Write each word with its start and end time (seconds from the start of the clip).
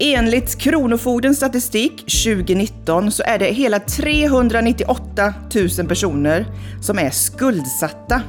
Enligt 0.00 0.58
Kronofogdens 0.58 1.36
statistik 1.36 1.96
2019 1.98 3.10
så 3.10 3.22
är 3.26 3.38
det 3.38 3.44
hela 3.44 3.80
398 3.80 5.34
000 5.78 5.88
personer 5.88 6.46
som 6.82 6.98
är 6.98 7.10
skuldsatta. 7.10 8.22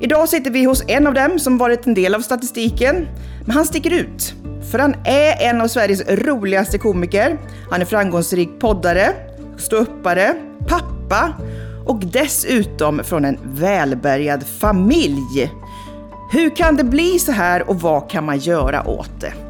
Idag 0.00 0.28
sitter 0.28 0.50
vi 0.50 0.64
hos 0.64 0.84
en 0.88 1.06
av 1.06 1.14
dem 1.14 1.38
som 1.38 1.58
varit 1.58 1.86
en 1.86 1.94
del 1.94 2.14
av 2.14 2.20
statistiken. 2.20 3.08
Men 3.40 3.50
han 3.50 3.64
sticker 3.64 3.92
ut. 3.92 4.34
För 4.70 4.78
han 4.78 4.94
är 5.04 5.48
en 5.48 5.60
av 5.60 5.68
Sveriges 5.68 6.02
roligaste 6.08 6.78
komiker. 6.78 7.38
Han 7.70 7.80
är 7.80 7.84
framgångsrik 7.84 8.48
poddare, 8.60 9.12
ståuppare, 9.56 10.34
pappa 10.68 11.32
och 11.86 12.00
dessutom 12.04 13.04
från 13.04 13.24
en 13.24 13.38
välbärgad 13.44 14.46
familj. 14.46 15.52
Hur 16.32 16.56
kan 16.56 16.76
det 16.76 16.84
bli 16.84 17.18
så 17.18 17.32
här 17.32 17.68
och 17.68 17.80
vad 17.80 18.10
kan 18.10 18.24
man 18.24 18.38
göra 18.38 18.88
åt 18.88 19.20
det? 19.20 19.43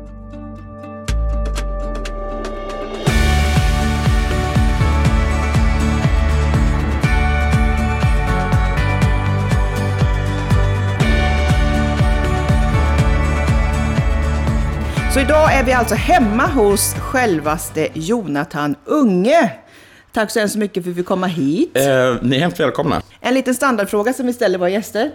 Så 15.15 15.21
idag 15.21 15.55
är 15.55 15.65
vi 15.65 15.73
alltså 15.73 15.95
hemma 15.95 16.47
hos 16.47 16.95
självaste 16.95 17.89
Jonathan 17.93 18.77
Unge. 18.85 19.53
Tack 20.13 20.31
så 20.31 20.39
hemskt 20.39 20.57
mycket 20.57 20.83
för 20.83 20.91
att 20.91 20.97
vi 20.97 21.01
fick 21.01 21.07
komma 21.07 21.27
hit. 21.27 21.77
Eh, 21.77 21.83
ni 22.23 22.37
är 22.37 22.41
hemskt 22.41 22.61
välkomna. 22.61 23.03
En 23.21 23.35
liten 23.35 23.55
standardfråga 23.55 24.13
som 24.13 24.27
vi 24.27 24.33
ställer 24.33 24.59
våra 24.59 24.69
gäster 24.69 25.11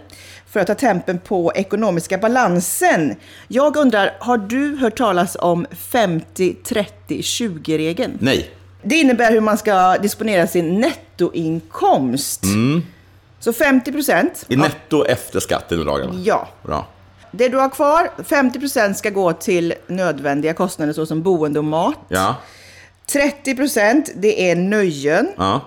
för 0.46 0.60
att 0.60 0.66
ta 0.66 0.74
tempen 0.74 1.18
på 1.18 1.52
ekonomiska 1.54 2.18
balansen. 2.18 3.16
Jag 3.48 3.76
undrar, 3.76 4.16
har 4.20 4.38
du 4.38 4.76
hört 4.76 4.98
talas 4.98 5.36
om 5.40 5.66
50-30-20-regeln? 5.92 8.18
Nej. 8.20 8.50
Det 8.82 8.96
innebär 8.96 9.32
hur 9.32 9.40
man 9.40 9.58
ska 9.58 9.96
disponera 9.96 10.46
sin 10.46 10.80
nettoinkomst. 10.80 12.44
Så 13.40 13.52
50 13.52 13.92
procent. 13.92 14.44
I 14.48 14.56
netto 14.56 15.04
efter 15.04 15.40
skatt 15.40 15.72
i 15.72 15.76
dagarna. 15.76 16.14
Ja. 16.24 16.48
Bra. 16.62 16.86
Det 17.30 17.48
du 17.48 17.56
har 17.56 17.68
kvar, 17.68 18.10
50 18.24 18.60
procent 18.60 18.98
ska 18.98 19.10
gå 19.10 19.32
till 19.32 19.74
nödvändiga 19.86 20.54
kostnader 20.54 20.92
såsom 20.92 21.22
boende 21.22 21.58
och 21.58 21.64
mat. 21.64 21.94
Ja. 22.08 22.34
30 23.12 23.56
procent, 23.56 24.10
det 24.16 24.50
är 24.50 24.56
nöjen. 24.56 25.28
Ja. 25.36 25.60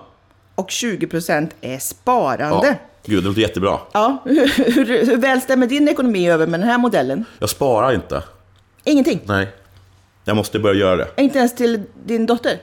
Och 0.54 0.70
20 0.70 1.06
procent 1.06 1.54
är 1.60 1.78
sparande. 1.78 2.66
ja. 2.66 2.74
Gud, 3.06 3.22
det 3.22 3.28
låter 3.28 3.40
jättebra. 3.40 3.78
Ja, 3.92 4.22
hur, 4.24 4.46
hur, 4.74 5.06
hur 5.06 5.16
väl 5.16 5.40
stämmer 5.40 5.66
din 5.66 5.88
ekonomi 5.88 6.30
över 6.30 6.46
med 6.46 6.60
den 6.60 6.68
här 6.68 6.78
modellen? 6.78 7.24
Jag 7.38 7.50
sparar 7.50 7.94
inte. 7.94 8.22
Ingenting? 8.84 9.20
Nej. 9.24 9.48
Jag 10.24 10.36
måste 10.36 10.58
börja 10.58 10.80
göra 10.80 10.96
det. 10.96 11.08
Inte 11.16 11.38
ens 11.38 11.54
till 11.54 11.82
din 12.04 12.26
dotter? 12.26 12.58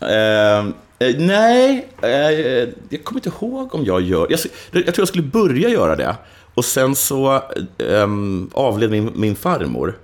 Eh, 0.00 0.58
eh, 0.58 1.16
nej, 1.18 1.88
eh, 2.02 2.08
jag 2.88 3.04
kommer 3.04 3.18
inte 3.18 3.30
ihåg 3.40 3.74
om 3.74 3.84
jag 3.84 4.00
gör... 4.00 4.26
Jag, 4.30 4.40
jag 4.70 4.84
tror 4.84 4.98
jag 4.98 5.08
skulle 5.08 5.24
börja 5.24 5.68
göra 5.68 5.96
det. 5.96 6.16
Och 6.56 6.64
sen 6.64 6.96
så 6.96 7.34
eh, 7.78 8.08
avled 8.52 8.90
min, 8.90 9.12
min 9.14 9.36
farmor. 9.36 9.98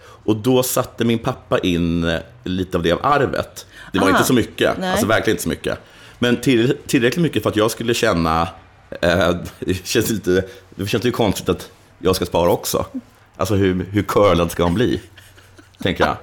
Och 0.00 0.36
då 0.36 0.62
satte 0.62 1.04
min 1.04 1.18
pappa 1.18 1.58
in 1.58 2.04
eh, 2.04 2.20
lite 2.44 2.76
av 2.76 2.82
det 2.82 2.92
av 2.92 2.98
arvet. 3.02 3.66
Det 3.92 3.98
var 3.98 4.06
Aha. 4.06 4.16
inte 4.16 4.26
så 4.26 4.34
mycket, 4.34 4.78
Nej. 4.78 4.90
alltså 4.90 5.06
verkligen 5.06 5.34
inte 5.34 5.42
så 5.42 5.48
mycket. 5.48 5.78
Men 6.18 6.36
till, 6.36 6.76
tillräckligt 6.86 7.22
mycket 7.22 7.42
för 7.42 7.50
att 7.50 7.56
jag 7.56 7.70
skulle 7.70 7.94
känna... 7.94 8.48
Eh, 9.00 9.30
det, 9.58 9.86
känns 9.86 10.10
lite, 10.10 10.44
det 10.70 10.86
känns 10.86 11.04
ju 11.04 11.10
konstigt 11.10 11.48
att 11.48 11.70
jag 11.98 12.16
ska 12.16 12.26
spara 12.26 12.50
också. 12.50 12.86
Alltså 13.36 13.54
hur, 13.54 13.86
hur 13.90 14.02
curlad 14.02 14.50
ska 14.50 14.62
han 14.62 14.74
bli? 14.74 15.00
Tänker 15.82 16.04
jag. 16.04 16.16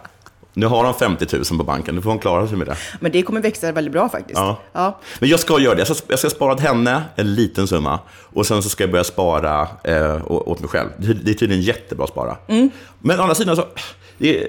Nu 0.57 0.65
har 0.65 0.83
han 0.83 0.93
50 0.93 1.25
000 1.35 1.43
på 1.45 1.63
banken, 1.63 1.95
nu 1.95 2.01
får 2.01 2.09
han 2.09 2.19
klara 2.19 2.47
sig 2.47 2.57
med 2.57 2.67
det. 2.67 2.77
Men 2.99 3.11
det 3.11 3.21
kommer 3.21 3.41
växa 3.41 3.71
väldigt 3.71 3.91
bra 3.93 4.09
faktiskt. 4.09 4.39
Ja. 4.39 4.59
Ja. 4.73 4.99
Men 5.19 5.29
jag 5.29 5.39
ska 5.39 5.59
göra 5.59 5.75
det. 5.75 5.79
Jag 5.87 5.97
ska, 5.97 6.05
jag 6.09 6.19
ska 6.19 6.29
spara 6.29 6.55
till 6.55 6.67
henne, 6.67 7.03
en 7.15 7.35
liten 7.35 7.67
summa. 7.67 7.99
Och 8.33 8.45
sen 8.45 8.63
så 8.63 8.69
ska 8.69 8.83
jag 8.83 8.91
börja 8.91 9.03
spara 9.03 9.67
eh, 9.83 10.31
åt 10.31 10.59
mig 10.59 10.69
själv. 10.69 10.89
Det 10.97 11.13
det 11.13 11.31
är 11.31 11.35
tydligen 11.35 11.63
jättebra 11.63 12.03
att 12.03 12.09
spara. 12.09 12.37
Men 12.99 13.19
å 13.19 13.21
andra 13.21 13.35
sidan 13.35 13.55
så... 13.55 13.65
Det 14.17 14.39
är, 14.41 14.47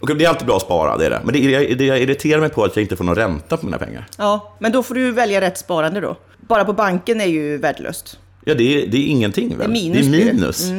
okej, 0.00 0.16
det 0.16 0.24
är 0.24 0.28
alltid 0.28 0.46
bra 0.46 0.56
att 0.56 0.62
spara, 0.62 0.96
det 0.96 1.06
är 1.06 1.10
det. 1.10 1.20
Men 1.24 1.34
det, 1.34 1.58
det, 1.58 1.74
det 1.74 1.84
jag 1.84 2.00
irriterar 2.00 2.40
mig 2.40 2.48
på 2.50 2.64
att 2.64 2.76
jag 2.76 2.82
inte 2.82 2.96
får 2.96 3.04
någon 3.04 3.14
ränta 3.14 3.56
på 3.56 3.66
mina 3.66 3.78
pengar. 3.78 4.06
ja, 4.18 4.56
men 4.58 4.72
då 4.72 4.82
får 4.82 4.94
du 4.94 5.12
välja 5.12 5.40
rätt 5.40 5.58
sparande 5.58 6.00
då. 6.00 6.16
Bara 6.40 6.64
på 6.64 6.72
banken 6.72 7.20
är 7.20 7.26
ju 7.26 7.58
värdelöst. 7.58 8.18
Ja, 8.44 8.54
det 8.54 8.82
är, 8.82 8.86
det 8.86 8.96
är 8.96 9.06
ingenting 9.06 9.48
väl? 9.48 9.58
Det 9.58 9.64
är 9.64 9.68
minus 9.68 10.06
Det 10.06 10.22
är 10.22 10.24
det. 10.26 10.32
minus. 10.32 10.70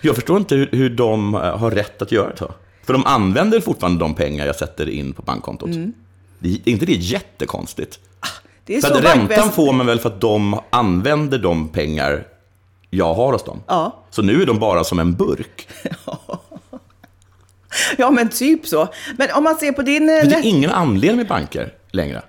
Jag 0.00 0.14
förstår 0.14 0.36
inte 0.36 0.54
hur, 0.54 0.68
hur 0.72 0.90
de 0.90 1.34
eh, 1.34 1.40
har 1.58 1.70
rätt 1.70 2.02
att 2.02 2.12
göra 2.12 2.36
så. 2.36 2.52
För 2.86 2.92
de 2.92 3.06
använder 3.06 3.60
fortfarande 3.60 3.98
de 4.04 4.14
pengar 4.14 4.46
jag 4.46 4.56
sätter 4.56 4.88
in 4.88 5.12
på 5.12 5.22
bankkontot. 5.22 5.70
Det, 6.38 6.48
är 6.48 6.68
inte 6.68 6.86
det 6.86 6.92
jättekonstigt? 6.92 7.98
Det 8.66 8.76
är 8.76 8.80
så 8.80 8.86
att 8.86 9.04
räntan 9.04 9.18
bankväsen- 9.28 9.50
får 9.52 9.72
man 9.72 9.86
väl 9.86 9.98
för 10.00 10.08
att 10.08 10.20
de 10.20 10.60
använder 10.70 11.38
de 11.38 11.68
pengar 11.68 12.26
jag 12.90 13.14
har 13.14 13.32
hos 13.32 13.44
dem. 13.44 13.62
Ja. 13.66 14.04
Så 14.10 14.22
nu 14.22 14.42
är 14.42 14.46
de 14.46 14.58
bara 14.58 14.84
som 14.84 14.98
en 14.98 15.14
burk. 15.14 15.68
Ja, 17.98 18.10
men 18.10 18.28
typ 18.28 18.66
så. 18.66 18.88
Men 19.18 19.28
om 19.34 19.44
man 19.44 19.56
ser 19.56 19.72
på 19.72 19.82
din... 19.82 20.08
eh, 20.08 20.14
Det 20.14 20.22
net- 20.28 20.38
är 20.38 20.48
ingen 20.48 20.70
anledning 20.70 21.16
med 21.16 21.26
banker 21.28 21.72
längre. 21.90 22.22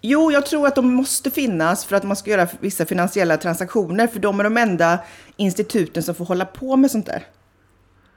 Jo, 0.00 0.32
jag 0.32 0.46
tror 0.46 0.66
att 0.66 0.74
de 0.74 0.94
måste 0.94 1.30
finnas 1.30 1.84
för 1.84 1.96
att 1.96 2.02
man 2.04 2.16
ska 2.16 2.30
göra 2.30 2.48
vissa 2.60 2.86
finansiella 2.86 3.36
transaktioner. 3.36 4.06
För 4.06 4.18
de 4.20 4.40
är 4.40 4.44
de 4.44 4.56
enda 4.56 4.98
instituten 5.36 6.02
som 6.02 6.14
får 6.14 6.24
hålla 6.24 6.44
på 6.44 6.76
med 6.76 6.90
sånt 6.90 7.06
där. 7.06 7.26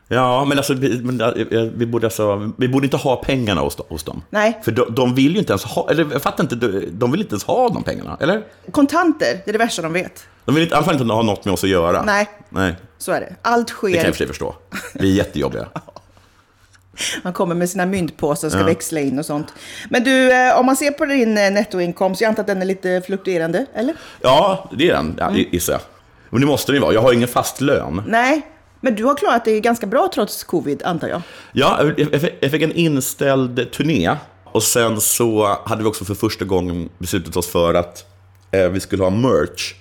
Ja, 0.07 0.45
men 0.45 0.57
alltså, 0.57 0.73
vi, 0.73 1.85
borde, 1.85 2.07
alltså, 2.07 2.51
vi 2.57 2.67
borde 2.67 2.85
inte 2.85 2.97
ha 2.97 3.15
pengarna 3.15 3.61
hos, 3.61 3.77
hos 3.89 4.03
dem. 4.03 4.23
Nej. 4.29 4.59
För 4.63 4.71
de, 4.71 4.95
de 4.95 5.15
vill 5.15 5.31
ju 5.33 5.39
inte 5.39 5.51
ens 5.53 5.63
ha, 5.63 5.89
eller 5.89 6.07
jag 6.11 6.21
fattar 6.21 6.43
inte, 6.43 6.55
de, 6.91 7.11
vill 7.11 7.21
inte 7.21 7.33
ens 7.33 7.43
ha 7.43 7.69
de 7.69 7.83
pengarna, 7.83 8.17
eller? 8.19 8.43
Kontanter, 8.71 9.41
det 9.45 9.51
är 9.51 9.53
det 9.53 9.59
värsta 9.59 9.81
de 9.81 9.93
vet. 9.93 10.27
De 10.45 10.55
vill 10.55 10.63
inte, 10.63 10.73
i 10.73 10.75
alla 10.75 10.85
fall 10.85 10.93
inte 11.01 11.13
ha 11.13 11.21
något 11.21 11.45
med 11.45 11.53
oss 11.53 11.63
att 11.63 11.69
göra. 11.69 12.03
Nej. 12.03 12.29
Nej, 12.49 12.75
Så 12.97 13.11
är 13.11 13.19
det. 13.19 13.35
Allt 13.41 13.67
det 13.67 13.73
kan 13.73 13.91
jag 13.91 14.01
sker. 14.01 14.11
för 14.11 14.17
sig 14.17 14.27
förstå. 14.27 14.55
Vi 14.93 15.11
är 15.11 15.15
jättejobbiga. 15.15 15.67
Man 17.23 17.33
kommer 17.33 17.55
med 17.55 17.69
sina 17.69 17.85
myntpåsar 17.85 18.47
och 18.47 18.51
ska 18.51 18.63
växla 18.63 18.99
in 18.99 19.19
och 19.19 19.25
sånt. 19.25 19.53
Men 19.89 20.03
du, 20.03 20.31
eh, 20.33 20.59
om 20.59 20.65
man 20.65 20.75
ser 20.75 20.91
på 20.91 21.05
din 21.05 21.37
eh, 21.37 21.51
nettoinkomst, 21.51 22.21
jag 22.21 22.29
antar 22.29 22.43
att 22.43 22.47
den 22.47 22.61
är 22.61 22.65
lite 22.65 23.01
fluktuerande, 23.05 23.65
eller? 23.73 23.95
Ja, 24.21 24.69
det 24.77 24.89
är 24.89 24.93
den, 24.93 25.15
ja, 25.19 25.31
gissar 25.35 25.73
jag. 25.73 25.81
Men 26.29 26.41
det 26.41 26.47
måste 26.47 26.71
den 26.71 26.75
ju 26.75 26.81
vara. 26.81 26.93
Jag 26.93 27.01
har 27.01 27.13
ingen 27.13 27.27
fast 27.27 27.61
lön. 27.61 28.03
Nej, 28.07 28.41
men 28.85 28.95
du 28.95 29.03
har 29.03 29.15
klarat 29.15 29.45
det 29.45 29.59
ganska 29.59 29.87
bra 29.87 30.09
trots 30.13 30.43
covid, 30.43 30.81
antar 30.85 31.07
jag. 31.07 31.21
Ja, 31.53 31.77
jag- 31.97 31.99
jag 32.13 32.21
fick- 32.21 32.33
jag 32.39 32.61
en 32.61 32.71
inställd 32.71 33.71
turné. 33.71 34.15
Och 34.43 34.63
sen 34.63 35.01
så 35.01 35.57
hade 35.65 35.83
vi 35.83 35.89
också 35.89 36.05
för 36.05 36.13
första 36.15 36.45
gången 36.45 36.89
beslutat 36.97 37.37
oss 37.37 37.47
för 37.47 37.73
att 37.73 38.05
eh, 38.51 38.69
vi 38.69 38.79
skulle 38.79 39.03
ha 39.03 39.09
merch. 39.09 39.73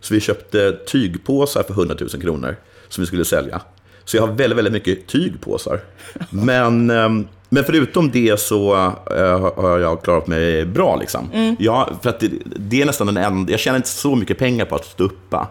Så 0.00 0.14
vi 0.14 0.20
köpte 0.20 0.72
tygpåsar 0.72 1.62
för 1.62 1.72
100 1.74 1.94
000 2.00 2.08
kronor 2.22 2.56
som 2.88 3.02
vi 3.02 3.06
skulle 3.06 3.24
sälja. 3.24 3.60
Så 4.04 4.16
jag 4.16 4.26
har 4.26 4.34
väldigt, 4.34 4.58
väldigt 4.58 4.72
mycket 4.72 5.06
tygpåsar. 5.06 5.80
Men, 6.30 6.90
ehm, 6.90 7.28
men 7.48 7.64
förutom 7.64 8.10
det 8.10 8.40
så 8.40 8.74
eh, 9.16 9.52
har 9.62 9.78
jag 9.78 10.02
klarat 10.02 10.26
mig 10.26 10.64
bra. 10.66 10.96
Liksom. 10.96 11.54
Ja, 11.58 11.90
för 12.02 12.10
att 12.10 12.20
det, 12.20 12.30
det 12.44 12.82
är 12.82 12.86
nästan 12.86 13.06
den 13.06 13.16
enda, 13.16 13.50
jag 13.50 13.60
tjänar 13.60 13.76
inte 13.76 13.88
så 13.88 14.14
mycket 14.16 14.38
pengar 14.38 14.64
på 14.64 14.74
att 14.74 14.84
stuppa. 14.84 15.48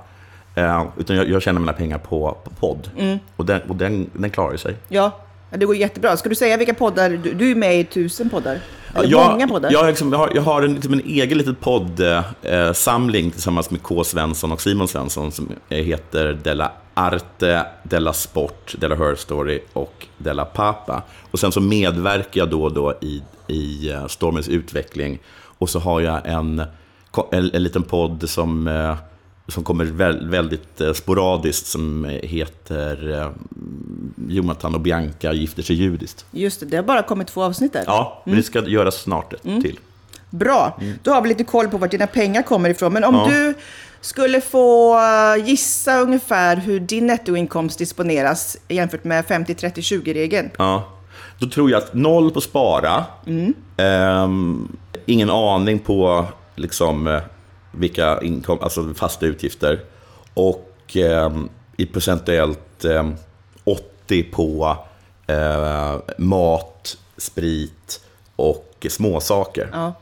Eh, 0.56 0.86
utan 0.98 1.16
jag, 1.16 1.30
jag 1.30 1.42
tjänar 1.42 1.60
mina 1.60 1.74
pengar 1.74 1.98
på, 1.98 2.38
på 2.44 2.50
podd. 2.50 2.90
Och, 3.36 3.46
den, 3.46 3.62
och 3.62 3.76
den, 3.76 4.10
den 4.14 4.30
klarar 4.30 4.58
sig. 4.58 4.76
Ja, 4.88 5.12
det 5.50 5.66
går 5.66 5.76
jättebra. 5.76 6.18
Ska 6.18 6.30
du 6.30 6.36
säga 6.36 6.58
vilka 6.58 6.74
poddar? 6.74 7.10
Du, 7.10 7.34
du 7.34 7.52
är 7.52 7.56
med 7.56 7.80
i 7.80 7.84
tusen 7.84 8.30
poddar. 8.30 8.60
Eller 8.96 9.10
jag, 9.10 9.32
många 9.32 9.48
poddar. 9.48 9.72
Jag, 9.72 9.80
har 9.80 9.88
liksom, 9.88 10.12
jag 10.12 10.20
har, 10.20 10.32
jag 10.36 10.42
har 10.42 10.62
en, 10.62 10.74
liksom 10.74 10.94
en 10.94 11.02
egen 11.06 11.38
liten 11.38 11.56
poddsamling 11.56 13.32
tillsammans 13.32 13.72
med 13.72 13.84
K. 13.84 14.04
Svensson 14.04 14.52
och 14.52 14.62
Simon 14.62 14.88
Svensson 14.88 15.32
som 15.32 15.50
heter 15.70 16.40
Della 16.44 16.72
Arte, 16.94 17.66
Della 17.84 18.14
Sport, 18.14 18.76
Della 18.78 18.96
Her 18.96 19.16
Story 19.16 19.62
och 19.74 20.08
Della 20.18 20.46
Papa. 20.46 21.04
Och 21.32 21.40
sen 21.40 21.52
så 21.52 21.62
medverkar 21.62 22.42
jag 22.42 22.50
då 22.50 22.64
och 22.64 22.74
då 22.74 22.94
i, 23.02 23.24
i 23.48 23.92
eh, 23.92 24.08
Stormens 24.08 24.50
utveckling. 24.50 25.20
Och 25.58 25.70
så 25.70 25.80
har 25.80 26.02
jag 26.02 26.28
en, 26.28 26.60
en, 27.32 27.52
en 27.54 27.64
liten 27.64 27.84
podd 27.84 28.30
som, 28.30 28.68
eh, 28.68 28.96
som 29.48 29.64
kommer 29.64 29.86
väl, 29.86 30.30
väldigt 30.30 30.82
eh, 30.82 30.94
sporadiskt 30.94 31.68
som 31.68 32.06
heter 32.24 33.22
eh, 33.22 33.30
Jonathan 34.28 34.76
och 34.76 34.82
Bianca 34.82 35.34
gifter 35.34 35.64
sig 35.64 35.76
judiskt. 35.76 36.26
Just 36.32 36.60
det, 36.60 36.66
det 36.66 36.76
har 36.78 36.84
bara 36.84 37.04
kommit 37.04 37.28
två 37.28 37.44
avsnitt 37.44 37.74
där. 37.74 37.84
Ja, 37.88 38.22
men 38.26 38.36
det 38.36 38.44
ska 38.44 38.68
göras 38.68 38.96
snart 38.96 39.34
ett 39.34 39.42
till. 39.44 39.80
Bra, 40.30 40.80
då 41.04 41.12
har 41.12 41.22
vi 41.22 41.30
lite 41.30 41.44
koll 41.44 41.68
på 41.68 41.78
vart 41.78 41.92
dina 41.92 42.08
pengar 42.08 42.42
kommer 42.42 42.70
ifrån. 42.70 42.94
Men 42.94 43.04
om 43.04 43.16
Ja. 43.16 43.28
du 43.30 43.54
skulle 44.02 44.42
få 44.42 44.98
eh, 45.00 45.46
gissa 45.48 46.00
ungefär 46.00 46.56
hur 46.58 46.80
din 46.80 47.08
nettoinkomst 47.08 47.80
disponeras 47.80 48.58
jämfört 48.68 49.04
med 49.04 49.26
50-30-20-regeln. 49.26 50.50
Ja. 50.58 50.92
Då 51.40 51.50
tror 51.50 51.72
jag 51.72 51.78
att 51.78 51.94
noll 51.94 52.32
på 52.32 52.42
spara. 52.42 53.06
Ehm, 53.78 54.68
ingen 55.06 55.30
aning 55.30 55.80
på 55.80 56.26
liksom, 56.56 57.08
eh, 57.08 57.22
vilka 57.78 58.20
inkom- 58.20 58.64
alltså 58.64 58.94
fasta 58.94 59.26
utgifter. 59.26 59.80
Och 60.34 60.72
ehm, 60.96 61.50
i 61.78 61.86
procentuellt 61.86 62.86
ehm, 62.86 63.16
80 63.64 64.24
på 64.24 64.78
eh, 65.28 65.96
mat, 66.18 66.98
sprit 67.18 68.02
och 68.36 68.88
småsaker. 68.90 69.70
Ja. 69.74 69.94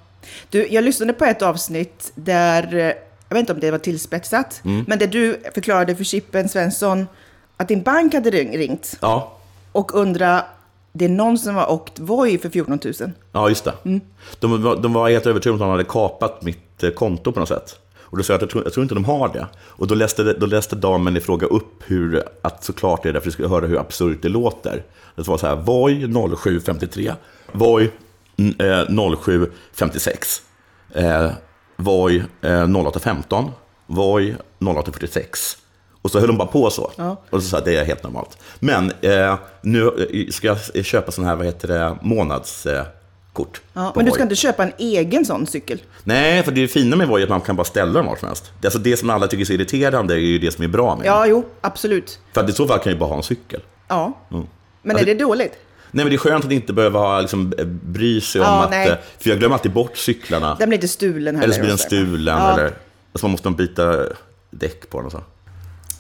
Du, 0.50 0.68
jag 0.68 0.84
lyssnade 0.84 1.14
på 1.14 1.26
ett 1.26 1.42
avsnitt 1.42 2.12
där, 2.16 2.76
eh, 2.76 2.82
jag 3.30 3.36
vet 3.36 3.40
inte 3.40 3.54
om 3.54 3.60
det 3.60 3.72
var 3.72 3.78
tillspetsat, 3.78 4.62
Mm. 4.66 4.86
men 4.88 5.00
där 5.00 5.08
du 5.08 5.40
förklarade 5.54 5.96
för 5.96 6.04
Chippen 6.04 6.50
Svensson 6.50 7.08
att 7.58 7.68
din 7.68 7.82
bank 7.84 8.14
hade 8.14 8.30
ring- 8.30 8.58
ringt 8.58 8.98
Ja, 9.02 9.38
och 9.72 9.96
undra 9.96 10.46
det 10.94 11.06
är 11.06 11.10
någon 11.10 11.38
som 11.38 11.56
har 11.56 11.72
åkt 11.72 12.00
Voi 12.00 12.38
för 12.38 12.50
14 12.50 12.80
000. 12.84 13.12
ja 13.32 13.50
just 13.50 13.64
det. 13.64 13.74
Mm. 13.86 14.02
De, 14.40 14.64
var- 14.64 14.76
de 14.76 14.94
var 14.94 15.10
helt 15.10 15.26
övertygade 15.26 15.56
om 15.56 15.62
att 15.62 15.66
de 15.68 15.72
hade 15.72 15.84
kapat 15.84 16.42
mitt 16.42 16.63
eh, 16.82 16.90
konto 16.90 17.32
på 17.32 17.40
något 17.40 17.50
sätt. 17.50 17.80
Och 18.14 18.18
då 18.18 18.24
sa 18.24 18.34
jag 18.34 18.38
att 18.38 18.42
jag 18.42 18.50
tror, 18.50 18.64
jag 18.64 18.74
tror 18.74 18.84
inte 18.84 18.96
de 18.96 19.06
har 19.06 19.30
det. 19.34 19.48
Och 19.58 19.88
då 19.88 19.96
läste, 19.96 20.24
då 20.24 20.46
läste 20.46 20.76
damen 20.76 21.18
i 21.18 21.20
fråga 21.20 21.48
upp 21.48 21.84
hur, 21.86 22.24
att 22.42 22.64
såklart 22.64 23.04
det 23.04 23.10
är 23.10 23.14
därför 23.14 23.28
jag 23.28 23.34
skulle 23.34 23.48
höra 23.48 23.68
hur 23.68 23.80
absurt 23.80 24.22
det 24.22 24.30
låter. 24.30 24.84
Det 25.16 25.28
var 25.28 25.38
så 25.38 25.48
här, 25.48 25.56
Voi 25.56 26.08
0753, 26.38 27.14
Voi 27.52 27.92
mm, 28.38 28.56
eh, 28.60 29.16
0756, 29.18 30.42
eh, 30.94 31.32
Voi 31.76 32.24
eh, 32.42 32.64
0815, 32.64 33.52
Voi 33.86 34.36
0846. 34.60 35.58
Och 36.02 36.12
så 36.12 36.20
höll 36.20 36.28
de 36.28 36.38
bara 36.38 36.48
på 36.48 36.70
så. 36.70 36.92
Ja. 36.96 37.22
Och 37.30 37.44
så 37.44 37.50
sa 37.50 37.60
det 37.60 37.76
är 37.76 37.86
helt 37.86 38.04
normalt. 38.04 38.38
Men 38.60 38.92
eh, 39.02 39.36
nu 39.62 39.88
eh, 39.88 40.28
ska 40.32 40.48
jag 40.74 40.86
köpa 40.86 41.12
sån 41.12 41.26
här, 41.26 41.36
vad 41.36 41.46
heter 41.46 41.68
det, 41.68 41.98
månadskort. 42.02 43.03
Kort 43.34 43.62
Ja, 43.74 43.94
men 43.96 44.06
du 44.06 44.12
ska 44.12 44.24
inte 44.24 44.36
köpa 44.36 44.64
en 44.64 44.72
egen 44.78 45.26
sån 45.26 45.48
cykel? 45.48 45.82
Nej, 46.04 46.44
för 46.44 46.52
det 46.52 46.68
fina 46.68 46.96
med 46.96 47.08
Voi 47.08 47.22
är 47.22 47.24
att 47.24 47.30
man 47.30 47.42
kan 47.42 47.56
bara 47.56 47.64
ställa 47.64 47.94
dem 47.94 48.06
var 48.06 48.16
som 48.16 48.28
helst. 48.28 48.52
Det, 48.62 48.68
alltså 48.68 48.80
det 48.80 48.98
som 48.98 49.10
alla 49.10 49.28
tycker 49.28 49.42
är 49.42 49.46
så 49.46 49.54
irriterande 49.54 50.14
är 50.14 50.18
ju 50.18 50.40
det 50.40 50.52
som 50.52 50.64
är 50.64 50.68
bra 50.68 50.96
med 50.96 51.06
den. 51.06 51.14
Ja, 51.14 51.26
jo, 51.28 51.46
absolut. 51.62 52.20
För 52.34 52.42
att 52.44 52.50
i 52.50 52.54
så 52.54 52.68
fall 52.68 52.78
kan 52.80 52.84
jag 52.90 52.94
ju 52.94 53.00
bara 53.00 53.10
ha 53.10 53.18
en 53.18 53.24
cykel. 53.24 53.62
Ja. 53.88 54.14
Mm. 54.32 54.46
Men 54.82 54.96
Alltså- 54.96 55.10
är 55.10 55.16
det 55.16 55.24
dåligt? 55.24 55.54
Nej, 55.92 56.06
men 56.06 56.10
det 56.10 56.16
är 56.16 56.18
skönt 56.18 56.46
att 56.46 56.52
inte 56.52 56.74
behöva 56.74 57.00
ha, 57.00 57.22
liksom, 57.22 57.54
eh, 57.58 57.66
bry 57.66 58.22
sig 58.22 58.42
om 58.42 58.48
Ja, 58.48 58.64
att... 58.64 58.70
nej. 58.70 58.88
eh, 58.90 58.96
För 59.20 59.30
jag 59.30 59.40
glömmer 59.40 59.56
alltid 59.56 59.72
bort 59.74 59.98
cyklarna. 59.98 60.56
Den 60.60 60.70
blir 60.70 60.78
inte 60.78 60.88
stulen 60.88 61.36
heller. 61.36 61.44
Eller 61.44 61.54
så 61.54 61.60
blir 61.60 61.68
den 61.68 61.74
och 61.74 61.80
så. 61.80 61.86
stulen. 61.88 62.38
Ja. 62.38 62.54
Eller 62.54 62.66
alltså 63.14 63.26
man 63.26 63.32
måste 63.32 63.50
byta 63.50 64.06
däck 64.52 64.90
på 64.90 64.98
den 64.98 65.06
och 65.06 65.12
så. 65.12 65.22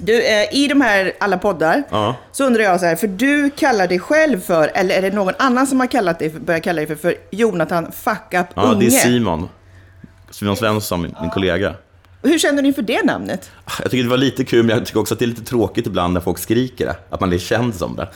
Du, 0.05 0.23
eh, 0.25 0.53
i 0.55 0.67
de 0.67 0.81
här 0.81 1.13
alla 1.19 1.37
poddar 1.37 1.83
Ja. 1.89 2.15
så 2.31 2.45
undrar 2.45 2.63
jag 2.63 2.79
så 2.79 2.85
här, 2.85 2.95
för 2.95 3.07
du 3.07 3.49
kallar 3.49 3.87
dig 3.87 3.99
själv 3.99 4.39
för, 4.41 4.71
eller 4.73 4.95
är 4.95 5.01
det 5.01 5.11
någon 5.11 5.33
annan 5.39 5.67
som 5.67 5.79
har 5.79 5.87
kallat 5.87 6.19
dig 6.19 6.29
för, 6.31 6.39
börjat 6.39 6.63
kalla 6.63 6.75
dig 6.75 6.87
för, 6.87 6.95
för 6.95 7.15
Jonathan 7.31 7.91
Fuck 7.91 8.33
Up 8.33 8.45
Ja, 8.55 8.61
Unge? 8.63 8.79
det 8.79 8.85
är 8.85 8.89
Simon. 8.99 9.49
Simon 10.31 10.55
Svensson, 10.57 11.01
min, 11.01 11.15
min 11.21 11.29
kollega. 11.29 11.73
Hur 12.21 12.39
känner 12.39 12.61
du 12.61 12.67
inför 12.67 12.81
det 12.81 13.03
namnet? 13.03 13.51
Jag 13.81 13.91
tycker 13.91 14.03
det 14.03 14.09
var 14.09 14.17
lite 14.17 14.43
kul, 14.45 14.63
men 14.65 14.77
jag 14.77 14.85
tycker 14.85 14.99
också 14.99 15.13
att 15.13 15.19
det 15.19 15.25
är 15.25 15.27
lite 15.27 15.43
tråkigt 15.43 15.87
ibland 15.87 16.13
när 16.13 16.21
folk 16.21 16.39
skriker 16.39 16.85
det. 16.85 16.95
Att 17.09 17.19
man 17.19 17.29
blir 17.29 17.39
känd 17.39 17.75
som 17.75 17.95
det. 17.95 18.07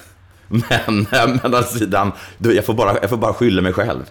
Men, 0.50 1.08
men 1.12 1.36
å 1.36 1.40
andra 1.44 1.64
sidan, 1.64 2.12
jag 2.38 2.66
får, 2.66 2.74
bara, 2.74 2.98
jag 3.02 3.10
får 3.10 3.18
bara 3.18 3.34
skylla 3.34 3.62
mig 3.62 3.74
själv. 3.74 4.04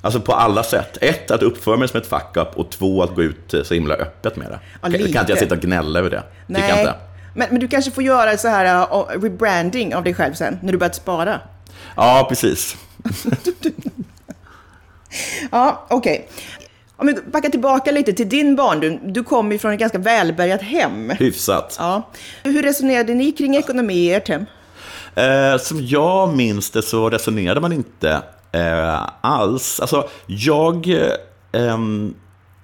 Alltså 0.00 0.20
på 0.20 0.32
alla 0.32 0.62
sätt. 0.62 0.98
Ett, 1.00 1.30
att 1.30 1.42
uppföra 1.42 1.76
mig 1.76 1.88
som 1.88 2.00
ett 2.00 2.06
fuck-up 2.06 2.48
och 2.56 2.70
två, 2.70 3.02
att 3.02 3.14
gå 3.14 3.22
ut 3.22 3.54
så 3.64 3.74
himla 3.74 3.94
öppet 3.94 4.36
med 4.36 4.50
det. 4.50 4.58
Ja, 4.82 4.88
lite. 4.88 5.12
kan 5.12 5.20
inte 5.20 5.32
jag 5.32 5.38
sitta 5.38 5.54
och 5.54 5.60
gnälla 5.60 5.98
över 5.98 6.10
det? 6.10 6.22
Tycker 6.46 6.68
jag 6.68 6.78
inte. 6.78 6.94
Men, 7.34 7.48
men 7.50 7.60
du 7.60 7.68
kanske 7.68 7.90
får 7.90 8.02
göra 8.02 8.36
så 8.36 8.48
här 8.48 8.82
uh, 8.82 9.22
rebranding 9.22 9.94
av 9.94 10.04
dig 10.04 10.14
själv 10.14 10.34
sen, 10.34 10.58
när 10.62 10.72
du 10.72 10.78
börjat 10.78 10.94
spara. 10.94 11.40
Ja, 11.96 12.26
precis. 12.28 12.76
Ja, 15.50 15.86
okej. 15.90 16.28
Om 16.96 17.06
vi 17.06 17.14
backar 17.14 17.48
tillbaka 17.48 17.90
lite 17.90 18.12
till 18.12 18.28
din 18.28 18.56
barndom. 18.56 19.12
Du 19.12 19.24
kommer 19.24 19.52
ju 19.52 19.58
från 19.58 19.72
ett 19.72 19.80
ganska 19.80 19.98
välbärgat 19.98 20.62
hem. 20.62 21.10
Hyfsat. 21.10 21.76
Ja. 21.78 22.08
Hur 22.42 22.62
resonerade 22.62 23.14
ni 23.14 23.32
kring 23.32 23.56
ekonomi 23.56 23.94
i 23.94 24.14
ert 24.14 24.28
hem? 24.28 24.46
Eh, 25.14 25.58
som 25.58 25.86
jag 25.86 26.36
minns 26.36 26.70
det 26.70 26.82
så 26.82 27.10
resonerade 27.10 27.60
man 27.60 27.72
inte 27.72 28.22
eh, 28.52 29.08
alls. 29.20 29.80
Alltså, 29.80 30.08
jag 30.26 30.88
eh, 31.52 31.78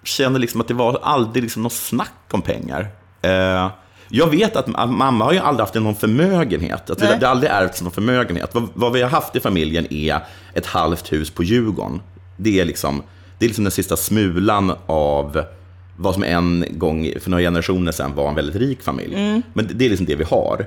känner 0.05 0.39
liksom 0.39 0.61
att 0.61 0.69
det 0.69 0.75
var 0.75 0.99
aldrig 1.03 1.43
liksom 1.43 1.63
något 1.63 1.73
snack 1.73 2.13
om 2.31 2.43
pengar. 2.43 2.89
Eh, 3.23 3.71
jag 4.09 4.27
vet 4.27 4.57
att 4.57 4.67
mamma 4.67 5.25
har 5.25 5.33
ju 5.33 5.39
aldrig 5.39 5.61
haft 5.61 5.75
någon 5.75 5.95
förmögenhet. 5.95 6.91
Att 6.91 6.99
det, 6.99 7.07
har 7.07 7.31
aldrig 7.31 7.53
ärvts 7.53 7.83
någon 7.83 7.93
förmögenhet. 7.93 8.55
Vad, 8.55 8.69
vad 8.75 8.93
vi 8.93 9.03
har 9.03 9.11
haft 9.11 9.37
i 9.37 9.41
familjen 9.41 9.93
är 9.93 10.21
ett 10.55 10.67
halvt 10.67 11.13
hus 11.13 11.31
på 11.31 11.43
Djurgården. 11.43 12.01
Det 12.37 12.61
är 12.61 12.65
liksom, 12.65 13.03
det 13.39 13.47
är 13.47 13.49
liksom 13.49 13.65
den 13.65 13.71
sista 13.71 13.97
smulan 13.97 14.73
av 14.87 15.45
vad 15.97 16.15
som 16.15 16.25
en 16.25 16.65
gång 16.71 17.13
för 17.21 17.31
några 17.31 17.43
generationer 17.43 17.93
sedan 17.93 18.15
var 18.15 18.29
en 18.29 18.35
väldigt 18.35 18.57
rik 18.57 18.83
familj. 18.83 19.43
Men 19.53 19.67
det, 19.67 19.75
det 19.75 19.85
är 19.85 19.89
liksom 19.89 20.07
det 20.07 20.15
vi 20.15 20.25
har. 20.25 20.67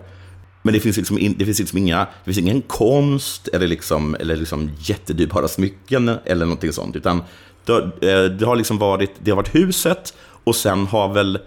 Men 0.70 0.74
det 0.74 0.80
finns 0.80 0.98
liksom, 0.98 1.20
in, 1.20 1.36
det 1.38 1.46
finns 1.46 1.60
liksom 1.60 1.78
inga, 1.78 1.98
det 2.00 2.34
finns 2.34 2.38
ingen 2.38 2.62
konst 2.62 3.48
eller, 3.48 3.68
liksom, 3.68 4.16
eller 4.20 4.36
liksom 4.36 4.72
jättedyrbara 4.80 5.48
smycken 5.48 6.18
eller 6.26 6.46
någonting 6.46 6.74
sånt. 6.74 6.96
Utan 6.96 7.24
det, 7.66 7.74
eh, 7.76 8.24
det, 8.24 8.46
har 8.46 8.56
liksom 8.56 8.78
varit, 8.78 9.12
det 9.20 9.32
har 9.32 9.36
varit 9.36 9.56
huset 9.56 10.14
och 10.44 10.56
sen 10.56 10.88
har 10.88 11.14
väl 11.14 11.40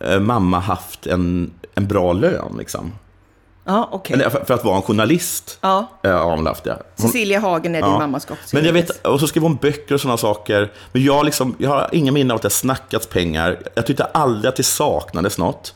eh, 0.00 0.20
mamma 0.20 0.58
haft 0.58 1.06
en, 1.06 1.50
en 1.74 1.86
bra 1.86 2.12
lön. 2.12 2.56
Liksom. 2.58 2.92
Ja. 3.64 4.02
Eller 4.08 4.30
för, 4.30 4.44
för 4.44 4.54
att 4.54 4.64
vara 4.64 4.76
en 4.76 4.82
journalist 4.82 5.58
Ja. 5.60 5.86
eh, 6.02 6.12
har 6.12 6.36
hon 6.36 6.46
haft 6.46 6.64
det. 6.64 6.82
Hon, 6.96 7.06
Cecilia 7.08 7.40
Hagen 7.40 7.74
är 7.74 7.82
din 7.82 7.90
Ja. 7.90 7.98
mammas 7.98 8.26
men 8.52 8.64
jag 8.64 8.72
vet, 8.72 9.06
och 9.06 9.20
så 9.20 9.26
skrev 9.26 9.42
hon 9.42 9.56
böcker 9.56 9.94
och 9.94 10.00
sådana 10.00 10.16
saker. 10.16 10.72
Men 10.92 11.02
jag, 11.02 11.24
liksom, 11.24 11.54
jag 11.58 11.70
har 11.70 11.88
inga 11.92 12.12
minnen 12.12 12.30
av 12.30 12.36
att 12.36 12.42
det 12.42 12.46
har 12.46 12.50
snackats 12.50 13.06
pengar. 13.06 13.58
Jag 13.74 13.86
tyckte 13.86 14.04
aldrig 14.04 14.48
att 14.48 14.56
det 14.56 14.62
saknades 14.62 15.38
något. 15.38 15.74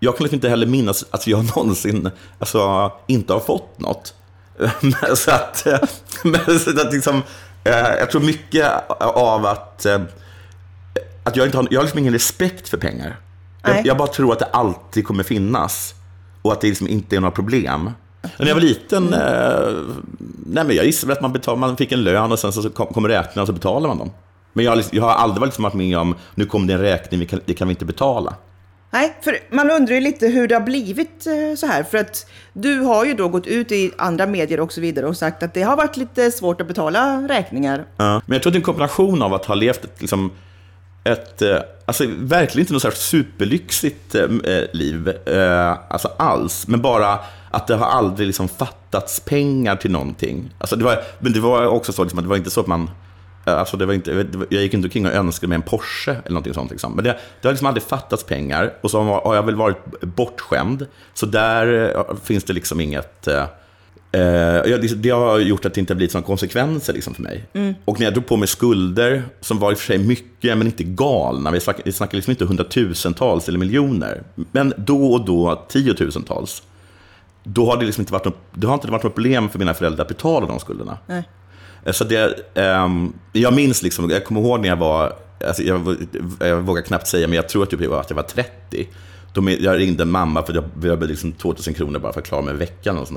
Jag 0.00 0.16
kan 0.16 0.24
liksom 0.24 0.36
inte 0.36 0.48
heller 0.48 0.66
minnas 0.66 1.04
att 1.10 1.26
jag 1.26 1.44
någonsin 1.56 2.10
alltså, 2.38 2.92
inte 3.06 3.32
har 3.32 3.40
fått 3.40 3.80
något. 3.80 4.14
Så 5.14 5.30
att, 5.30 5.66
men 6.24 6.58
så 6.60 6.70
att 6.70 6.92
liksom, 6.92 7.22
eh, 7.64 7.72
jag 7.98 8.10
tror 8.10 8.20
mycket 8.20 8.70
av 9.00 9.46
att, 9.46 9.86
eh, 9.86 10.00
att 11.24 11.36
jag, 11.36 11.46
inte 11.46 11.56
har, 11.58 11.68
jag 11.70 11.78
har 11.80 11.84
liksom 11.84 11.98
ingen 11.98 12.12
respekt 12.12 12.68
för 12.68 12.76
pengar. 12.76 13.16
Jag, 13.62 13.86
jag 13.86 13.96
bara 13.96 14.08
tror 14.08 14.32
att 14.32 14.38
det 14.38 14.44
alltid 14.44 15.06
kommer 15.06 15.22
finnas. 15.24 15.94
Och 16.42 16.52
att 16.52 16.60
det 16.60 16.66
liksom 16.68 16.88
inte 16.88 17.16
är 17.16 17.20
några 17.20 17.30
problem. 17.34 17.90
När 18.38 18.46
jag 18.46 18.54
var 18.54 18.62
liten, 18.62 19.12
eh, 19.12 19.72
nej 20.46 20.64
men 20.64 20.76
jag 20.76 20.84
gissar 20.86 21.10
att 21.12 21.20
man, 21.20 21.32
betal, 21.32 21.58
man 21.58 21.76
fick 21.76 21.92
en 21.92 22.04
lön 22.04 22.32
och 22.32 22.38
sen 22.38 22.52
så 22.52 22.70
kom, 22.70 22.86
kom 22.86 23.08
räkningarna 23.08 23.42
och 23.42 23.46
så 23.48 23.52
betalar 23.52 23.88
man 23.88 23.98
dem. 23.98 24.10
Men 24.52 24.64
jag, 24.64 24.72
har 24.72 24.76
liksom- 24.76 24.96
jag 24.98 25.04
har 25.04 25.10
aldrig 25.14 25.44
liksom 25.46 25.64
varit 25.64 25.74
med 25.74 25.98
om, 25.98 26.14
nu 26.34 26.44
kom 26.46 26.66
det 26.66 26.74
en 26.74 26.80
räkning, 26.80 27.28
det 27.46 27.54
kan 27.54 27.68
vi 27.68 27.72
inte 27.72 27.84
betala. 27.84 28.34
Nej, 28.90 29.16
för 29.20 29.38
man 29.50 29.70
undrar 29.70 29.94
ju 29.94 30.00
lite 30.00 30.26
hur 30.26 30.48
det 30.48 30.54
har 30.54 30.62
blivit 30.62 31.26
eh, 31.26 31.56
så 31.56 31.66
här. 31.66 31.82
För 31.82 31.98
att 31.98 32.26
du 32.52 32.80
har 32.80 33.04
ju 33.04 33.14
då 33.14 33.28
gått 33.28 33.46
ut 33.46 33.72
i 33.72 33.92
andra 33.98 34.26
medier 34.26 34.60
och 34.60 34.72
så 34.72 34.80
vidare 34.80 35.06
och 35.06 35.16
sagt 35.16 35.42
att 35.42 35.54
det 35.54 35.62
har 35.62 35.76
varit 35.76 35.96
lite 35.96 36.30
svårt 36.30 36.60
att 36.60 36.66
betala 36.66 37.28
räkningar. 37.28 37.84
Ja. 37.96 38.22
Men 38.26 38.32
jag 38.32 38.42
tror 38.42 38.50
att 38.50 38.52
det 38.52 38.56
är 38.56 38.60
en 38.60 38.64
kombination 38.64 39.22
av 39.22 39.34
att 39.34 39.44
ha 39.44 39.54
levt 39.54 39.84
ett, 39.84 40.00
liksom, 40.00 40.30
ett 41.04 41.42
eh, 41.42 41.58
alltså 41.84 42.04
verkligen 42.18 42.62
inte 42.62 42.72
något 42.72 42.82
särskilt 42.82 43.02
superlyxigt 43.02 44.14
eh, 44.14 44.28
liv, 44.72 45.12
alltså 45.88 46.08
alls, 46.18 46.68
men 46.68 46.82
bara 46.82 47.18
att 47.50 47.66
det 47.66 47.76
har 47.76 47.86
aldrig 47.86 48.26
liksom 48.26 48.48
fattats 48.48 49.20
pengar 49.20 49.76
till 49.76 49.90
någonting. 49.90 50.50
Alltså 50.58 50.76
det 50.76 50.84
var, 50.84 51.02
men 51.18 51.32
det 51.32 51.40
var 51.40 51.66
också 51.66 51.92
så, 51.92 52.02
liksom, 52.02 52.18
att 52.18 52.24
det 52.24 52.28
var 52.28 52.36
inte 52.36 52.50
så 52.50 52.60
att 52.60 52.66
man 52.66 52.90
Alltså 53.56 53.76
det 53.76 53.86
var 53.86 53.94
inte, 53.94 54.26
jag 54.48 54.62
gick 54.62 54.74
inte 54.74 54.86
omkring 54.86 55.06
och 55.06 55.12
önskade 55.12 55.48
mig 55.48 55.56
en 55.56 55.62
Porsche 55.62 56.10
eller 56.10 56.30
någonting 56.30 56.54
sånt. 56.54 56.70
Liksom. 56.70 56.92
Men 56.92 57.04
det, 57.04 57.18
det 57.40 57.48
har 57.48 57.52
liksom 57.52 57.66
aldrig 57.66 57.82
fattats 57.82 58.24
pengar. 58.24 58.72
Och 58.80 58.90
så 58.90 59.02
har 59.02 59.34
jag 59.34 59.42
väl 59.42 59.56
varit 59.56 60.00
bortskämd. 60.00 60.86
Så 61.14 61.26
där 61.26 61.94
eh, 61.96 62.16
finns 62.24 62.44
det 62.44 62.52
liksom 62.52 62.80
inget... 62.80 63.26
eh, 63.26 63.44
Eh, 64.12 64.78
det, 64.96 65.10
har 65.10 65.38
gjort 65.38 65.64
att 65.64 65.74
det 65.74 65.80
inte 65.80 65.92
har 65.92 65.96
blivit 65.96 66.12
sådana 66.12 66.26
konsekvenser 66.26 66.92
liksom 66.92 67.14
för 67.14 67.22
mig. 67.22 67.44
Och 67.84 67.98
när 67.98 68.06
jag 68.06 68.14
drog 68.14 68.26
på 68.26 68.36
mig 68.36 68.48
skulder, 68.48 69.22
som 69.40 69.58
var 69.58 69.72
i 69.72 69.74
och 69.74 69.78
för 69.78 69.86
sig 69.86 69.98
mycket, 69.98 70.58
men 70.58 70.66
inte 70.66 70.84
galna, 70.84 71.50
vi 71.50 71.60
snackar, 71.60 71.82
vi 71.84 71.92
snackar 71.92 72.16
liksom 72.16 72.30
inte 72.30 72.44
hundratusentals 72.44 73.48
eller 73.48 73.58
miljoner, 73.58 74.22
men 74.52 74.74
då 74.76 75.12
och 75.12 75.24
då 75.24 75.66
tiotusentals, 75.68 76.62
då 77.44 77.66
har 77.66 77.76
det 77.76 77.84
liksom 77.86 78.02
inte 78.02 78.12
varit 78.12 78.24
något, 78.24 78.38
det 78.54 78.66
har 78.66 78.74
inte 78.74 78.86
varit 78.86 79.02
något 79.02 79.14
problem 79.14 79.48
för 79.48 79.58
mina 79.58 79.74
föräldrar 79.74 80.02
att 80.02 80.08
betala 80.08 80.46
de 80.46 80.60
skulderna. 80.60 80.98
Nej. 81.06 81.28
Eh, 81.88 81.92
så 81.92 82.04
det, 82.04 82.34
ehm, 82.54 83.12
jag 83.32 83.54
minns, 83.54 83.82
liksom, 83.82 84.10
jag 84.10 84.24
kommer 84.24 84.40
ihåg 84.40 84.60
när 84.60 84.68
jag 84.68 84.76
var, 84.76 85.12
alltså 85.46 85.62
jag, 85.62 85.96
jag 86.40 86.56
vågar 86.56 86.82
knappt 86.82 87.06
säga, 87.06 87.26
men 87.26 87.36
jag 87.36 87.48
tror 87.48 87.62
att, 87.62 87.70
typ 87.70 87.80
jag 87.80 87.90
var, 87.90 88.00
att 88.00 88.10
jag 88.10 88.16
var 88.16 88.22
30. 88.22 88.88
Då 89.32 89.50
jag 89.50 89.78
ringde 89.78 90.04
mamma 90.04 90.42
för 90.42 90.54
jag 90.54 90.64
behövde 90.74 91.06
liksom 91.06 91.32
2000 91.32 91.74
kronor 91.74 91.98
bara 91.98 92.12
för 92.12 92.20
att 92.20 92.26
klara 92.26 92.42
mig 92.42 92.54
veckan. 92.54 92.98
Och. 92.98 93.08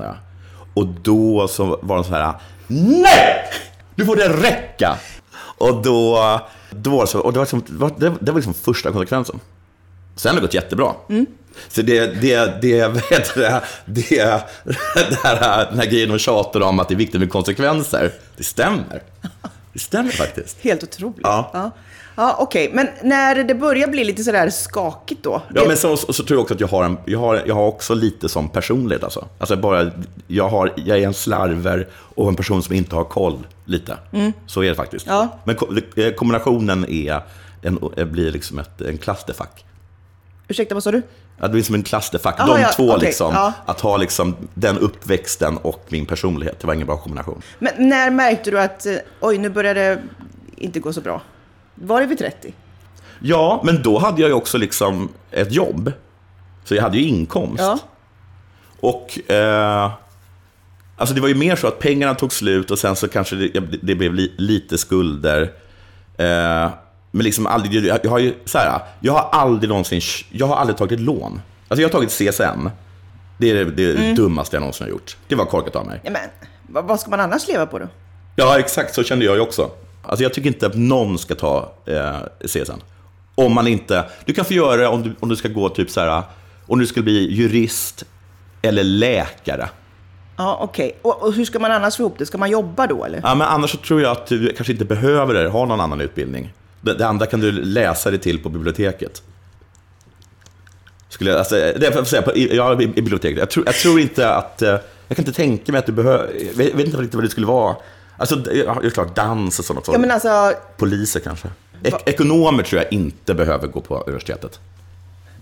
Och 0.74 0.88
då 0.88 1.48
så 1.48 1.80
var 1.82 1.96
de 1.96 2.04
så 2.04 2.12
här, 2.12 2.34
NEJ! 2.68 3.06
Nu 3.96 4.06
får 4.06 4.16
det 4.16 4.30
räcka! 4.30 4.98
Och 5.58 5.82
då, 5.82 6.20
då 6.70 6.90
var 6.90 7.06
så, 7.06 7.20
och 7.20 7.34
det 7.34 7.40
var, 7.40 7.46
liksom, 7.46 7.64
det 7.68 8.10
var, 8.10 8.18
det 8.20 8.32
var 8.32 8.40
liksom 8.40 8.54
första 8.54 8.92
konsekvensen. 8.92 9.40
Sen 10.16 10.30
har 10.30 10.36
det 10.36 10.42
gått 10.42 10.54
jättebra. 10.54 10.94
Mm. 11.10 11.26
Så 11.68 11.82
det, 11.82 12.22
det, 12.22 12.62
det, 12.62 12.88
vad 12.94 13.04
heter 13.04 13.42
det, 13.42 13.62
det, 13.86 14.42
det 15.10 15.18
här, 15.24 15.66
den 15.70 15.80
här 15.80 15.86
grejen 15.86 16.10
de 16.10 16.20
tjatar 16.20 16.62
om 16.62 16.80
att 16.80 16.88
det 16.88 16.94
är 16.94 16.98
viktigt 16.98 17.20
med 17.20 17.30
konsekvenser, 17.32 18.12
det 18.38 18.44
stämmer. 18.44 19.04
Det 19.74 19.80
stämmer 19.80 20.12
faktiskt. 20.12 20.58
Helt 20.62 20.84
otroligt. 20.84 21.20
Ja. 21.24 21.50
ja. 21.54 21.72
Ja, 22.16 22.36
okej. 22.40 22.70
Men 22.74 22.88
när 23.04 23.44
det 23.44 23.56
börjar 23.56 23.88
bli 23.88 24.04
lite 24.04 24.24
sådär 24.24 24.50
skakigt 24.50 25.24
då? 25.24 25.42
Ja, 25.54 25.62
det- 25.62 25.68
men 25.68 25.78
så, 25.78 25.98
så 25.98 26.14
tror 26.14 26.30
jag 26.38 26.42
också 26.42 26.54
att 26.54 26.60
jag 26.60 26.68
har, 26.68 26.84
en, 26.84 26.98
jag 27.06 27.20
har, 27.20 27.42
jag 27.46 27.56
har 27.56 27.68
också 27.68 27.94
lite 27.94 28.30
som 28.30 28.50
personlighet. 28.50 29.04
Alltså. 29.04 29.28
Alltså 29.38 29.56
bara, 29.56 29.92
jag, 30.28 30.50
har, 30.50 30.74
jag 30.76 30.98
är 31.00 31.06
en 31.08 31.14
slarver 31.14 31.88
och 31.94 32.28
en 32.30 32.36
person 32.36 32.64
som 32.64 32.76
inte 32.76 32.96
har 32.96 33.04
koll 33.04 33.38
lite. 33.66 33.98
Så 34.48 34.64
är 34.64 34.70
det 34.70 34.76
faktiskt. 34.76 35.08
Ja. 35.08 35.40
Men 35.44 35.56
eh, 35.96 36.12
kombinationen 36.14 36.86
är 36.90 37.22
en, 37.62 37.80
blir 38.12 38.32
liksom 38.32 38.60
ett, 38.60 38.82
en 38.82 38.98
clusterfuck. 38.98 39.66
Ursäkta, 40.52 40.74
vad 40.74 40.84
sa 40.84 40.92
du? 40.92 41.02
Ja, 41.38 41.48
det 41.48 41.50
blir 41.50 41.64
som 41.64 41.76
en 41.76 41.84
clusterfuck. 41.84 42.36
Jaha, 42.38 42.48
De 42.48 42.62
ja, 42.62 42.70
två, 42.76 42.90
okej, 42.90 43.06
liksom, 43.06 43.34
ja. 43.34 43.54
att 43.66 43.82
ha 43.82 43.98
liksom 43.98 44.36
den 44.54 44.78
uppväxten 44.78 45.58
och 45.58 45.86
min 45.90 46.06
personlighet, 46.06 46.60
det 46.60 46.68
var 46.68 46.74
ingen 46.74 46.88
bra 46.88 46.98
kombination. 46.98 47.42
Men 47.60 47.74
när 47.78 48.12
märkte 48.12 48.52
du 48.52 48.60
att 48.60 48.86
eh, 48.86 48.96
oj, 49.20 49.38
nu 49.38 49.50
börjar 49.50 49.76
det 49.76 50.02
inte 50.58 50.80
gå 50.80 50.94
så 50.94 51.02
bra? 51.02 51.22
Var 51.76 52.02
det 52.02 52.08
vid 52.08 52.18
30? 52.18 52.54
Ja, 53.20 53.62
men 53.64 53.84
då 53.84 53.98
hade 53.98 54.22
jag 54.22 54.28
ju 54.28 54.34
också 54.34 54.58
liksom 54.58 55.10
ett 55.32 55.52
jobb. 55.52 55.92
Så 56.64 56.76
jag 56.76 56.84
hade 56.84 56.98
ju 56.98 57.04
inkomst. 57.04 57.64
Ja. 57.64 57.80
Och 58.80 59.32
eh, 59.32 59.92
alltså 60.96 61.16
det 61.16 61.22
var 61.22 61.28
ju 61.28 61.36
mer 61.36 61.56
så 61.56 61.68
att 61.68 61.80
pengarna 61.80 62.16
tog 62.16 62.34
slut 62.34 62.72
och 62.72 62.80
sen 62.80 62.96
så 62.96 63.08
kanske 63.08 63.36
det, 63.36 63.60
det 63.82 63.96
blev 63.96 64.14
li, 64.14 64.34
lite 64.38 64.78
skulder. 64.78 65.54
Eh, 66.18 66.70
men 67.12 67.24
liksom 67.24 67.48
aldrig, 67.48 67.86
jag, 67.86 68.06
har 68.10 68.20
ju 68.20 68.34
så 68.46 68.58
här, 68.58 68.80
jag 69.00 69.14
har 69.14 69.30
aldrig 69.40 69.70
någonsin, 69.70 70.02
jag 70.32 70.48
har 70.48 70.56
aldrig 70.56 70.78
tagit 70.78 70.92
ett 70.92 71.00
lån. 71.00 71.42
Alltså 71.68 71.82
jag 71.82 71.90
har 71.90 71.94
tagit 71.94 72.10
CSN. 72.12 72.70
Det 73.38 73.52
är 73.52 73.56
det, 73.56 73.72
det 73.72 73.92
Mm. 73.96 74.16
dummaste 74.16 74.56
jag 74.56 74.62
någonsin 74.62 74.84
har 74.86 74.92
gjort. 74.92 75.18
Det 75.28 75.36
var 75.36 75.46
korkat 75.46 75.76
av 75.76 75.86
mig. 75.86 76.02
Ja, 76.04 76.12
men 76.12 76.22
vad, 76.68 76.86
vad 76.86 77.00
ska 77.00 77.10
man 77.10 77.20
annars 77.20 77.48
leva 77.48 77.66
på 77.66 77.80
då? 77.80 77.88
Ja, 78.36 78.60
exakt 78.60 78.96
så 78.96 79.04
kände 79.04 79.26
jag 79.26 79.36
ju 79.36 79.42
också. 79.42 79.70
Alltså 80.04 80.24
jag 80.24 80.34
tycker 80.34 80.48
inte 80.48 80.68
att 80.68 80.76
någon 80.76 81.18
ska 81.18 81.36
ta 81.36 81.72
eh, 81.86 82.16
CSN. 82.48 82.82
Om 83.36 83.54
man 83.54 83.68
inte, 83.68 84.06
du 84.26 84.34
kan 84.34 84.46
få 84.46 84.54
göra 84.54 84.82
det 84.82 84.88
om 84.88 85.04
du, 85.04 85.16
om 85.20 85.30
du 85.30 85.36
ska 85.36 85.48
gå 85.48 85.70
typ 85.70 85.90
så 85.90 86.00
här, 86.02 86.24
om 86.68 86.80
du 86.80 86.88
ska 86.88 87.02
bli 87.02 87.34
jurist 87.34 88.06
eller 88.62 88.84
läkare. 88.84 89.70
Ja, 90.38 90.58
okej. 90.62 90.98
Och, 91.02 91.24
och 91.24 91.34
hur 91.34 91.46
ska 91.46 91.60
man 91.60 91.72
annars 91.72 91.96
få 91.98 92.04
ihop 92.04 92.16
det? 92.18 92.26
Ska 92.26 92.38
man 92.38 92.50
jobba 92.50 92.88
då 92.88 93.06
eller? 93.06 93.22
Ja, 93.24 93.36
men 93.36 93.48
annars 93.48 93.72
så 93.72 93.78
tror 93.78 94.02
jag 94.02 94.12
att 94.12 94.28
du 94.28 94.54
kanske 94.56 94.74
inte 94.74 94.86
behöver 94.86 95.34
det, 95.34 95.50
ha 95.50 95.66
någon 95.66 95.82
annan 95.82 96.02
utbildning. 96.02 96.54
Det, 96.82 96.94
det 96.94 97.08
andra 97.08 97.26
kan 97.26 97.40
du 97.40 97.52
läsa 97.52 98.10
dig 98.10 98.20
till 98.20 98.40
på 98.44 98.50
biblioteket. 98.50 99.24
Skulle 101.10 101.30
jag, 101.30 101.40
alltså, 101.40 101.56
det 101.56 101.92
får 101.94 102.04
säga, 102.04 102.22
på, 102.22 102.32
ja, 102.36 102.82
i, 102.82 102.88
biblioteket. 102.88 103.40
Jag 103.40 103.50
tror, 103.50 103.66
jag 103.66 103.76
tror 103.76 104.00
inte 104.00 104.34
att... 104.34 104.62
eh, 104.62 104.70
Jag 105.08 105.18
kan 105.18 105.26
inte 105.26 105.34
tänka 105.34 105.72
mig 105.72 105.80
att 105.80 105.86
du 105.86 105.92
behöver... 105.92 106.34
Jag 106.48 106.54
vet, 106.54 106.86
inte 106.86 106.98
riktigt 106.98 107.14
vad 107.16 107.24
det 107.24 107.30
skulle 107.30 107.48
vara. 107.48 107.76
Alltså, 108.18 108.36
det 108.36 108.54
ja, 108.54 108.78
det 108.82 108.88
är 108.88 108.92
klart, 108.92 109.16
dans 109.16 109.60
och 109.60 109.66
sånt. 109.66 109.88
Ja, 109.92 109.98
men 109.98 110.12
alltså, 110.12 110.54
Poliser 110.78 111.20
kanske. 111.20 111.48
Ek 111.84 111.94
ekonomer 112.06 112.64
tror 112.64 112.82
jag 112.82 112.94
inte 112.94 113.34
behöver 113.34 113.68
gå 113.68 113.82
på 113.82 113.98
universitetet. 113.98 114.60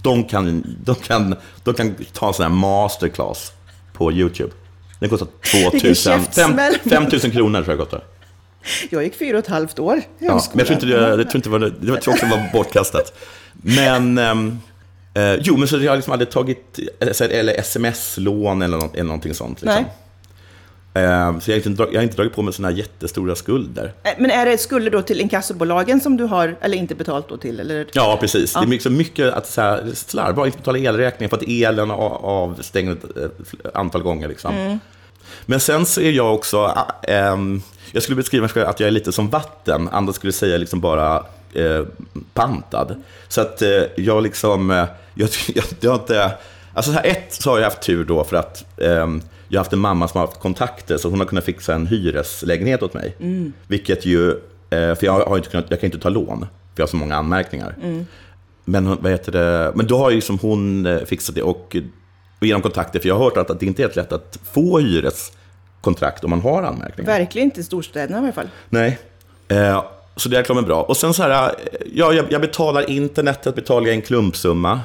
De 0.01 0.24
kan, 0.24 0.63
de 0.84 0.96
kan, 0.96 1.36
de 1.63 1.74
kan 1.74 1.96
ta 2.13 2.27
en 2.27 2.34
sån 2.34 2.43
här 2.43 2.50
masterclass 2.50 3.51
på 3.93 4.12
YouTube. 4.12 4.51
Den 5.00 5.10
kostar 5.10 5.27
2000, 5.72 5.93
käftsmäll. 5.96 6.74
5 6.89 7.03
000 7.03 7.12
kronor 7.19 7.62
tror 7.63 7.77
jag 7.77 7.79
kostar. 7.79 8.03
jag 8.89 9.03
gick 9.03 9.15
fyra 9.15 9.38
och 9.38 9.43
ett 9.43 9.49
halvt 9.49 9.79
år 9.79 9.97
i 9.97 10.01
Ja, 10.19 10.41
men 10.53 10.57
jag 10.59 10.67
tror 10.67 10.73
inte 10.73 10.85
det, 10.85 10.93
jag 11.09 11.29
tror 11.29 11.35
inte 11.35 11.49
var, 11.49 11.59
det 11.59 11.91
var 11.91 11.97
tror 11.97 12.13
också 12.13 12.25
var 12.25 12.49
bortkastat. 12.53 13.13
Men, 13.53 14.17
ehm, 14.17 14.57
eh, 15.13 15.33
jo, 15.35 15.57
men 15.57 15.67
så 15.67 15.77
jag 15.77 15.91
har 15.91 15.95
liksom 15.97 16.13
aldrig 16.13 16.29
tagit, 16.29 16.79
eh, 16.99 17.21
eller 17.39 17.53
sms-lån 17.59 18.61
eller, 18.61 18.77
nå- 18.77 18.91
eller 18.93 19.03
någonting 19.03 19.33
sånt. 19.33 19.61
Liksom. 19.61 19.85
Eh, 20.93 21.39
så 21.39 21.51
jag 21.51 21.57
har, 21.61 21.67
inte, 21.69 21.83
jag 21.91 21.99
har 21.99 22.03
inte 22.03 22.15
dragit 22.15 22.33
på 22.35 22.41
mig 22.41 22.53
sådana 22.53 22.71
här 22.71 22.77
jättestora 22.77 23.35
skulder. 23.35 23.93
Eh, 24.03 24.11
Men 24.17 24.31
är 24.31 24.45
det 24.45 24.57
skulder 24.57 24.91
då 24.91 25.01
till 25.01 25.21
inkassobolagen 25.21 26.01
som 26.01 26.17
du 26.17 26.23
har, 26.23 26.55
eller 26.61 26.77
inte 26.77 26.95
betalt 26.95 27.29
då 27.29 27.38
till? 27.38 27.59
Eller? 27.59 27.88
Ja, 27.93 28.17
precis. 28.21 28.53
Det 28.53 28.75
är 28.75 28.79
så 28.79 28.89
mycket 28.89 29.33
att 29.33 29.47
så 29.47 29.61
här, 29.61 29.83
slarva, 29.93 30.43
betala 30.45 30.77
elräkningen 30.77 31.29
för 31.29 31.38
att 31.38 31.43
elen 31.47 31.91
avstängd 31.91 32.91
ett 32.91 33.17
eh, 33.17 33.71
antal 33.73 34.01
gånger. 34.01 34.27
Liksom. 34.27 34.79
Men 35.45 35.59
sen 35.59 35.86
så 35.86 36.01
är 36.01 36.12
jag 36.12 36.33
också, 36.36 36.57
ah, 36.59 36.91
ehm, 37.03 37.62
jag 37.91 38.03
skulle 38.03 38.15
beskriva 38.15 38.41
mig 38.41 38.50
själv 38.50 38.67
att 38.67 38.79
jag 38.79 38.88
är 38.88 38.91
lite 38.91 39.12
som 39.12 39.29
vatten, 39.29 39.89
andra 39.91 40.13
skulle 40.13 40.33
säga 40.33 40.57
liksom 40.57 40.79
bara 40.81 41.24
eh, 41.53 41.83
pantad. 42.33 43.03
Så 43.27 43.41
att 43.41 43.62
eh, 43.62 43.69
jag 43.98 44.24
liksom, 44.24 44.71
eh, 44.71 44.86
jag, 45.13 45.29
jag, 45.55 45.65
jag 45.79 45.91
har 45.91 46.00
inte, 46.00 46.31
alltså 46.74 46.91
så 46.91 46.98
här, 46.98 47.05
ett 47.05 47.33
så 47.33 47.50
har 47.50 47.57
jag 47.57 47.63
haft 47.65 47.81
tur 47.81 48.03
då 48.05 48.24
för 48.24 48.36
att 48.38 48.79
ehm, 48.81 49.21
jag 49.48 49.59
har 49.59 49.63
haft 49.63 49.74
en 49.74 49.79
mamma 49.79 50.07
som 50.07 50.19
har 50.19 50.27
haft 50.27 50.39
kontakter 50.39 50.98
så 50.98 51.09
hon 51.09 51.19
har 51.19 51.27
kunnat 51.27 51.43
fixa 51.45 51.74
en 51.75 51.88
hyreslägenhet 51.88 52.83
åt 52.83 52.93
mig. 52.93 53.15
Vilket 53.67 54.05
ju, 54.05 54.36
för 54.69 55.05
jag, 55.05 55.13
har 55.25 55.38
inte 55.38 55.50
kunnat, 55.50 55.65
jag 55.69 55.79
kan 55.79 55.88
inte 55.88 56.00
ta 56.00 56.09
lån, 56.09 56.39
för 56.39 56.48
jag 56.75 56.83
har 56.83 56.88
så 56.89 56.95
många 56.98 57.15
anmärkningar. 57.15 57.75
Men, 58.65 58.86
hon- 58.86 58.98
vad 59.01 59.12
heter 59.12 59.31
det? 59.31 59.71
men 59.75 59.88
då 59.88 59.98
har 59.98 60.09
ju 60.09 60.15
liksom 60.15 60.39
hon 60.39 60.88
fixat 61.05 61.36
det 61.36 61.41
och 61.41 61.75
genom 62.48 62.62
kontakter, 62.62 63.00
för 63.00 63.08
jag 63.08 63.15
har 63.15 63.24
hört 63.24 63.38
att, 63.38 63.60
det 63.60 63.65
inte 63.65 63.81
är 63.81 63.84
helt 63.84 63.96
lätt 63.96 64.12
att 64.12 64.39
få 64.51 64.79
hyreskontrakt 64.79 66.24
om 66.24 66.29
man 66.29 66.41
har 66.41 66.63
anmärkningar. 66.63 67.12
Verkligen 67.12 67.46
inte 67.46 67.60
i 67.60 67.63
storstäderna 67.63 68.17
i 68.17 68.24
alla 68.24 68.31
fall. 68.31 68.50
Nej. 68.69 69.00
Eh, 69.48 69.84
så 70.15 70.29
det 70.29 70.38
är 70.38 70.43
klart 70.43 70.65
bra. 70.65 70.84
Och 70.84 70.98
sen 70.98 71.13
så 71.13 71.24
här, 71.24 71.50
eh, 71.50 71.53
ja, 71.93 72.13
jag, 72.13 72.25
jag 72.29 72.41
betalar 72.41 72.89
internetet, 72.89 73.55
betalar 73.55 73.88
jag 73.88 73.96
en 73.96 74.01
klumpsumma 74.01 74.81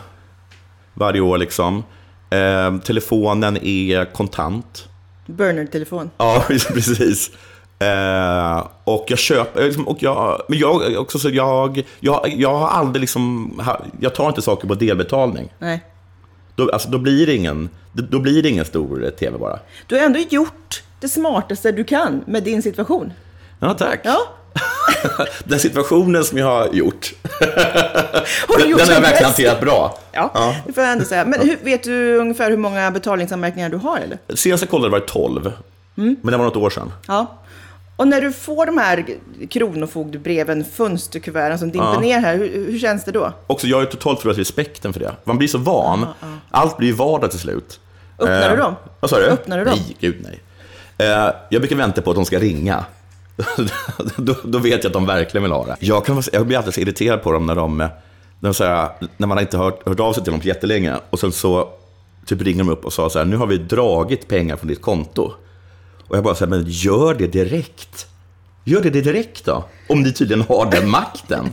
varje 0.94 1.20
år 1.20 1.38
liksom. 1.38 1.84
Eh, 2.30 2.78
telefonen 2.78 3.58
är 3.62 4.12
kontant. 4.12 4.88
Burner-telefon. 5.26 6.11
Ja, 6.16 6.44
precis. 6.49 7.30
Eh, 7.78 8.66
och 8.84 9.04
jag 9.08 9.18
köper, 9.18 9.61
eh, 9.61 9.66
liksom, 9.66 9.88
och 9.88 10.02
jag, 10.02 10.42
men 10.49 10.58
jag 10.58 10.96
också 10.96 11.18
så 11.18 11.30
jag, 11.30 11.82
jag, 12.00 12.34
jag 12.37 12.54
har 12.54 12.68
aldrig 12.68 13.00
liksom, 13.00 13.52
jag 14.00 14.14
tar 14.14 14.28
inte 14.28 14.42
saker 14.42 14.68
på 14.68 14.75
delbetalning. 14.75 15.52
Nej. 15.58 15.84
Då, 16.56 16.70
alltså, 16.70 16.88
då 16.88 16.99
blir 16.99 17.26
det 17.26 17.34
ingen, 17.34 17.68
då, 17.92 18.18
blir 18.18 18.42
det 18.42 18.49
ingen 18.49 18.64
stor 18.64 19.11
tv 19.18 19.38
bara. 19.38 19.58
Du 19.87 19.94
har 19.96 20.02
ändå 20.02 20.18
gjort 20.18 20.82
det 21.00 21.08
smartaste 21.08 21.73
du 21.73 21.84
kan 21.84 22.25
med 22.26 22.42
din 22.42 22.62
situation. 22.62 23.12
Ja, 23.58 23.75
tack. 23.75 24.00
Ja. 24.02 24.18
Den 25.44 25.58
situationen 25.61 26.25
som 26.25 26.38
jag 26.38 26.46
har 26.46 26.68
gjort, 26.73 27.12
Har 27.40 28.56
du 28.56 28.62
den, 28.62 28.70
gjort 28.70 28.78
den 28.78 28.88
har 28.88 28.94
jag 28.94 29.00
verkligen 29.00 29.25
hanterat 29.25 29.61
bra. 29.61 29.99
Ja, 30.12 30.54
det 30.66 30.73
får 30.73 30.82
jag 30.82 30.92
ändå 30.92 31.04
säga. 31.04 31.25
Men 31.25 31.40
hur, 31.40 31.58
vet 31.62 31.82
du 31.82 32.16
ungefär 32.16 32.50
hur 32.50 32.56
många 32.56 32.90
betalningsanmärkningar 32.90 33.68
du 33.68 33.76
har 33.76 33.99
eller? 33.99 34.18
Senast 34.37 34.62
jag 34.62 34.70
kollade 34.70 34.90
var 34.90 35.00
det 35.00 35.06
12, 35.06 35.52
Mm. 35.96 36.16
men 36.23 36.32
det 36.32 36.38
var 36.38 36.44
något 36.44 36.56
år 36.56 36.70
sedan. 36.70 36.92
Ja. 37.08 37.26
Och 37.96 38.08
när 38.08 38.20
du 38.20 38.32
får 38.32 38.66
de 38.66 38.78
här 38.78 39.06
kronofogdebreven, 39.50 40.64
fönsterkuverten 40.64 41.58
som 41.58 41.70
dimper 41.70 42.00
ner 42.00 42.20
här, 42.20 42.36
hur, 42.36 42.70
hur 42.70 42.78
känns 42.78 43.04
det 43.04 43.12
då? 43.12 43.32
Också, 43.46 43.66
jag 43.66 43.76
har 43.76 43.84
totalt 43.84 44.20
förlorat 44.20 44.38
respekten 44.38 44.92
för 44.92 45.00
det. 45.00 45.12
Man 45.24 45.38
blir 45.38 45.48
så 45.48 45.58
van. 45.58 46.06
Allt 46.50 46.76
blir 46.76 46.92
vardag 46.92 47.30
till 47.30 47.40
slut. 47.40 47.80
Öppnar 48.18 48.50
du 48.50 48.56
dem? 48.56 48.74
Vad 49.00 49.10
sa 49.10 49.18
du? 49.18 49.26
Öppnar 49.26 49.58
du 49.58 49.64
dem? 49.64 49.74
Nej, 49.78 49.96
gud 50.00 50.16
nej. 50.20 50.40
Eh, 50.98 51.34
jag 51.48 51.60
brukar 51.60 51.76
vänta 51.76 52.02
på 52.02 52.10
att 52.10 52.16
de 52.16 52.24
ska 52.24 52.38
ringa. 52.38 52.84
då, 54.16 54.34
då 54.44 54.58
vet 54.58 54.84
jag 54.84 54.86
att 54.86 54.92
de 54.92 55.06
verkligen 55.06 55.42
vill 55.42 55.52
ha 55.52 55.66
det. 55.66 55.76
Jag, 55.80 56.06
kan, 56.06 56.22
jag 56.32 56.46
blir 56.46 56.58
alltid 56.58 56.74
så 56.74 56.80
irriterad 56.80 57.22
på 57.22 57.32
dem 57.32 57.46
när 57.46 57.54
de, 57.54 57.78
när, 57.78 57.90
de 58.40 58.54
så 58.54 58.64
här, 58.64 58.88
när 59.16 59.26
man 59.26 59.38
inte 59.38 59.56
har 59.56 59.64
hört, 59.64 59.88
hört 59.88 60.00
av 60.00 60.12
sig 60.12 60.22
till 60.22 60.32
dem 60.32 60.40
på 60.40 60.46
jättelänge. 60.46 60.94
Och 61.10 61.20
sen 61.20 61.32
så 61.32 61.68
typ 62.26 62.42
ringer 62.42 62.58
de 62.58 62.68
upp 62.68 62.84
och 62.84 62.92
sa 62.92 63.10
så 63.10 63.18
här, 63.18 63.26
nu 63.26 63.36
har 63.36 63.46
vi 63.46 63.58
dragit 63.58 64.28
pengar 64.28 64.56
från 64.56 64.68
ditt 64.68 64.82
konto. 64.82 65.32
Och 66.08 66.16
jag 66.16 66.25
bara 66.25 66.34
säger, 66.34 66.50
men 66.50 66.64
gör 66.66 67.14
det 67.14 67.26
direkt. 67.26 68.06
Gör 68.64 68.82
det 68.82 68.90
direkt 68.90 69.44
då. 69.44 69.64
Om 69.88 70.02
ni 70.02 70.12
tydligen 70.12 70.44
har 70.49 70.70
den 70.70 70.88
makten. 70.90 71.52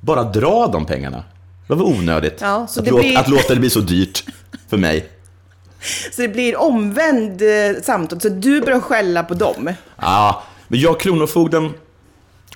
Bara 0.00 0.22
dra 0.24 0.66
de 0.66 0.86
pengarna. 0.86 1.24
Det 1.68 1.74
var 1.74 1.86
onödigt 1.86 2.38
Ja, 2.40 2.66
så 2.66 2.80
att, 2.80 2.84
det 2.84 2.90
låta, 2.90 3.02
blir- 3.02 3.18
att 3.18 3.28
låta 3.28 3.54
det 3.54 3.60
bli 3.60 3.70
så 3.70 3.80
dyrt 3.80 4.24
för 4.68 4.76
mig. 4.76 5.08
Så 6.12 6.22
det 6.22 6.28
blir 6.28 6.56
omvänd 6.60 7.42
eh, 7.42 7.82
samtal, 7.82 8.20
så 8.20 8.28
du 8.28 8.60
börjar 8.60 8.80
skälla 8.80 9.22
på 9.22 9.34
dem. 9.34 9.70
Ja, 10.00 10.42
men 10.68 10.80
jag 10.80 11.00
Kronofogden, 11.00 11.70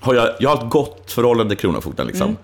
har 0.00 0.14
jag, 0.14 0.28
jag 0.40 0.50
har 0.56 0.64
ett 0.64 0.70
gott 0.70 1.12
förhållande 1.12 1.54
till 1.54 1.61
Kronofogden. 1.61 2.06
Liksom. 2.06 2.37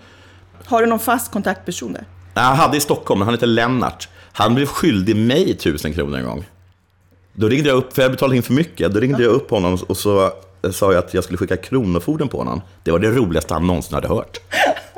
Har 0.65 0.81
du 0.81 0.87
någon 0.87 0.99
fast 0.99 1.33
kontaktperson 1.33 1.93
där? 1.93 2.05
Jag 2.35 2.43
hade 2.43 2.77
i 2.77 2.81
Stockholm, 2.81 3.21
han 3.21 3.35
heter 3.35 3.47
Lennart. 3.47 4.09
Han 4.33 4.55
blev 4.55 4.67
skyldig 4.67 5.17
mig 5.17 5.55
tusen 5.57 5.93
kronor 5.95 6.19
en 6.19 6.25
gång. 6.25 6.45
Då 7.39 7.49
ringde 7.49 7.69
jag 7.69 7.77
upp, 7.77 7.93
för 7.93 8.03
jag 8.03 8.11
betalade 8.11 8.37
in 8.37 8.43
för 8.43 8.53
mycket. 8.53 8.93
Då 8.93 9.01
ringde 9.01 9.23
jag 9.23 9.33
upp 9.33 9.51
honom 9.51 9.79
och 9.87 9.97
så 9.97 10.33
sa 10.73 10.93
jag 10.93 11.05
att 11.05 11.15
jag 11.15 11.25
skulle 11.25 11.39
skicka 11.39 11.57
Kronofogden 11.57 12.29
på 12.29 12.39
honom. 12.39 12.61
Det 12.83 12.91
var 12.91 12.99
det 12.99 13.11
roligaste 13.11 13.55
han 13.55 13.67
någonsin 13.67 13.95
hade 13.95 14.09
hört. 14.09 14.39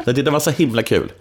Det 0.05 0.31
var 0.31 0.41
så 0.41 0.51
himla 0.51 0.83
kul. 0.83 1.13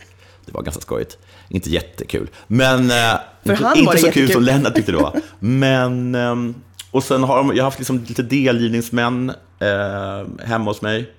Det 0.46 0.54
var 0.54 0.62
ganska 0.62 0.82
skojigt. 0.82 1.18
Inte 1.50 1.70
jättekul. 1.70 2.28
Men 2.48 2.92
eh, 2.92 3.20
inte, 3.44 3.80
inte 3.80 3.98
så 3.98 3.98
kul 3.98 4.06
jättekul. 4.06 4.32
som 4.32 4.44
Lennart 4.44 4.76
tyckte 4.76 4.92
det 4.92 4.98
var. 4.98 5.22
Men, 5.40 6.16
ehm, 6.16 6.56
och 6.92 7.04
sen 7.04 7.24
har 7.24 7.38
de, 7.38 7.48
jag 7.48 7.64
har 7.64 7.64
haft 7.64 7.80
liksom 7.80 8.04
lite 8.08 8.24
delgivningsmän 8.24 9.30
eh, 9.60 10.46
hemma 10.46 10.72
hos 10.72 10.82
mig. 10.82 11.12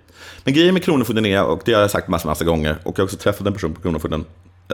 Men 0.44 0.54
grejen 0.54 0.74
med 0.74 0.82
Kronofogden 0.82 1.26
är, 1.26 1.44
och 1.44 1.62
det 1.64 1.72
har 1.72 1.80
jag 1.80 1.90
sagt 1.90 2.08
massor, 2.08 2.28
massor 2.28 2.44
gånger, 2.44 2.78
och 2.82 2.98
jag 2.98 3.02
har 3.02 3.04
också 3.04 3.16
träffat 3.16 3.46
en 3.46 3.52
person 3.52 3.74
på 3.74 3.80
Kronofogden, 3.80 4.24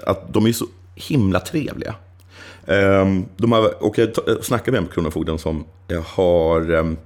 att 0.07 0.33
de 0.35 0.47
är 0.47 0.53
så 0.53 0.67
himla 0.95 1.41
trevliga. 1.41 1.95
Ehm, 2.67 3.25
de 3.37 3.53
har, 3.53 3.83
och 3.83 3.99
jag 3.99 4.09
snackade 4.45 4.71
med 4.71 4.79
en 4.79 4.87
på 4.87 4.93
Kronofogden 4.93 5.39
som 5.39 5.65
har, 6.17 6.75
ehm, 6.75 6.97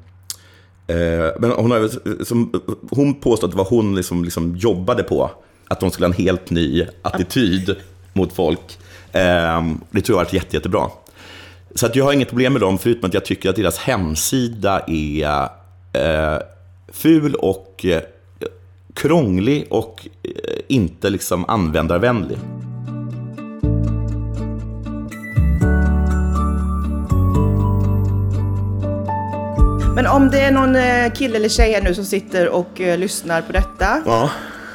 Eh, 0.89 1.31
men 1.39 1.51
hon, 1.51 1.71
har, 1.71 2.25
som, 2.25 2.63
hon 2.91 3.15
påstår 3.15 3.47
att 3.47 3.53
det 3.53 3.59
var 3.59 3.65
hon 3.65 3.95
liksom, 3.95 4.25
liksom 4.25 4.57
jobbade 4.57 5.03
på, 5.03 5.31
att 5.69 5.81
de 5.81 5.91
skulle 5.91 6.07
ha 6.07 6.15
en 6.15 6.23
helt 6.25 6.51
ny 6.51 6.87
attityd 7.03 7.77
mot 8.13 8.33
folk. 8.33 8.79
Eh, 9.13 9.63
det 9.91 10.01
tror 10.01 10.15
jag 10.15 10.17
har 10.17 10.25
varit 10.25 10.33
jätte, 10.33 10.57
jättebra. 10.57 10.91
Så 11.75 11.87
att 11.87 11.97
jag 11.97 12.05
har 12.05 12.13
inget 12.13 12.29
problem 12.29 12.53
med 12.53 12.63
dem, 12.63 12.79
förutom 12.79 13.09
att 13.09 13.15
jag 13.15 13.25
tycker 13.25 13.51
att 13.51 13.57
deras 13.57 13.79
hemsida 13.79 14.81
är 14.87 15.49
eh, 15.93 16.41
ful 16.93 17.35
och 17.35 17.85
eh, 17.85 18.03
krånglig 18.95 19.67
och 19.71 20.09
eh, 20.23 20.31
inte 20.69 21.11
liksom 21.11 21.45
användarvänlig. 21.49 22.39
Men 29.95 30.07
om 30.07 30.31
det 30.31 30.41
är 30.41 30.51
någon 30.53 30.77
eh, 30.77 31.13
kille 31.13 31.37
eller 31.37 31.49
tjej 31.49 31.73
här 31.73 31.83
nu 31.83 31.95
som 31.95 32.05
sitter 32.05 32.49
och 32.49 32.81
eh, 32.81 32.99
lyssnar 32.99 33.43
på 33.43 33.53
detta. 33.53 34.03
Ja. 34.07 34.31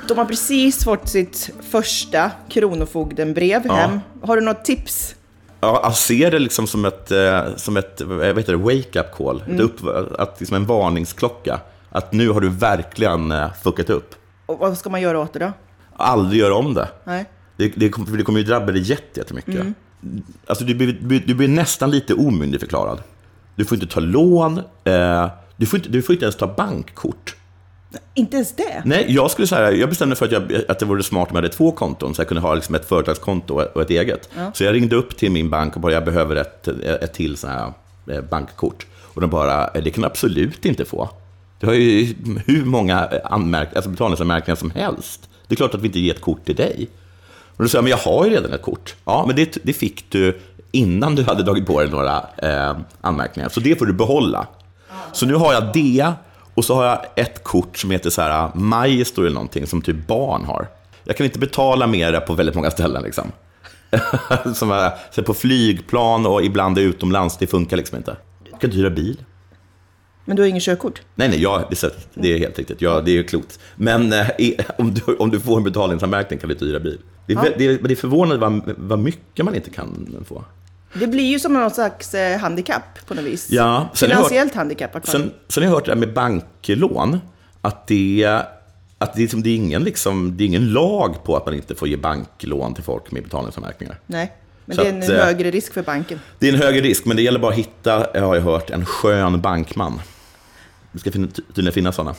De 0.07 0.17
har 0.17 0.25
precis 0.25 0.83
fått 0.83 1.09
sitt 1.09 1.49
första 1.71 2.31
Kronofogdenbrev 2.49 3.61
Ja. 3.65 3.73
hem. 3.73 3.99
Har 4.21 4.35
du 4.35 4.41
något 4.41 4.65
tips? 4.65 5.15
Ja, 5.61 5.79
jag 5.83 5.95
ser 5.95 6.31
det 6.31 6.39
liksom 6.39 6.67
som 6.67 6.85
ett, 6.85 7.11
eh, 7.11 7.41
som 7.55 7.77
ett 7.77 8.01
vad 8.05 8.25
heter 8.37 8.51
det, 8.53 8.57
wake-up 8.57 9.11
call. 9.17 9.43
Ett 9.53 9.59
upp, 9.59 9.75
att 10.19 10.39
liksom 10.39 10.55
en 10.57 10.65
varningsklocka. 10.65 11.59
Att 11.89 12.13
nu 12.13 12.29
har 12.29 12.41
du 12.41 12.49
verkligen 12.49 13.33
fuckat 13.63 13.89
upp. 13.89 14.15
Och 14.45 14.59
vad 14.59 14.77
ska 14.77 14.89
man 14.89 15.01
göra 15.01 15.19
åt 15.19 15.33
det 15.33 15.39
då? 15.39 15.51
Aldrig 15.97 16.41
göra 16.41 16.55
om 16.55 16.73
det. 16.73 16.87
Nej. 17.03 17.25
Det, 17.57 17.71
det, 17.75 17.89
kommer- 17.89 18.17
det 18.17 18.23
kommer 18.23 18.39
ju 18.39 18.45
drabba 18.45 18.71
dig 18.71 18.81
jätte- 18.81 19.19
jättemycket. 19.19 19.65
Alltså, 20.47 20.63
du, 20.63 20.73
blir, 20.75 21.23
du 21.27 21.33
blir 21.33 21.47
nästan 21.47 21.91
lite 21.91 22.13
omyndigförklarad. 22.13 22.99
Du 23.55 23.65
får 23.65 23.75
inte 23.75 23.87
ta 23.93 23.99
lån. 23.99 24.57
Eh, 24.83 25.27
du, 25.57 25.65
får 25.65 25.79
inte, 25.79 25.89
du 25.89 26.01
får 26.01 26.13
inte 26.13 26.25
ens 26.25 26.35
ta 26.35 26.47
bankkort. 26.47 27.35
Inte 28.13 28.35
ens 28.35 28.55
det? 28.55 28.81
Nej, 28.85 29.05
jag 29.09 29.31
skulle 29.31 29.47
säga, 29.47 29.71
jag 29.71 29.89
bestämde 29.89 30.15
för 30.15 30.25
att, 30.25 30.31
jag, 30.31 30.43
att 30.67 30.79
det 30.79 30.85
vore 30.85 31.03
smart 31.03 31.29
om 31.29 31.35
jag 31.35 31.41
hade 31.43 31.53
två 31.53 31.71
konton, 31.71 32.15
så 32.15 32.21
jag 32.21 32.27
kunde 32.27 32.41
ha 32.41 32.55
liksom 32.55 32.75
ett 32.75 32.85
företagskonto 32.89 33.53
och 33.73 33.81
ett 33.81 33.89
eget. 33.89 34.29
Så 34.53 34.63
jag 34.63 34.73
ringde 34.73 34.95
upp 34.95 35.17
till 35.17 35.31
min 35.31 35.49
bank 35.49 35.75
och 35.75 35.81
bara, 35.81 35.93
jag 35.93 36.05
behöver 36.05 36.35
ett, 36.35 36.67
ett 36.67 37.13
till 37.13 37.37
sån 37.37 37.49
här 37.49 37.73
eh, 38.11 38.21
bankkort. 38.21 38.85
Och 39.01 39.21
de 39.21 39.29
bara, 39.29 39.67
"Eh, 39.67 39.83
det 39.83 39.91
kan 39.91 40.01
du 40.01 40.07
absolut 40.07 40.65
inte 40.65 40.85
få. 40.85 41.09
Du 41.59 41.67
har 41.67 41.73
ju 41.73 42.15
hur 42.45 42.65
många 42.65 43.09
anmärk, 43.23 43.75
alltså 43.75 43.89
betalningsanmärkningar 43.89 44.55
som 44.55 44.71
helst. 44.71 45.29
Det 45.47 45.53
är 45.53 45.55
klart 45.55 45.75
att 45.75 45.81
vi 45.81 45.87
inte 45.87 45.99
ger 45.99 46.13
ett 46.13 46.21
kort 46.21 46.45
till 46.45 46.55
dig. 46.55 46.87
Och 47.57 47.63
då 47.63 47.69
sa 47.69 47.77
jag, 47.77 47.83
men 47.83 47.91
jag 47.91 47.97
har 47.97 48.25
ju 48.25 48.31
redan 48.31 48.53
ett 48.53 48.61
kort. 48.61 48.95
Ja, 49.05 49.23
men 49.27 49.35
det, 49.35 49.57
det 49.63 49.73
fick 49.73 50.05
du 50.09 50.39
innan 50.73 51.15
du 51.15 51.23
hade 51.23 51.43
dragit 51.43 51.65
på 51.65 51.79
dig 51.79 51.89
några 51.89 52.25
eh, 52.37 52.77
anmärkningar. 53.01 53.49
Så 53.49 53.59
det 53.59 53.79
får 53.79 53.85
du 53.85 53.93
behålla. 53.93 54.47
Så 55.11 55.25
nu 55.25 55.35
har 55.35 55.53
jag 55.53 55.73
det 55.73 56.11
och 56.53 56.65
så 56.65 56.75
har 56.75 56.85
jag 56.85 57.05
ett 57.15 57.43
kort 57.43 57.77
som 57.77 57.91
heter 57.91 58.09
så 58.09 58.21
här 58.21 58.51
Maestro 58.55 59.21
eller 59.23 59.33
någonting 59.33 59.67
som 59.67 59.81
typ 59.81 60.07
barn 60.07 60.45
har. 60.45 60.67
Jag 61.03 61.17
kan 61.17 61.25
inte 61.25 61.39
betala 61.39 61.87
mer 61.87 62.19
på 62.19 62.33
väldigt 62.33 62.55
många 62.55 62.71
ställen 62.71 63.03
liksom. 63.03 63.31
som 64.55 64.71
är, 64.71 64.91
så 65.11 65.23
på 65.23 65.33
flygplan 65.33 66.25
och 66.25 66.43
ibland 66.43 66.77
utomlands, 66.77 67.37
det 67.37 67.47
funkar 67.47 67.77
liksom 67.77 67.97
inte. 67.97 68.15
Jag 68.51 68.61
kan 68.61 68.69
inte 68.69 68.77
hyra 68.77 68.89
bil. 68.89 69.17
Men 70.25 70.35
du 70.35 70.41
har 70.41 70.47
ingen 70.47 70.61
körkort? 70.61 71.01
Nej, 71.15 71.29
nej, 71.29 71.41
ja, 71.41 71.67
det, 71.69 71.83
är, 71.83 72.25
är 72.25 72.39
helt 72.39 72.59
riktigt. 72.59 72.81
Ja, 72.81 73.01
det 73.01 73.17
är 73.17 73.23
klokt. 73.23 73.59
Men 73.75 74.13
eh, 74.13 74.27
om, 74.77 74.93
du, 74.93 75.15
om 75.15 75.31
du 75.31 75.39
får 75.39 75.57
en 75.57 75.63
betalningsanmärkning 75.63 76.39
kan 76.39 76.47
du 76.49 76.53
inte 76.53 76.65
hyra 76.65 76.79
bil. 76.79 76.99
Det 77.27 77.33
är, 77.33 77.37
vä- 77.37 77.53
det 77.57 77.65
är, 77.65 77.77
det 77.83 77.93
är 77.93 77.95
förvånande 77.95 78.37
vad, 78.37 78.61
vad 78.77 78.99
mycket 78.99 79.45
man 79.45 79.55
inte 79.55 79.69
kan 79.69 80.15
få. 80.27 80.43
Det 80.93 81.07
blir 81.07 81.23
ju 81.23 81.39
som 81.39 81.53
någon 81.53 81.71
slags 81.71 82.13
eh, 82.13 82.39
handikapp 82.39 83.05
på 83.07 83.13
något 83.13 83.23
vis. 83.23 83.47
Ja, 83.49 83.89
sen 83.93 84.09
jag 84.09 84.17
hört- 84.17 84.25
Finansiellt 84.27 84.55
handikapp. 84.55 84.91
Sen, 85.07 85.31
sen 85.47 85.63
har 85.63 85.69
jag 85.69 85.75
hört 85.75 85.85
det 85.85 85.91
här 85.91 85.99
med 85.99 86.13
banklån, 86.13 87.19
att 87.61 87.87
det, 87.87 88.25
att 88.97 89.13
det, 89.13 89.19
är 89.19 89.21
liksom, 89.21 89.43
det, 89.43 89.49
är 89.49 89.55
ingen, 89.55 89.83
liksom, 89.83 90.37
det 90.37 90.43
är 90.43 90.45
ingen 90.45 90.73
lag 90.73 91.23
på 91.23 91.37
att 91.37 91.45
man 91.45 91.55
inte 91.55 91.75
får 91.75 91.87
ge 91.87 91.97
banklån 91.97 92.73
till 92.73 92.83
folk 92.83 93.11
med 93.11 93.23
betalningsanmärkningar. 93.23 93.99
Nej, 94.05 94.31
men 94.65 94.75
Så 94.75 94.83
det 94.83 94.89
är 94.89 94.93
en 94.93 95.03
att, 95.03 95.09
eh, 95.09 95.15
högre 95.15 95.51
risk 95.51 95.73
för 95.73 95.83
banken. 95.83 96.19
Det 96.39 96.49
är 96.49 96.53
en 96.53 96.59
högre 96.59 96.81
risk, 96.81 97.05
men 97.05 97.17
det 97.17 97.23
gäller 97.23 97.39
bara 97.39 97.51
att 97.51 97.57
hitta, 97.57 98.07
jag 98.13 98.21
har 98.21 98.35
jag 98.35 98.41
hört, 98.41 98.69
en 98.69 98.85
skön 98.85 99.41
bankman. 99.41 100.01
Det 100.91 100.99
ska 100.99 101.11
tydligen 101.11 101.73
finnas 101.73 101.95
sådana. 101.95 102.15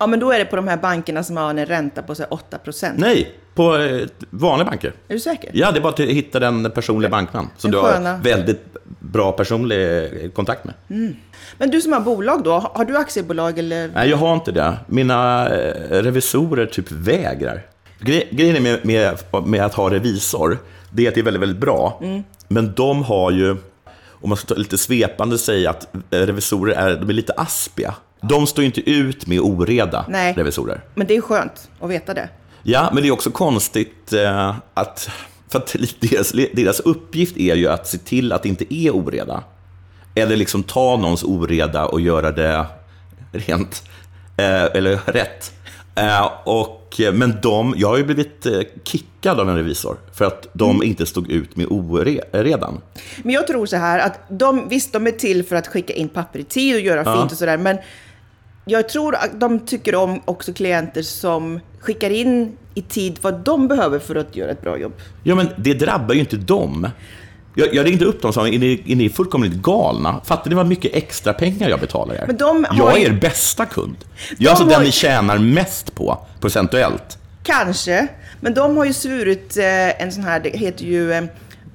Ja, 0.00 0.06
men 0.06 0.20
då 0.20 0.32
är 0.32 0.38
det 0.38 0.44
på 0.44 0.56
de 0.56 0.68
här 0.68 0.76
bankerna 0.76 1.22
som 1.22 1.36
har 1.36 1.50
en 1.50 1.66
ränta 1.66 2.02
på 2.02 2.14
så 2.14 2.22
här 2.22 2.32
8 2.34 2.58
procent. 2.58 2.98
Nej, 2.98 3.34
på 3.54 3.76
eh, 3.76 4.06
vanliga 4.30 4.66
banker. 4.68 4.92
Är 5.08 5.14
du 5.14 5.20
säker? 5.20 5.50
Ja, 5.54 5.70
det 5.72 5.78
är 5.78 5.82
bara 5.82 5.92
att 5.92 6.00
hitta 6.00 6.40
den 6.40 6.70
personliga 6.70 7.10
bankman 7.10 7.48
som 7.56 7.70
du 7.70 7.78
har 7.78 8.18
väldigt 8.22 8.60
bra 9.00 9.32
personlig 9.32 9.98
eh, 10.24 10.30
kontakt 10.30 10.64
med. 10.64 10.74
Men 11.58 11.70
du 11.70 11.80
som 11.80 11.92
har 11.92 12.00
bolag 12.00 12.42
då, 12.44 12.52
har 12.74 12.84
du 12.84 12.96
aktiebolag 12.96 13.58
eller? 13.58 13.90
Nej, 13.94 14.10
jag 14.10 14.16
har 14.16 14.34
inte 14.34 14.52
det. 14.52 14.76
Mina 14.86 15.48
eh, 15.48 16.02
revisorer 16.02 16.66
typ 16.66 16.92
vägrar. 16.92 17.62
Gre- 18.00 18.34
Grejen 18.34 18.62
med, 18.62 18.84
med, 18.86 19.18
med 19.46 19.62
att 19.64 19.74
ha 19.74 19.90
revisor, 19.90 20.58
det 20.90 21.04
är 21.04 21.08
att 21.08 21.14
det 21.14 21.20
är 21.20 21.24
väldigt, 21.24 21.42
väldigt 21.42 21.60
bra. 21.60 22.02
Men 22.48 22.72
de 22.76 23.02
har 23.04 23.30
ju, 23.30 23.50
om 24.10 24.28
man 24.28 24.36
ska 24.36 24.54
ta 24.54 24.60
lite 24.60 24.78
svepande 24.78 25.38
säga 25.38 25.70
att 25.70 25.88
eh, 26.10 26.18
revisorer 26.18 26.74
är, 26.74 26.96
de 26.96 27.08
är 27.08 27.12
lite 27.12 27.32
aspiga. 27.32 27.94
De 28.22 28.46
står 28.46 28.62
ju 28.62 28.66
inte 28.66 28.90
ut 28.90 29.26
med 29.26 29.40
oreda, 29.40 30.04
Nej. 30.08 30.34
revisorer. 30.36 30.84
Men 30.94 31.06
det 31.06 31.16
är 31.16 31.20
skönt 31.20 31.70
att 31.80 31.90
veta 31.90 32.14
det. 32.14 32.28
Ja, 32.62 32.90
men 32.92 33.02
det 33.02 33.08
är 33.08 33.12
också 33.12 33.30
konstigt 33.30 34.12
eh, 34.12 34.54
att... 34.74 35.10
För 35.48 35.58
att 35.58 35.76
deras, 36.00 36.32
deras 36.32 36.80
uppgift 36.80 37.36
är 37.36 37.54
ju 37.54 37.68
att 37.68 37.86
se 37.86 37.98
till 37.98 38.32
att 38.32 38.42
det 38.42 38.48
inte 38.48 38.74
är 38.74 38.90
oreda. 38.90 39.42
Eller 40.14 40.36
liksom 40.36 40.62
ta 40.62 40.96
någons 40.96 41.24
oreda 41.24 41.86
och 41.86 42.00
göra 42.00 42.30
det 42.30 42.66
rent. 43.32 43.82
Eh, 44.36 44.64
eller 44.64 45.00
rätt. 45.06 45.52
Eh, 45.94 46.30
och, 46.44 47.00
men 47.12 47.34
de, 47.42 47.74
jag 47.76 47.88
har 47.88 47.96
ju 47.96 48.04
blivit 48.04 48.46
kickad 48.84 49.40
av 49.40 49.48
en 49.48 49.56
revisor 49.56 49.96
för 50.14 50.24
att 50.24 50.46
de 50.52 50.82
inte 50.82 51.06
stod 51.06 51.30
ut 51.30 51.56
med 51.56 51.66
oredan. 51.70 52.80
Men 53.22 53.34
jag 53.34 53.46
tror 53.46 53.66
så 53.66 53.76
här 53.76 53.98
att 53.98 54.20
de, 54.28 54.68
visst 54.68 54.92
de 54.92 55.06
är 55.06 55.10
till 55.10 55.44
för 55.44 55.56
att 55.56 55.66
skicka 55.66 55.92
in 55.92 56.08
papper 56.08 56.38
i 56.38 56.44
tid 56.44 56.74
och 56.74 56.80
göra 56.80 57.16
fint 57.16 57.32
och 57.32 57.38
sådär, 57.38 57.58
men 57.58 57.78
jag 58.64 58.88
tror 58.88 59.14
att 59.14 59.40
de 59.40 59.60
tycker 59.60 59.94
om 59.94 60.20
också 60.24 60.52
klienter 60.52 61.02
som 61.02 61.60
skickar 61.80 62.10
in 62.10 62.56
i 62.74 62.82
tid 62.82 63.18
vad 63.22 63.44
de 63.44 63.68
behöver 63.68 63.98
för 63.98 64.14
att 64.14 64.36
göra 64.36 64.50
ett 64.50 64.62
bra 64.62 64.78
jobb. 64.78 64.92
Ja, 65.22 65.34
men 65.34 65.48
det 65.56 65.74
drabbar 65.74 66.14
ju 66.14 66.20
inte 66.20 66.36
dem. 66.36 66.88
Jag, 67.54 67.74
jag 67.74 67.86
ringde 67.86 68.04
upp 68.04 68.22
dem 68.22 68.28
och 68.28 68.34
sa, 68.34 68.48
är 68.48 68.58
ni, 68.58 68.82
är 68.86 68.96
ni 68.96 69.08
fullkomligt 69.08 69.52
galna? 69.52 70.20
Fattar 70.24 70.50
ni 70.50 70.56
vad 70.56 70.66
mycket 70.66 70.94
extra 70.94 71.32
pengar 71.32 71.68
jag 71.68 71.80
betalar 71.80 72.14
er? 72.14 72.24
Men 72.26 72.36
de 72.36 72.66
har 72.70 72.76
jag 72.76 73.00
är 73.00 73.06
er 73.06 73.12
bästa 73.12 73.66
kund. 73.66 73.96
Jag 74.38 74.46
är 74.46 74.50
alltså 74.50 74.64
har 74.64 74.70
den 74.70 74.82
ni 74.82 74.90
tjänar 74.92 75.38
mest 75.38 75.94
på, 75.94 76.18
procentuellt. 76.40 77.18
Kanske, 77.42 78.08
men 78.40 78.54
de 78.54 78.76
har 78.76 78.84
ju 78.84 78.92
svurit 78.92 79.56
eh, 79.56 80.02
en 80.02 80.12
sån 80.12 80.24
här, 80.24 80.40
det 80.40 80.50
heter 80.50 80.84
ju, 80.84 81.12
eh, 81.12 81.24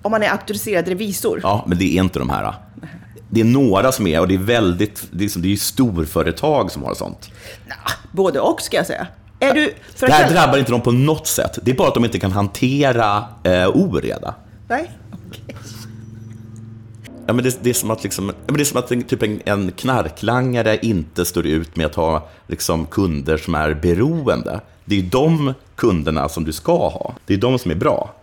om 0.02 0.12
man 0.12 0.24
är 0.24 0.30
auktoriserad 0.30 0.88
revisor. 0.88 1.39
Ja, 1.43 1.65
men 1.67 1.78
det 1.78 1.98
är 1.98 2.04
inte 2.04 2.19
de 2.19 2.30
här. 2.30 2.54
Det 3.30 3.42
är 3.42 3.46
några 3.46 3.92
som 3.92 4.08
är, 4.08 4.20
och 4.20 4.28
det 4.28 4.34
är 4.34 4.38
väldigt, 4.40 5.08
det 5.12 5.26
är, 5.26 5.30
som- 5.30 5.42
det 5.42 5.48
är 5.48 5.50
ju 5.50 5.58
storföretag 5.58 6.72
som 6.72 6.84
har 6.84 6.94
sånt. 6.94 7.32
Både 8.12 8.40
och 8.40 8.62
ska 8.62 8.78
jag 8.78 8.86
säga. 8.86 9.08
Är 9.40 9.54
du... 9.54 9.74
Det 10.00 10.12
här 10.12 10.22
jag- 10.22 10.32
drabbar 10.34 10.58
inte 10.58 10.72
dem 10.72 10.82
på 10.82 10.92
något 10.92 11.28
sätt. 11.28 11.60
Det 11.64 11.72
är 11.72 11.76
bara 11.76 11.88
att 11.88 11.94
de 11.94 12.06
inte 12.06 12.20
kan 12.20 12.32
hantera 12.32 13.24
eh, 13.44 13.68
oreda. 13.68 14.36
Nej? 14.68 14.92
Okej. 15.28 15.56
Ja, 17.28 17.34
men 17.34 17.44
det, 17.44 17.64
det, 17.64 17.70
är 17.70 17.74
som 17.74 17.92
att, 17.92 18.04
liksom, 18.04 18.28
ja, 18.28 18.34
men 18.46 18.56
det 18.56 18.62
är 18.62 18.66
som 18.66 18.80
att 18.80 18.92
en, 18.92 19.04
typ 19.04 19.24
en, 19.24 19.42
en 19.46 19.72
knarklangare 19.72 20.78
inte 20.82 21.26
står 21.26 21.46
ut 21.46 21.76
med 21.76 21.86
att 21.86 21.96
ha 21.96 22.28
liksom, 22.48 22.86
kunder 22.86 23.38
som 23.38 23.56
är 23.56 23.74
beroende. 23.74 24.60
Det 24.86 25.00
är 25.00 25.04
de 25.04 25.54
kunderna 25.76 26.30
som 26.30 26.44
du 26.46 26.54
ska 26.54 26.90
ha. 26.90 27.14
Det 27.26 27.34
är 27.34 27.38
de 27.38 27.60
som 27.60 27.72
är 27.72 27.76
bra. 27.76 28.14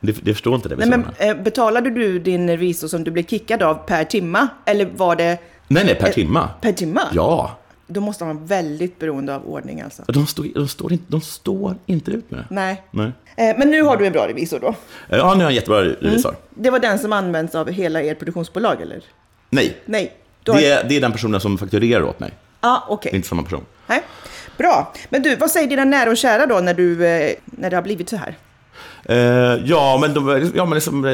Det, 0.00 0.12
det 0.24 0.32
förstår 0.34 0.54
inte 0.54 0.68
det. 0.68 0.76
Nej, 0.76 0.88
men 0.88 1.04
eh, 1.18 1.36
betalade 1.42 1.90
du 1.90 2.18
din 2.18 2.50
revisor 2.50 2.88
som 2.88 3.04
du 3.04 3.10
blev 3.10 3.26
kickad 3.26 3.62
av 3.62 3.74
per 3.74 4.04
timma? 4.04 4.48
Eller 4.64 4.88
var 4.96 5.16
det 5.16 5.38
nej, 5.68 5.84
nej, 5.84 5.94
per 5.94 6.12
timma. 6.12 6.48
per 6.60 6.72
timma? 6.72 7.02
Ja. 7.12 7.58
Då 7.86 8.00
måste 8.00 8.24
man 8.24 8.36
vara 8.36 8.46
väldigt 8.46 8.98
beroende 8.98 9.34
av 9.34 9.46
ordning 9.46 9.80
alltså. 9.80 10.02
De 10.08 10.26
står, 10.26 10.46
de, 10.54 10.68
står 10.68 10.92
inte, 10.92 11.04
de 11.08 11.20
står 11.20 11.74
inte 11.86 12.10
ut 12.10 12.30
med 12.30 12.40
det. 12.40 12.46
Nej. 12.54 12.82
Nej. 12.90 13.12
Eh, 13.36 13.58
Men 13.58 13.70
nu 13.70 13.82
har 13.82 13.96
du 13.96 14.06
en 14.06 14.12
bra 14.12 14.28
revisor 14.28 14.60
då? 14.60 14.74
Ja, 15.08 15.16
nu 15.16 15.20
har 15.22 15.36
jag 15.36 15.48
en 15.48 15.54
jättebra 15.54 15.84
revisor. 15.84 16.34
Det 16.50 16.70
var 16.70 16.78
den 16.78 16.98
som 16.98 17.12
används 17.12 17.54
av 17.54 17.70
hela 17.70 18.02
ert 18.02 18.18
produktionsbolag 18.18 18.82
eller? 18.82 19.02
Nej, 19.50 19.76
Nej. 19.84 20.12
Har... 20.46 20.54
det 20.54 20.66
är, 20.70 20.88
det 20.88 20.96
är 20.96 21.00
den 21.00 21.12
personen 21.12 21.40
som 21.40 21.58
fakturerar 21.58 22.02
åt 22.02 22.20
mig. 22.20 22.32
ah, 22.60 22.78
okej. 22.88 23.12
Är 23.12 23.16
inte 23.16 23.28
samma 23.28 23.42
person. 23.42 23.64
Nej. 23.86 24.02
Bra. 24.58 24.92
Men 25.08 25.22
du, 25.22 25.36
vad 25.36 25.50
säger 25.50 25.66
dina 25.68 25.84
nära 25.84 26.10
och 26.10 26.16
kära 26.16 26.46
då 26.46 26.60
när, 26.60 26.74
du, 26.74 27.06
eh, 27.06 27.34
när 27.44 27.70
det 27.70 27.76
har 27.76 27.82
blivit 27.82 28.08
så 28.08 28.16
här? 28.16 28.36
Eh, 29.10 29.16
ja, 29.64 29.98
men 30.00 30.14
de, 30.14 30.28
liksom- 30.38 30.56
ja, 30.56 30.64
men 30.64 30.74
liksom, 30.74 31.04
eh, 31.04 31.12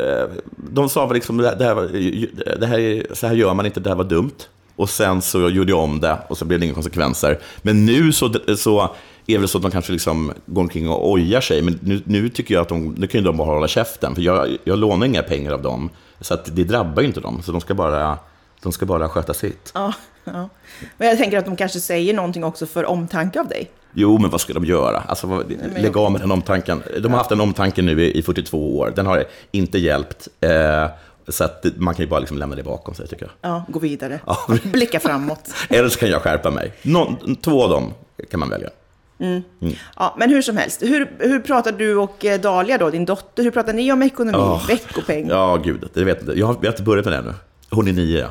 eh, 0.00 0.24
de 0.56 0.88
sa 0.88 1.06
väl 1.06 1.14
liksom, 1.14 1.36
det 1.36 1.48
här, 1.48 1.56
det 1.56 1.64
här, 1.64 1.74
var- 1.74 2.56
det 2.60 2.66
här, 2.66 3.06
så 3.14 3.26
här 3.26 3.34
gör 3.34 3.54
man 3.54 3.66
inte, 3.66 3.80
det 3.80 3.88
här 3.88 3.96
var 3.96 4.04
dumt. 4.04 4.30
Och 4.76 4.90
sen 4.90 5.22
så 5.22 5.48
gjorde 5.48 5.70
jag 5.72 5.78
om 5.80 6.00
det 6.00 6.18
och 6.28 6.38
så 6.38 6.44
blev 6.44 6.60
det 6.60 6.66
inga 6.66 6.74
konsekvenser. 6.74 7.38
Men 7.62 7.86
nu 7.86 8.12
så, 8.12 8.32
så 8.56 8.82
är 8.82 8.88
det 9.32 9.38
väl 9.38 9.48
så 9.48 9.58
att 9.58 9.62
de 9.62 9.70
kanske 9.70 9.92
liksom 9.92 10.32
går 10.46 10.62
omkring 10.62 10.88
och 10.88 11.10
ojar 11.10 11.40
sig. 11.40 11.62
Men 11.62 11.78
nu, 11.82 12.02
nu 12.04 12.28
tycker 12.28 12.54
jag 12.54 12.62
att 12.62 12.68
de, 12.68 12.94
nu 12.98 13.06
kan 13.06 13.20
ju 13.20 13.24
de 13.24 13.36
bara 13.36 13.48
hålla 13.54 13.68
käften. 13.68 14.14
För 14.14 14.22
jag, 14.22 14.56
jag 14.64 14.78
lånar 14.78 15.06
inga 15.06 15.22
pengar 15.22 15.52
av 15.52 15.62
dem. 15.62 15.90
Så 16.20 16.34
att 16.34 16.56
det 16.56 16.64
drabbar 16.64 17.02
ju 17.02 17.08
inte 17.08 17.20
dem. 17.20 17.42
Så 17.42 17.52
de 17.52 17.60
ska 17.60 17.74
bara, 17.74 18.18
de 18.62 18.72
ska 18.72 18.86
bara 18.86 19.08
sköta 19.08 19.34
sitt. 19.34 19.70
Ja. 19.74 19.92
Ja. 20.24 20.48
Men 20.96 21.08
jag 21.08 21.18
tänker 21.18 21.38
att 21.38 21.44
de 21.44 21.56
kanske 21.56 21.80
säger 21.80 22.14
någonting 22.14 22.44
också 22.44 22.66
för 22.66 22.84
omtanke 22.84 23.40
av 23.40 23.48
dig. 23.48 23.70
Jo, 23.92 24.18
men 24.18 24.30
vad 24.30 24.40
ska 24.40 24.52
de 24.52 24.64
göra? 24.64 25.00
Alltså, 25.00 25.26
vad, 25.26 25.52
lägg 25.76 25.96
av 25.96 26.12
med 26.12 26.20
den 26.20 26.30
omtanken. 26.32 26.82
De 27.02 27.10
har 27.12 27.18
haft 27.18 27.30
den 27.30 27.40
omtanken 27.40 27.86
nu 27.86 28.02
i, 28.04 28.18
i 28.18 28.22
42 28.22 28.78
år. 28.78 28.92
Den 28.96 29.06
har 29.06 29.24
inte 29.50 29.78
hjälpt. 29.78 30.28
Eh, 30.40 30.86
så 31.28 31.44
att 31.44 31.66
man 31.76 31.94
kan 31.94 32.04
ju 32.04 32.10
bara 32.10 32.20
liksom 32.20 32.38
lämna 32.38 32.56
det 32.56 32.62
bakom 32.62 32.94
sig, 32.94 33.08
tycker 33.08 33.24
jag. 33.24 33.50
Ja, 33.50 33.64
gå 33.68 33.78
vidare. 33.78 34.20
Ja. 34.26 34.38
Blicka 34.62 35.00
framåt. 35.00 35.50
Eller 35.68 35.88
så 35.88 35.98
kan 35.98 36.08
jag 36.08 36.22
skärpa 36.22 36.50
mig. 36.50 36.72
Nå, 36.82 37.16
två 37.42 37.62
av 37.62 37.70
dem 37.70 37.92
kan 38.30 38.40
man 38.40 38.50
välja. 38.50 38.70
Ja, 39.96 40.16
men 40.18 40.30
hur 40.30 40.42
som 40.42 40.56
helst, 40.56 40.82
hur, 40.82 41.10
hur 41.18 41.40
pratar 41.40 41.72
du 41.72 41.96
och 41.96 42.24
eh, 42.24 42.40
Dalia 42.40 42.78
då, 42.78 42.90
din 42.90 43.04
dotter, 43.04 43.42
hur 43.42 43.50
pratar 43.50 43.72
ni 43.72 43.92
om 43.92 44.02
ekonomi, 44.02 44.38
Åh. 44.40 44.66
veckopeng? 44.66 45.28
Ja, 45.28 45.56
gud, 45.56 45.88
det 45.94 46.04
vet 46.04 46.16
jag 46.16 46.22
inte. 46.22 46.40
Jag 46.40 46.46
har, 46.46 46.56
vi 46.60 46.66
har 46.66 46.72
inte 46.72 46.82
börjat 46.82 47.04
med 47.04 47.14
det 47.14 47.18
ännu. 47.18 47.34
Hon 47.70 47.88
är 47.88 47.92
nio, 47.92 48.20
ja. 48.20 48.28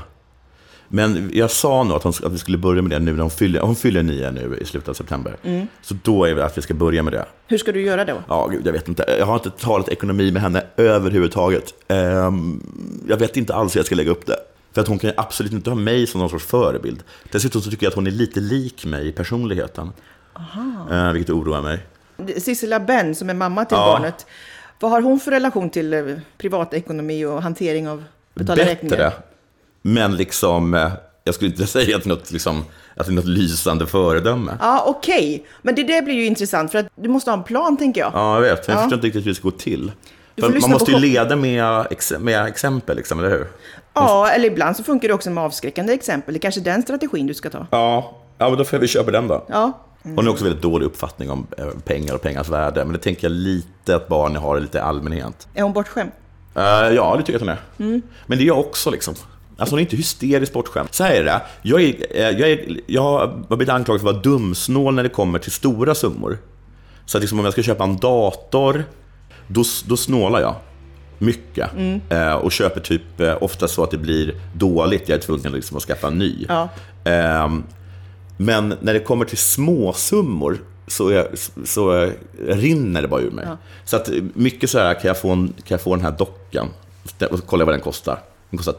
Men 0.96 1.30
jag 1.34 1.52
sa 1.52 1.84
nog 1.84 1.98
att, 1.98 2.04
hon, 2.04 2.14
att 2.24 2.32
vi 2.34 2.38
skulle 2.38 2.58
börja 2.58 2.82
med 2.82 2.92
det 2.92 3.00
nu 3.00 3.12
när 3.14 3.22
hon 3.22 3.30
fyller, 3.32 3.60
hon 3.60 3.76
fyller 3.76 4.04
nio 4.04 4.32
nu 4.32 4.58
i 4.62 4.66
slutet 4.66 4.90
av 4.90 4.94
september. 4.94 5.38
Så 5.82 5.96
då 6.04 6.26
är 6.26 6.36
det 6.36 6.46
att 6.46 6.58
vi 6.58 6.62
ska 6.62 6.74
börja 6.74 7.04
med 7.04 7.14
det. 7.14 7.26
Hur 7.48 7.58
ska 7.58 7.72
du 7.72 7.82
göra 7.82 8.06
då? 8.06 8.24
Ja, 8.28 8.48
gud, 8.48 8.68
jag 8.68 8.74
vet 8.74 8.88
inte. 8.88 9.06
Jag 9.20 9.26
har 9.26 9.36
inte 9.36 9.50
talat 9.50 9.90
ekonomi 9.90 10.32
med 10.32 10.42
henne 10.42 10.64
överhuvudtaget. 10.78 11.74
Ehm, 11.88 12.64
jag 13.08 13.18
vet 13.18 13.38
inte 13.38 13.54
alls 13.56 13.76
hur 13.76 13.80
jag 13.80 13.86
ska 13.86 13.96
lägga 13.96 14.12
upp 14.12 14.26
det. 14.26 14.36
För 14.74 14.82
att 14.82 14.88
hon 14.88 15.00
kan 15.00 15.10
ju 15.10 15.14
absolut 15.18 15.52
inte 15.54 15.70
ha 15.70 15.76
mig 15.76 16.08
som 16.08 16.20
någon 16.22 16.30
sorts 16.30 16.46
förebild. 16.46 17.04
Dessutom 17.32 17.62
så 17.62 17.70
tycker 17.72 17.86
jag 17.86 17.90
att 17.92 17.96
hon 17.96 18.08
är 18.08 18.12
lite 18.12 18.40
lik 18.40 18.86
mig 18.86 19.08
i 19.08 19.12
personligheten. 19.12 19.92
Eh, 20.92 21.12
vilket 21.12 21.30
oroar 21.36 21.62
mig. 21.62 21.80
Sissela 22.38 22.80
Benn, 22.80 23.16
som 23.16 23.30
är 23.30 23.34
mamma 23.34 23.66
till 23.66 23.78
Ja. 23.78 23.86
barnet, 23.86 24.26
vad 24.80 24.92
har 24.92 25.02
hon 25.02 25.20
för 25.20 25.32
relation 25.32 25.70
till 25.70 25.94
eh, 25.94 26.04
privatekonomi 26.38 27.26
och 27.26 27.42
hantering 27.44 27.90
av 27.90 28.04
betalda 28.34 28.66
räkningar? 28.66 28.98
Bättre. 28.98 29.12
Men 29.86 30.16
liksom, 30.16 30.74
eh, 30.74 30.92
jag 31.24 31.36
skulle 31.36 31.52
inte 31.52 31.68
säga 31.68 31.98
att 31.98 32.06
är 32.06 32.10
något, 32.10 32.32
liksom, 32.32 32.66
att 32.96 33.06
det 33.06 33.12
är 33.12 33.16
något 33.16 33.26
lysande 33.26 33.86
föredöme. 33.88 34.58
Ja, 34.62 34.84
okej. 34.88 35.46
Men 35.62 35.76
det 35.76 35.84
där 35.84 36.02
blir 36.02 36.14
ju 36.16 36.26
intressant, 36.26 36.72
för 36.72 36.80
att 36.80 36.88
du 36.96 37.10
måste 37.10 37.32
ha 37.32 37.38
en 37.38 37.44
plan, 37.44 37.78
tänker 37.78 38.02
jag. 38.02 38.12
Ja, 38.14 38.34
jag 38.36 38.42
vet. 38.42 38.68
Jag 38.68 38.76
Ja. 38.78 38.82
förstår 38.82 38.94
inte 38.98 39.08
riktigt 39.08 39.26
hur 39.26 39.30
det 39.32 39.36
ska 39.36 39.44
gå 39.50 39.52
till. 39.58 39.92
Man 40.36 40.72
måste 40.72 40.92
ju 40.92 41.00
leda 41.00 41.36
med, 41.36 41.86
med 42.20 42.46
exempel, 42.46 42.98
liksom, 42.98 43.20
eller 43.20 43.30
hur? 43.30 43.48
Ja, 43.94 44.30
eller 44.30 44.48
ibland 44.48 44.78
så 44.78 44.84
funkar 44.84 45.08
det 45.08 45.14
också 45.14 45.30
med 45.30 45.44
avskräckande 45.44 45.94
exempel. 45.94 46.34
Det 46.34 46.38
är 46.38 46.42
kanske 46.42 46.62
den 46.62 46.82
strategin 46.82 47.28
du 47.28 47.34
ska 47.34 47.50
ta. 47.50 47.68
Ja, 47.72 48.18
ja 48.38 48.50
men 48.50 48.58
då 48.58 48.64
får 48.66 48.78
vi 48.78 48.88
köpa 48.88 49.12
den 49.12 49.28
då. 49.28 49.46
Ja, 49.50 49.80
Hon 50.04 50.18
har 50.18 50.30
också 50.30 50.44
väldigt 50.44 50.62
dålig 50.62 50.86
uppfattning 50.86 51.30
om 51.32 51.48
eh, 51.58 51.66
pengar 51.86 52.14
och 52.16 52.22
pengars 52.22 52.50
värde. 52.50 52.86
Men 52.86 52.94
det 52.94 53.00
tänker 53.00 53.24
jag 53.24 53.32
lite 53.32 53.96
att 53.96 54.08
barn 54.08 54.36
har 54.36 54.60
lite 54.60 54.84
allmänhet. 54.84 55.48
är 55.54 55.62
hon 55.64 55.74
bortskämd? 55.74 56.12
Eh, 56.56 56.64
ja, 56.96 57.16
det 57.18 57.24
tycker 57.24 57.40
jag 57.40 57.50
att 57.52 57.58
hon 57.78 57.90
är. 57.94 58.02
Men 58.26 58.38
det 58.38 58.44
är 58.44 58.48
jag 58.48 58.60
också 58.60 58.92
liksom. 58.92 59.14
Alltså 59.58 59.74
hon 59.74 59.80
är 59.80 59.84
inte 59.84 59.96
hysteriskt 59.96 60.54
bortskämd. 60.54 60.90
Så 60.92 61.04
här 61.04 61.16
är 61.16 61.24
det. 61.24 61.42
Jag, 61.62 61.84
är, 61.84 61.96
eh, 62.10 62.40
jag, 62.40 62.52
är, 62.52 62.80
jag 62.88 63.02
har 63.02 63.56
blivit 63.56 63.70
anklagad 63.70 64.02
för 64.02 64.10
att 64.10 64.14
vara 64.14 64.24
dumsnål 64.24 64.96
när 64.96 65.04
det 65.04 65.10
kommer 65.10 65.40
till 65.40 65.52
stora 65.52 65.96
summor. 65.96 66.38
Så 67.06 67.18
att 67.18 67.22
liksom 67.22 67.40
om 67.40 67.46
jag 67.46 67.54
ska 67.54 67.64
köpa 67.64 67.84
en 67.84 67.98
dator, 67.98 68.84
då, 69.48 69.64
då 69.86 69.98
snålar 69.98 70.42
jag. 70.42 70.56
Mycket. 71.18 71.70
Eh, 72.10 72.34
och 72.34 72.52
köper 72.52 72.80
typ 72.80 73.20
eh, 73.20 73.44
ofta 73.44 73.68
så 73.68 73.84
att 73.84 73.92
det 73.92 73.98
blir 73.98 74.36
dåligt. 74.54 75.10
Jag 75.10 75.18
är 75.18 75.22
tvungen 75.22 75.52
liksom 75.52 75.78
att 75.78 75.84
skaffa 75.84 76.08
en 76.08 76.18
ny. 76.18 76.46
Ja. 76.50 76.70
Ehm, 77.04 77.64
men 78.38 78.74
när 78.82 78.94
det 78.94 79.00
kommer 79.00 79.26
till 79.26 79.38
småsummor 79.38 80.58
så, 80.88 81.10
är, 81.10 81.28
så 81.66 82.12
rinner 82.48 83.02
det 83.02 83.08
bara 83.08 83.22
ur 83.22 83.32
mig. 83.32 83.48
Så 83.86 83.96
att 83.96 84.10
mycket 84.34 84.70
så 84.70 84.80
här, 84.80 84.94
kan 84.94 85.08
jag 85.08 85.22
få, 85.22 85.30
en, 85.30 85.48
kan 85.48 85.76
jag 85.76 85.82
få 85.82 85.96
den 85.96 86.06
här 86.06 86.16
dockan? 86.18 86.70
Och 87.32 87.40
så 87.40 87.46
kollar 87.46 87.62
jag 87.62 87.66
vad 87.66 87.76
den 87.76 87.82
kostar. 87.82 88.20
Den 88.50 88.58
kostar 88.58 88.76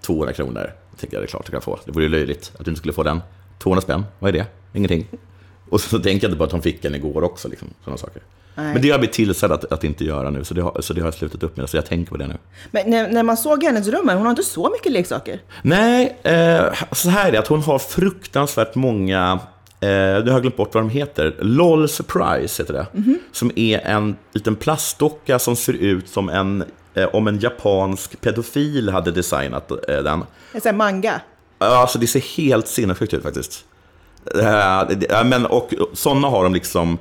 200 0.00 0.32
kronor. 0.32 0.72
Jag 0.90 1.00
tänker 1.00 1.16
jag, 1.16 1.22
det 1.22 1.26
är 1.26 1.28
klart 1.28 1.42
jag 1.44 1.52
kan 1.52 1.62
få. 1.62 1.78
Det 1.84 1.92
vore 1.92 2.04
ju 2.04 2.10
löjligt 2.10 2.52
att 2.58 2.64
du 2.64 2.70
inte 2.70 2.78
skulle 2.78 2.92
få 2.92 3.02
den. 3.02 3.20
200 3.58 3.80
spänn, 3.80 4.04
vad 4.18 4.28
är 4.28 4.32
det? 4.32 4.46
Ingenting. 4.72 5.06
Och 5.70 5.80
så 5.80 5.98
tänker 5.98 6.26
jag 6.26 6.30
inte 6.30 6.38
på 6.38 6.44
att 6.44 6.52
hon 6.52 6.62
fick 6.62 6.84
en 6.84 6.94
igår 6.94 7.24
också. 7.24 7.48
Liksom, 7.48 7.68
sådana 7.84 7.98
saker. 7.98 8.22
Nej. 8.58 8.72
Men 8.72 8.82
det 8.82 8.88
har 8.88 8.92
jag 8.92 9.00
blivit 9.00 9.14
tillsagd 9.14 9.52
att, 9.52 9.72
att 9.72 9.84
inte 9.84 10.04
göra 10.04 10.30
nu, 10.30 10.44
så 10.44 10.54
det, 10.54 10.62
har, 10.62 10.80
så 10.80 10.94
det 10.94 11.00
har 11.00 11.06
jag 11.06 11.14
slutat 11.14 11.42
upp 11.42 11.56
med. 11.56 11.68
Så 11.68 11.76
jag 11.76 11.86
tänker 11.86 12.10
på 12.10 12.16
det 12.16 12.26
nu. 12.26 12.36
Men 12.70 12.90
när, 12.90 13.08
när 13.08 13.22
man 13.22 13.36
såg 13.36 13.64
hennes 13.64 13.88
rum, 13.88 14.08
hon 14.08 14.22
har 14.22 14.30
inte 14.30 14.42
så 14.42 14.70
mycket 14.70 14.92
leksaker. 14.92 15.40
Nej, 15.62 16.18
eh, 16.22 16.64
så 16.92 17.10
här 17.10 17.28
är 17.28 17.32
det 17.32 17.38
att 17.38 17.46
hon 17.46 17.62
har 17.62 17.78
fruktansvärt 17.78 18.74
många, 18.74 19.40
eh, 19.80 19.88
nu 19.88 20.24
har 20.24 20.30
jag 20.30 20.42
glömt 20.42 20.56
bort 20.56 20.74
vad 20.74 20.82
de 20.82 20.90
heter, 20.90 21.36
LOL 21.38 21.88
Surprise 21.88 22.62
heter 22.62 22.74
det. 22.74 22.86
Som 23.32 23.52
är 23.56 23.78
en 23.78 24.16
liten 24.32 24.56
plastdocka 24.56 25.38
som 25.38 25.56
ser 25.56 25.72
ut 25.72 26.08
som 26.08 26.28
en, 26.28 26.64
om 27.06 27.28
en 27.28 27.38
japansk 27.38 28.20
pedofil 28.20 28.88
hade 28.88 29.10
designat 29.10 29.70
eh, 29.70 29.76
den. 30.02 30.24
En 30.52 30.60
sån 30.60 30.76
manga. 30.76 31.20
Ja, 31.58 31.66
Alltså 31.66 31.98
det 31.98 32.06
ser 32.06 32.20
helt 32.36 32.68
sinnessjukt 32.68 33.14
ut 33.14 33.22
faktiskt. 33.22 33.64
Eh, 34.34 35.24
men, 35.24 35.46
och 35.46 35.70
sådana 35.92 36.28
har 36.28 36.44
de 36.44 36.54
liksom 36.54 36.98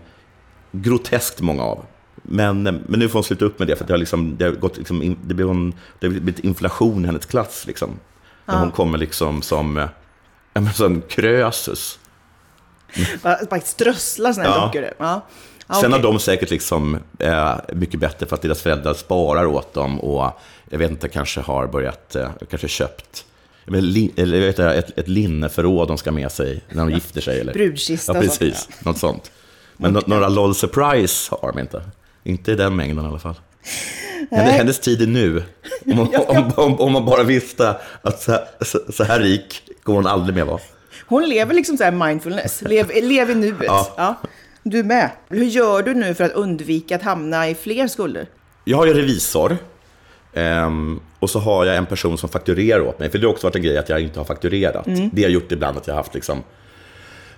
groteskt 0.72 1.42
många 1.42 1.64
av. 1.64 1.86
Men, 2.24 2.64
men 2.64 3.00
nu 3.00 3.10
får 3.10 3.14
hon 3.20 3.24
sluta 3.24 3.46
upp 3.46 3.60
med 3.60 3.68
det, 3.68 3.76
för 3.76 3.86
det 3.86 3.94
har, 3.94 3.98
liksom, 3.98 4.38
det 4.38 4.46
har, 4.46 4.52
gått, 4.52 4.78
liksom, 4.78 5.04
in, 5.04 5.18
det 5.26 5.34
blir 5.34 5.46
hon, 5.46 5.74
det 6.00 6.08
har 6.08 6.12
blivit 6.12 6.40
inflation 6.40 7.04
i 7.04 7.08
hennes 7.08 7.26
klass. 7.26 7.64
Liksom. 7.68 8.00
När 8.46 8.60
hon 8.60 8.72
kommer 8.72 8.98
liksom 8.98 9.42
som, 9.42 9.78
eh, 9.78 9.88
ja, 10.54 10.62
men 10.62 10.74
som 10.74 11.02
Krösus. 11.02 12.00
Bara, 13.24 13.38
bara 13.50 13.60
strössla 13.62 14.34
såna 14.34 14.48
här 14.48 14.56
Ja. 14.56 14.66
dockor. 14.66 14.90
Ja. 14.98 15.26
Ja, 15.68 15.76
Sen 15.76 15.92
har 15.92 16.00
de 16.00 16.20
säkert 16.20 16.50
liksom, 16.50 16.98
eh, 17.20 17.56
mycket 17.74 18.00
bättre 18.00 18.26
för 18.26 18.36
att 18.36 18.42
deras 18.42 18.62
föräldrar 18.62 18.94
sparar 18.94 19.46
åt 19.46 19.74
dem 19.74 20.00
och 20.00 20.32
jag 20.70 20.78
vet 20.80 20.92
inte, 20.92 21.10
kanske 21.10 21.42
har 21.42 21.68
börjat, 21.68 22.16
eh, 22.16 22.30
kanske 22.50 22.68
köpt 22.68 23.26
jag 23.68 23.82
vet, 23.82 24.20
eller, 24.20 24.38
jag 24.38 24.46
vet, 24.46 24.60
inte, 24.60 24.74
ett, 24.74 25.00
ett 25.00 25.08
linneförråd 25.08 25.88
de 25.88 25.98
ska 25.98 26.12
med 26.12 26.32
sig 26.32 26.62
när 26.70 26.86
de 26.86 26.94
gifter 26.94 27.22
sig. 27.22 27.40
Eller? 27.40 27.54
Brudkista 27.54 28.14
Ja, 28.14 28.20
och 28.20 28.26
sånt, 28.26 28.40
precis. 28.40 28.70
Något 28.80 28.98
sånt. 28.98 29.32
Men 29.78 29.94
nå- 29.94 30.02
några 30.06 30.30
LOL 30.30 30.56
Surprise 30.56 31.36
har 31.42 31.52
de 31.52 31.60
inte. 31.60 31.82
Inte 32.24 32.52
i 32.52 32.56
den 32.56 32.76
mängden 32.76 33.06
i 33.06 33.08
alla 33.08 33.20
fall. 33.20 33.36
Men 34.30 34.46
det, 34.46 34.52
hennes 34.52 34.80
tid 34.80 35.02
är 35.02 35.08
nu. 35.08 35.44
Om, 35.86 36.00
om, 36.28 36.52
om, 36.56 36.80
om, 36.80 36.92
man 36.92 37.06
bara 37.06 37.24
visste 37.24 37.76
att 38.02 38.22
så 38.22 38.32
här, 38.32 38.46
så, 38.62 38.80
så 38.90 39.04
här 39.04 39.20
rik 39.20 39.62
kommer 39.84 39.96
hon 39.96 40.08
aldrig 40.08 40.36
mer 40.36 40.46
vara. 40.46 40.60
Hon 41.08 41.30
lever 41.30 41.54
liksom 41.54 41.78
så 41.78 41.84
här 41.84 41.92
mindfulness. 41.92 42.62
Lev, 42.62 42.92
lev 43.04 43.30
i 43.30 43.36
nuet. 43.36 43.64
Ja. 43.66 43.94
Ja. 43.98 44.16
Du 44.70 44.84
med. 44.84 45.10
Hur 45.30 45.46
gör 45.46 45.84
du 45.84 45.94
nu 45.94 46.14
för 46.14 46.24
att 46.24 46.32
undvika 46.32 46.96
att 46.96 47.02
hamna 47.02 47.50
i 47.50 47.56
fler 47.56 47.88
skulder? 47.88 48.28
Jag 48.64 48.78
har 48.78 48.86
ju 48.86 48.94
revisor. 48.94 49.58
ehm, 50.34 51.00
och 51.20 51.30
så 51.30 51.40
har 51.40 51.66
jag 51.66 51.76
en 51.76 51.86
person 51.86 52.18
som 52.18 52.30
fakturerar 52.30 52.82
åt 52.82 53.00
mig. 53.00 53.10
För 53.10 53.18
det 53.18 53.28
har 53.28 53.34
också 53.34 53.48
varit 53.48 53.56
en 53.56 53.62
grej 53.62 53.78
att 53.78 53.90
jag 53.90 54.02
inte 54.02 54.20
har 54.20 54.26
fakturerat. 54.26 54.88
Det 55.12 55.24
har 55.24 55.30
gjort 55.30 55.52
ibland 55.52 55.78
att 55.78 55.88
jag 55.88 55.94
har 55.94 56.00
haft 56.00 56.14
liksom, 56.14 56.44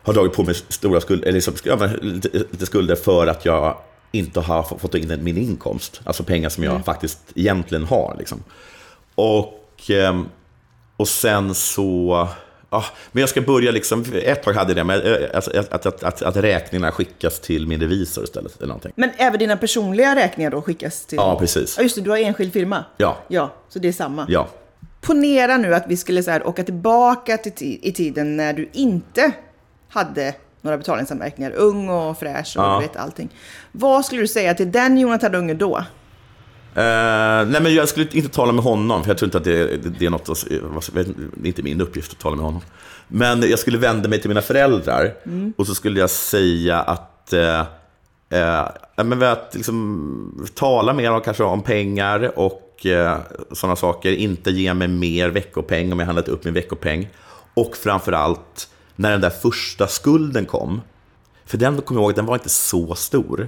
har 0.04 0.14
dragit 0.14 0.34
på 0.34 0.44
mig 0.44 0.56
stora 0.56 1.02
skulder, 1.02 1.28
eller 1.28 1.34
liksom, 1.34 1.54
lite, 2.02 2.66
skulder 2.66 2.96
för 2.96 3.28
att 3.28 3.46
jag 3.46 3.78
inte 4.12 4.40
har 4.40 4.64
fått 4.64 4.96
in 4.96 5.24
min 5.24 5.38
inkomst. 5.38 6.02
Alltså 6.04 6.24
pengar 6.24 6.50
som 6.50 6.64
jag 6.64 6.86
faktiskt 6.86 7.20
egentligen 7.36 7.84
har. 7.84 8.16
Liksom. 8.20 8.44
Och, 9.16 9.82
ehm, 9.90 10.26
och 10.98 11.08
sen 11.08 11.56
så... 11.56 12.28
Ja, 12.72 12.86
men 13.12 13.22
jag 13.22 13.30
ska 13.30 13.42
börja 13.42 13.72
liksom, 13.72 14.06
ett 14.14 14.44
tag 14.44 14.54
hade 14.54 14.70
jag 14.70 14.76
det, 14.78 14.84
men 14.84 15.02
eh, 15.02 15.28
alltså, 15.34 15.60
att, 15.60 15.74
att, 15.74 15.86
att, 15.86 16.04
att, 16.04 16.22
att 16.22 16.36
räkningarna 16.38 16.92
skickas 16.92 17.40
till 17.40 17.68
min 17.68 17.80
revisor 17.80 18.24
istället. 18.24 18.58
Eller 18.58 18.68
någonting. 18.68 18.92
Men 18.96 19.10
även 19.18 19.40
dina 19.40 19.58
personliga 19.58 20.16
räkningar 20.16 20.52
då 20.52 20.62
skickas 20.62 21.06
till... 21.06 21.16
Ja, 21.16 21.40
precis. 21.40 21.78
Ja, 21.78 21.84
just 21.84 21.96
det. 21.96 22.02
Du 22.02 22.10
har 22.10 22.18
enskild 22.18 22.54
firma. 22.54 22.86
Ja. 22.98 23.18
Ja, 23.28 23.54
så 23.70 23.80
det 23.80 23.88
är 23.88 23.92
samma. 23.92 24.26
Ja. 24.30 24.48
Ponera 25.02 25.58
nu 25.58 25.76
att 25.76 25.84
vi 25.88 25.98
skulle 25.98 26.24
så 26.24 26.32
här 26.32 26.48
åka 26.48 26.64
tillbaka 26.64 27.38
till 27.38 27.52
ti- 27.52 27.80
i 27.82 27.92
tiden 27.92 28.38
när 28.38 28.54
du 28.54 28.70
inte 28.74 29.32
hade 29.90 30.34
några 30.62 30.78
betalningsanmärkningar. 30.78 31.52
Ung 31.52 31.90
och 31.90 32.20
fräsch 32.20 32.58
och 32.58 32.64
Ja. 32.64 32.80
vet 32.80 32.96
allting. 32.98 33.30
Vad 33.72 34.06
skulle 34.06 34.22
du 34.22 34.28
säga 34.28 34.54
till 34.54 34.72
den 34.72 34.98
Jonathan 34.98 35.36
Unge 35.36 35.54
då? 35.54 35.84
Eh, 36.80 37.48
nej, 37.48 37.62
men 37.62 37.74
jag 37.74 37.90
skulle 37.90 38.08
inte 38.12 38.30
tala 38.30 38.52
med 38.52 38.64
honom, 38.64 39.04
för 39.04 39.10
jag 39.10 39.18
tror 39.18 39.28
inte 39.28 39.38
att 39.38 39.44
det, 39.44 39.78
det, 39.78 39.90
det 39.90 40.06
är 40.06 40.10
något, 40.10 40.46
det 40.94 41.00
är 41.00 41.48
inte 41.48 41.64
min 41.64 41.82
uppgift 41.82 42.12
att 42.12 42.20
tala 42.20 42.36
med 42.36 42.46
honom. 42.46 42.62
Men 43.08 43.50
jag 43.50 43.60
skulle 43.60 43.78
vända 43.78 44.10
mig 44.10 44.22
till 44.22 44.30
mina 44.30 44.42
föräldrar 44.42 45.14
och 45.58 45.68
så 45.68 45.76
skulle 45.76 46.00
jag 46.00 46.10
säga 46.10 46.80
att, 46.80 47.34
eh, 47.34 47.60
eh, 48.30 48.68
men 48.96 49.24
att 49.24 49.52
liksom, 49.56 50.48
tala 50.54 50.94
med 50.94 51.12
dem 51.12 51.22
kanske 51.22 51.44
om 51.44 51.62
pengar 51.62 52.40
och 52.40 52.86
eh, 52.86 53.18
sådana 53.52 53.76
saker. 53.76 54.12
Inte 54.12 54.52
ge 54.52 54.74
mig 54.74 54.88
mer 54.88 55.30
veckopeng 55.30 55.94
om 55.94 56.00
jag 56.00 56.06
handlat 56.06 56.28
upp 56.28 56.44
min 56.44 56.54
veckopeng. 56.54 57.10
Och 57.54 57.78
framför 57.78 58.12
allt, 58.12 58.70
när 58.96 59.12
den 59.12 59.22
där 59.22 59.30
första 59.30 59.88
skulden 59.88 60.46
kom, 60.46 60.82
för 61.46 61.58
den 61.58 61.82
kommer 61.82 62.02
jag 62.02 62.06
ihåg, 62.06 62.16
den 62.16 62.26
var 62.26 62.36
inte 62.36 62.50
så 62.50 62.96
stor. 62.96 63.48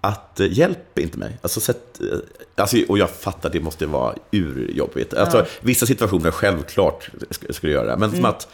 Att 0.00 0.40
eh, 0.40 0.52
hjälp 0.52 0.98
inte 0.98 1.18
mig. 1.18 1.38
Alltså, 1.42 1.60
sätt, 1.60 2.00
eh, 2.12 2.18
alltså, 2.62 2.76
och 2.88 2.98
jag 2.98 3.10
fattar 3.10 3.48
att 3.48 3.52
det 3.52 3.60
måste 3.60 3.86
vara 3.86 4.14
urjobbigt. 4.32 5.14
Alltså, 5.14 5.46
Vissa 5.60 5.86
situationer 5.86 6.30
självklart 6.30 7.10
sk- 7.30 7.52
skulle 7.52 7.72
jag 7.72 7.84
göra. 7.84 7.96
Men 7.96 8.10
som 8.10 8.24
att 8.24 8.48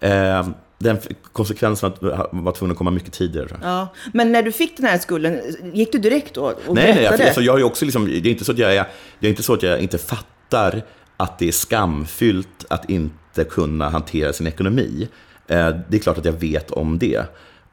eh, 0.00 0.48
den 0.78 0.98
konsekvensen 1.32 1.92
att 1.92 2.02
var 2.32 2.52
tvungen 2.52 2.72
att 2.72 2.78
komma 2.78 2.90
mycket 2.90 3.12
tidigare. 3.12 3.48
Ja. 3.62 3.88
Men 4.12 4.32
när 4.32 4.42
du 4.42 4.52
fick 4.52 4.76
den 4.76 4.86
här 4.86 4.98
skulden, 4.98 5.40
gick 5.72 5.92
du 5.92 5.98
direkt 5.98 6.34
då 6.34 6.42
och 6.66 6.74
Nej, 6.74 6.84
nej, 6.84 6.94
berättade? 6.94 7.24
alltså, 7.24 7.40
jag 7.40 7.54
är 7.54 7.58
ju 7.58 7.64
också 7.64 7.84
liksom, 7.84 8.04
det 8.06 8.16
är 8.16 8.26
inte 8.26 8.44
så 8.44 8.52
att 8.52 8.58
jag, 8.58 8.74
är, 8.76 8.86
det 9.20 9.26
är 9.26 9.30
inte 9.30 9.42
så 9.42 9.54
att 9.54 9.62
jag 9.62 9.80
inte 9.80 9.98
fattar 9.98 10.82
att 11.16 11.38
det 11.38 11.48
är 11.48 11.52
skamfyllt 11.52 12.64
att 12.70 12.90
inte 12.90 13.44
kunna 13.50 13.88
hantera 13.88 14.32
sin 14.32 14.46
ekonomi. 14.46 15.08
Eh, 15.46 15.68
det 15.88 15.96
är 15.96 16.00
klart 16.00 16.18
att 16.18 16.24
jag 16.24 16.32
vet 16.32 16.70
om 16.70 16.98
det. 16.98 17.22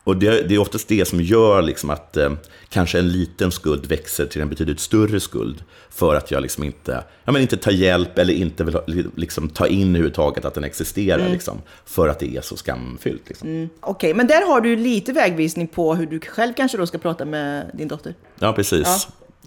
Och 0.10 0.18
det, 0.18 0.42
det 0.50 0.56
är 0.56 0.60
oftast 0.60 0.88
det 0.88 1.08
som 1.08 1.22
gör 1.22 1.62
liksom 1.62 1.90
att 1.90 2.18
eh, 2.18 2.32
kanske 2.70 3.00
en 3.00 3.10
liten 3.12 3.52
skuld 3.52 3.86
växer 3.86 4.26
till 4.26 4.42
en 4.42 4.50
betydligt 4.50 4.80
större 4.80 5.20
skuld. 5.20 5.64
För 5.90 6.16
att 6.16 6.32
jag 6.32 6.42
liksom 6.42 6.64
inte, 6.64 7.04
ja, 7.24 7.32
men 7.32 7.42
inte 7.42 7.58
tar 7.58 7.72
hjälp 7.72 8.18
eller 8.18 8.34
inte 8.34 8.64
vill 8.64 8.74
ha- 8.74 8.84
liksom, 9.16 9.50
ta 9.50 9.68
in 9.68 9.88
överhuvudtaget 9.90 10.46
att 10.46 10.54
den 10.54 10.64
existerar. 10.64 11.30
Liksom, 11.30 11.62
för 11.86 12.08
att 12.08 12.20
det 12.20 12.38
är 12.38 12.42
så 12.42 12.58
skamfyllt. 12.58 13.22
Liksom. 13.30 13.70
Okej, 13.80 14.14
men 14.14 14.28
där 14.28 14.48
har 14.48 14.62
du 14.62 14.76
lite 14.76 15.14
vägvisning 15.14 15.68
på 15.68 15.96
hur 15.96 16.06
du 16.06 16.20
själv 16.20 16.54
kanske 16.58 16.78
då 16.78 16.88
ska 16.88 16.98
prata 16.98 17.26
med 17.26 17.72
din 17.74 17.88
dotter. 17.88 18.16
Ja, 18.40 18.54
precis. 18.54 18.88
Ja. 18.88 18.98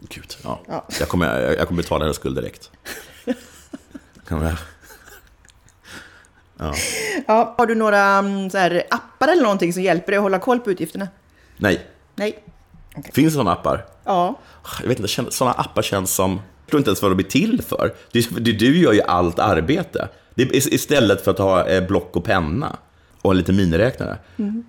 Gud, 0.09 0.37
ja. 0.43 0.61
Ja. 0.69 0.87
Jag, 1.01 1.09
kommer, 1.09 1.41
jag, 1.43 1.57
jag 1.57 1.69
kommer 1.69 1.83
betala 1.83 2.05
hennes 2.05 2.17
skuld 2.17 2.37
direkt. 2.37 2.71
Jag- 6.59 6.75
Ja. 7.27 7.55
Har 7.59 7.67
du 7.67 7.75
några 7.75 8.01
mm, 8.01 8.51
så 8.51 8.59
här, 8.59 8.83
appar 8.91 9.29
eller 9.29 9.43
någonting 9.43 9.73
som 9.73 9.83
hjälper 9.83 10.13
dig 10.13 10.17
att 10.17 10.23
hålla 10.23 10.39
koll 10.39 10.59
på 10.61 10.71
utgifterna? 10.71 11.09
Nej, 11.57 11.87
Nej. 12.15 12.45
finns 13.13 13.15
det 13.15 13.31
sådana 13.31 13.53
appar? 13.53 13.85
Ja. 14.05 14.39
Jag 14.81 14.89
vet 14.89 15.01
inte, 15.01 15.33
sådana 15.33 15.55
appar 15.55 15.83
känns 15.83 16.15
som... 16.15 16.31
Jag 16.33 16.71
tror 16.71 16.81
inte 16.81 16.91
ens 16.91 17.03
vad 17.03 17.11
de 17.11 17.19
är 17.19 17.29
till 17.29 17.63
för. 17.63 17.95
Du, 18.13 18.53
du, 18.53 18.79
gör 18.79 18.93
ju 18.93 19.03
allt 19.03 19.39
arbete. 19.39 20.09
Det 20.35 20.43
istället 20.55 21.25
för 21.25 21.31
att 21.31 21.39
ha 21.39 21.67
eh, 21.67 21.87
block 21.87 22.17
och 22.17 22.25
penna 22.25 22.77
och 23.23 23.31
en 23.31 23.37
liten 23.37 23.57
miniräknare. 23.57 24.17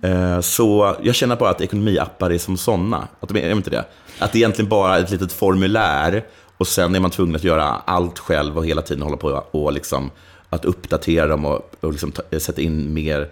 Eh, 0.02 0.40
så 0.40 0.96
jag 1.02 1.14
känner 1.14 1.36
bara 1.36 1.50
att 1.50 1.60
ekonomiappar 1.60 2.30
är 2.30 2.38
som 2.38 2.56
sådana. 2.56 3.08
Att 3.20 3.28
de 3.28 3.38
är, 3.38 3.42
är 3.42 3.52
inte 3.52 3.70
det? 3.70 3.84
Att 4.18 4.32
det 4.32 4.38
är 4.38 4.40
egentligen 4.40 4.68
bara 4.68 4.98
ett 4.98 5.10
litet 5.10 5.32
formulär 5.32 6.24
och 6.56 6.66
sen 6.66 6.94
är 6.94 7.00
man 7.00 7.10
tvungen 7.10 7.36
att 7.36 7.44
göra 7.44 7.64
allt 7.64 8.18
själv 8.18 8.58
och 8.58 8.66
hela 8.66 8.82
tiden 8.82 9.02
hålla 9.02 9.16
på 9.16 9.28
och 9.50 9.72
liksom, 9.72 10.10
att 10.54 10.64
uppdatera 10.64 11.26
dem 11.26 11.44
och, 11.44 11.70
och 11.80 11.92
liksom 11.92 12.12
ta, 12.12 12.22
sätta 12.40 12.60
in 12.60 12.94
mer 12.94 13.28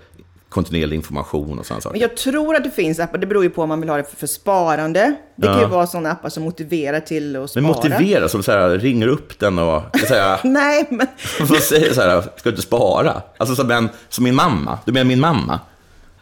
kontinuerlig 0.49 0.97
information 0.97 1.59
och 1.59 1.67
sådana 1.67 1.81
saker. 1.81 1.93
Men 1.95 2.01
jag 2.01 2.17
tror 2.17 2.57
att 2.57 2.65
det 2.65 2.71
finns 2.71 2.99
appar, 3.01 3.19
det 3.19 3.27
beror 3.27 3.43
ju 3.45 3.51
på 3.51 3.63
om 3.63 3.69
man 3.69 3.81
vill 3.81 3.89
ha 3.91 3.97
det 3.97 4.05
för, 4.05 4.17
för 4.17 4.27
sparande. 4.27 5.15
Det 5.37 5.47
kan 5.47 5.57
ju 5.57 5.63
Ja. 5.63 5.69
vara 5.69 5.87
sådana 5.87 6.11
appar 6.13 6.29
som 6.29 6.43
motiverar 6.43 7.01
till 7.01 7.37
att 7.37 7.51
spara. 7.51 7.63
Men 7.63 7.73
motivera, 7.73 8.29
som 8.29 8.43
så 8.43 8.53
här, 8.53 8.69
ringer 8.79 9.07
upp 9.09 9.39
den 9.39 9.59
och 9.59 9.83
här, 10.09 10.41
Nej, 10.45 10.87
men 10.91 11.07
Vad 11.41 11.59
säger 11.63 11.95
så 11.95 12.01
här, 12.01 12.21
ska 12.23 12.31
du 12.43 12.51
inte 12.51 12.63
spara? 12.63 13.23
Alltså 13.37 13.55
som, 13.57 13.71
en, 13.71 13.89
som 14.09 14.25
min 14.25 14.35
mamma. 14.35 14.79
Du 14.85 14.93
menar 14.93 15.05
min 15.05 15.21
mamma? 15.21 15.61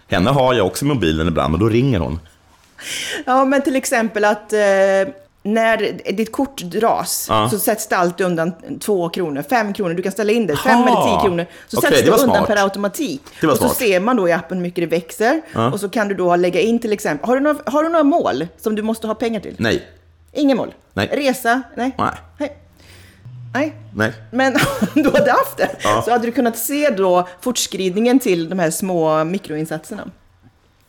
Henne 0.09 0.31
har 0.31 0.55
jag 0.55 0.67
också 0.67 0.85
i 0.85 0.89
mobilen 0.89 1.29
ibland 1.29 1.55
och 1.55 1.61
då 1.61 1.69
ringer 1.69 1.99
hon. 2.01 2.21
Ja, 3.27 3.45
men 3.45 3.63
till 3.63 3.77
exempel 3.77 4.25
att 4.25 4.53
eh, 4.53 4.59
när 5.43 5.77
ditt 6.13 6.33
kort 6.33 6.63
dras 6.63 7.27
Ja. 7.29 7.49
så 7.51 7.59
sätts 7.59 7.87
det 7.87 7.97
alltid 7.97 8.27
undan 8.27 8.53
två 8.81 9.09
kronor, 9.09 9.45
fem 9.51 9.73
kronor. 9.73 9.95
Du 9.95 10.03
kan 10.03 10.13
ställa 10.13 10.33
in 10.33 10.47
det, 10.47 10.57
fem 10.57 10.79
Aha. 10.79 10.89
eller 10.89 11.19
tio 11.19 11.29
kronor. 11.29 11.47
Så 11.69 11.79
Okej, 11.79 11.91
sätts 11.91 12.03
det 12.03 12.11
det, 12.11 12.23
undan 12.23 12.37
smart. 12.37 12.47
per 12.47 12.57
automatik. 12.63 13.23
Och 13.45 13.57
så 13.57 13.69
ser 13.69 14.01
man 14.01 14.17
då 14.17 14.29
i 14.29 14.33
appen 14.33 14.57
hur 14.59 14.63
mycket 14.63 14.91
det 14.91 14.97
växer. 14.97 15.41
Ja. 15.53 15.73
Och 15.73 15.81
så 15.81 15.89
kan 15.89 16.09
du 16.09 16.15
då 16.15 16.37
lägga 16.37 16.61
in 16.61 16.79
till 16.79 16.93
exempel, 16.93 17.29
har 17.29 17.35
du, 17.37 17.41
några, 17.43 17.59
har 17.71 17.83
du 17.83 17.89
några 17.89 18.05
mål 18.05 18.47
som 18.59 18.75
du 18.75 18.83
måste 18.83 19.07
ha 19.07 19.15
pengar 19.15 19.41
till? 19.41 19.55
Nej, 19.59 19.83
Inga 20.33 20.55
mål? 20.55 20.75
Nej. 20.93 21.09
Resa? 21.13 21.63
Nej. 21.77 21.95
nej, 21.99 22.09
Nej. 22.39 22.57
Nej. 23.55 23.75
nej. 23.95 24.13
Men 24.31 24.53
om 24.97 25.03
du 25.03 25.11
hade 25.11 25.31
haft 25.31 25.57
det 25.57 25.71
Ja. 25.83 26.03
så 26.05 26.11
hade 26.11 26.27
du 26.27 26.33
kunnat 26.33 26.59
se 26.59 26.91
då 26.91 27.29
fortskridningen 27.41 28.19
till 28.19 28.49
de 28.49 28.59
här 28.59 28.71
små 28.71 29.25
mikroinsatserna. 29.25 30.11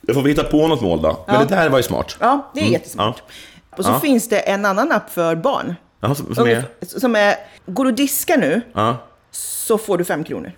Då 0.00 0.14
får 0.14 0.22
vi 0.22 0.30
hitta 0.30 0.44
på 0.44 0.66
något 0.68 0.80
mål 0.80 1.02
då. 1.02 1.24
Men 1.26 1.46
det 1.46 1.54
där 1.54 1.68
var 1.68 1.78
ju 1.78 1.82
smart. 1.82 2.16
Ja, 2.20 2.50
det 2.54 2.60
är 2.60 2.64
jättesmart. 2.64 3.22
Och 3.76 3.84
så 3.84 3.90
Ja. 3.90 4.00
finns 4.00 4.28
det 4.28 4.38
en 4.38 4.64
annan 4.64 4.92
app 4.92 5.10
för 5.10 5.34
barn. 5.34 5.74
Ja, 6.00 6.14
som, 6.14 6.34
som 6.34 6.48
är... 6.48 6.64
Som 6.86 7.16
är, 7.16 7.34
går 7.66 7.84
du 7.84 7.90
och 7.90 7.96
diskar 7.96 8.36
nu 8.36 8.60
Ja. 8.72 8.96
så 9.30 9.78
får 9.78 9.98
du 9.98 10.04
fem 10.04 10.24
kronor. 10.24 10.52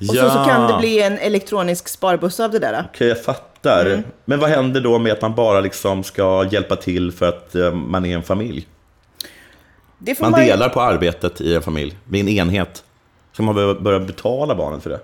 Och 0.00 0.04
så, 0.06 0.30
så 0.30 0.44
kan 0.48 0.72
det 0.72 0.78
bli 0.78 1.02
en 1.02 1.18
elektronisk 1.18 1.88
sparbuss 1.88 2.40
av 2.40 2.50
det 2.50 2.58
där. 2.58 2.84
Okej, 2.94 3.08
jag 3.08 3.24
fattar. 3.24 3.86
Mm. 3.86 4.02
Men 4.24 4.40
vad 4.40 4.50
händer 4.50 4.80
då 4.80 4.98
med 4.98 5.12
att 5.12 5.22
man 5.22 5.34
bara 5.34 5.60
liksom 5.60 6.04
ska 6.04 6.46
hjälpa 6.50 6.76
till 6.76 7.12
för 7.12 7.28
att 7.28 7.54
eh, 7.54 7.72
man 7.74 8.06
är 8.06 8.14
en 8.14 8.22
familj? 8.22 8.66
Man 10.20 10.30
man, 10.30 10.40
delar 10.40 10.68
på 10.68 10.80
arbetet 10.80 11.40
i 11.40 11.54
en 11.54 11.62
familj, 11.62 11.98
med 12.04 12.20
en 12.20 12.28
enhet. 12.28 12.84
Ska 13.32 13.42
man 13.42 13.54
börja 13.82 14.00
betala 14.00 14.54
barnen 14.54 14.80
för 14.80 14.90
det? 14.90 15.00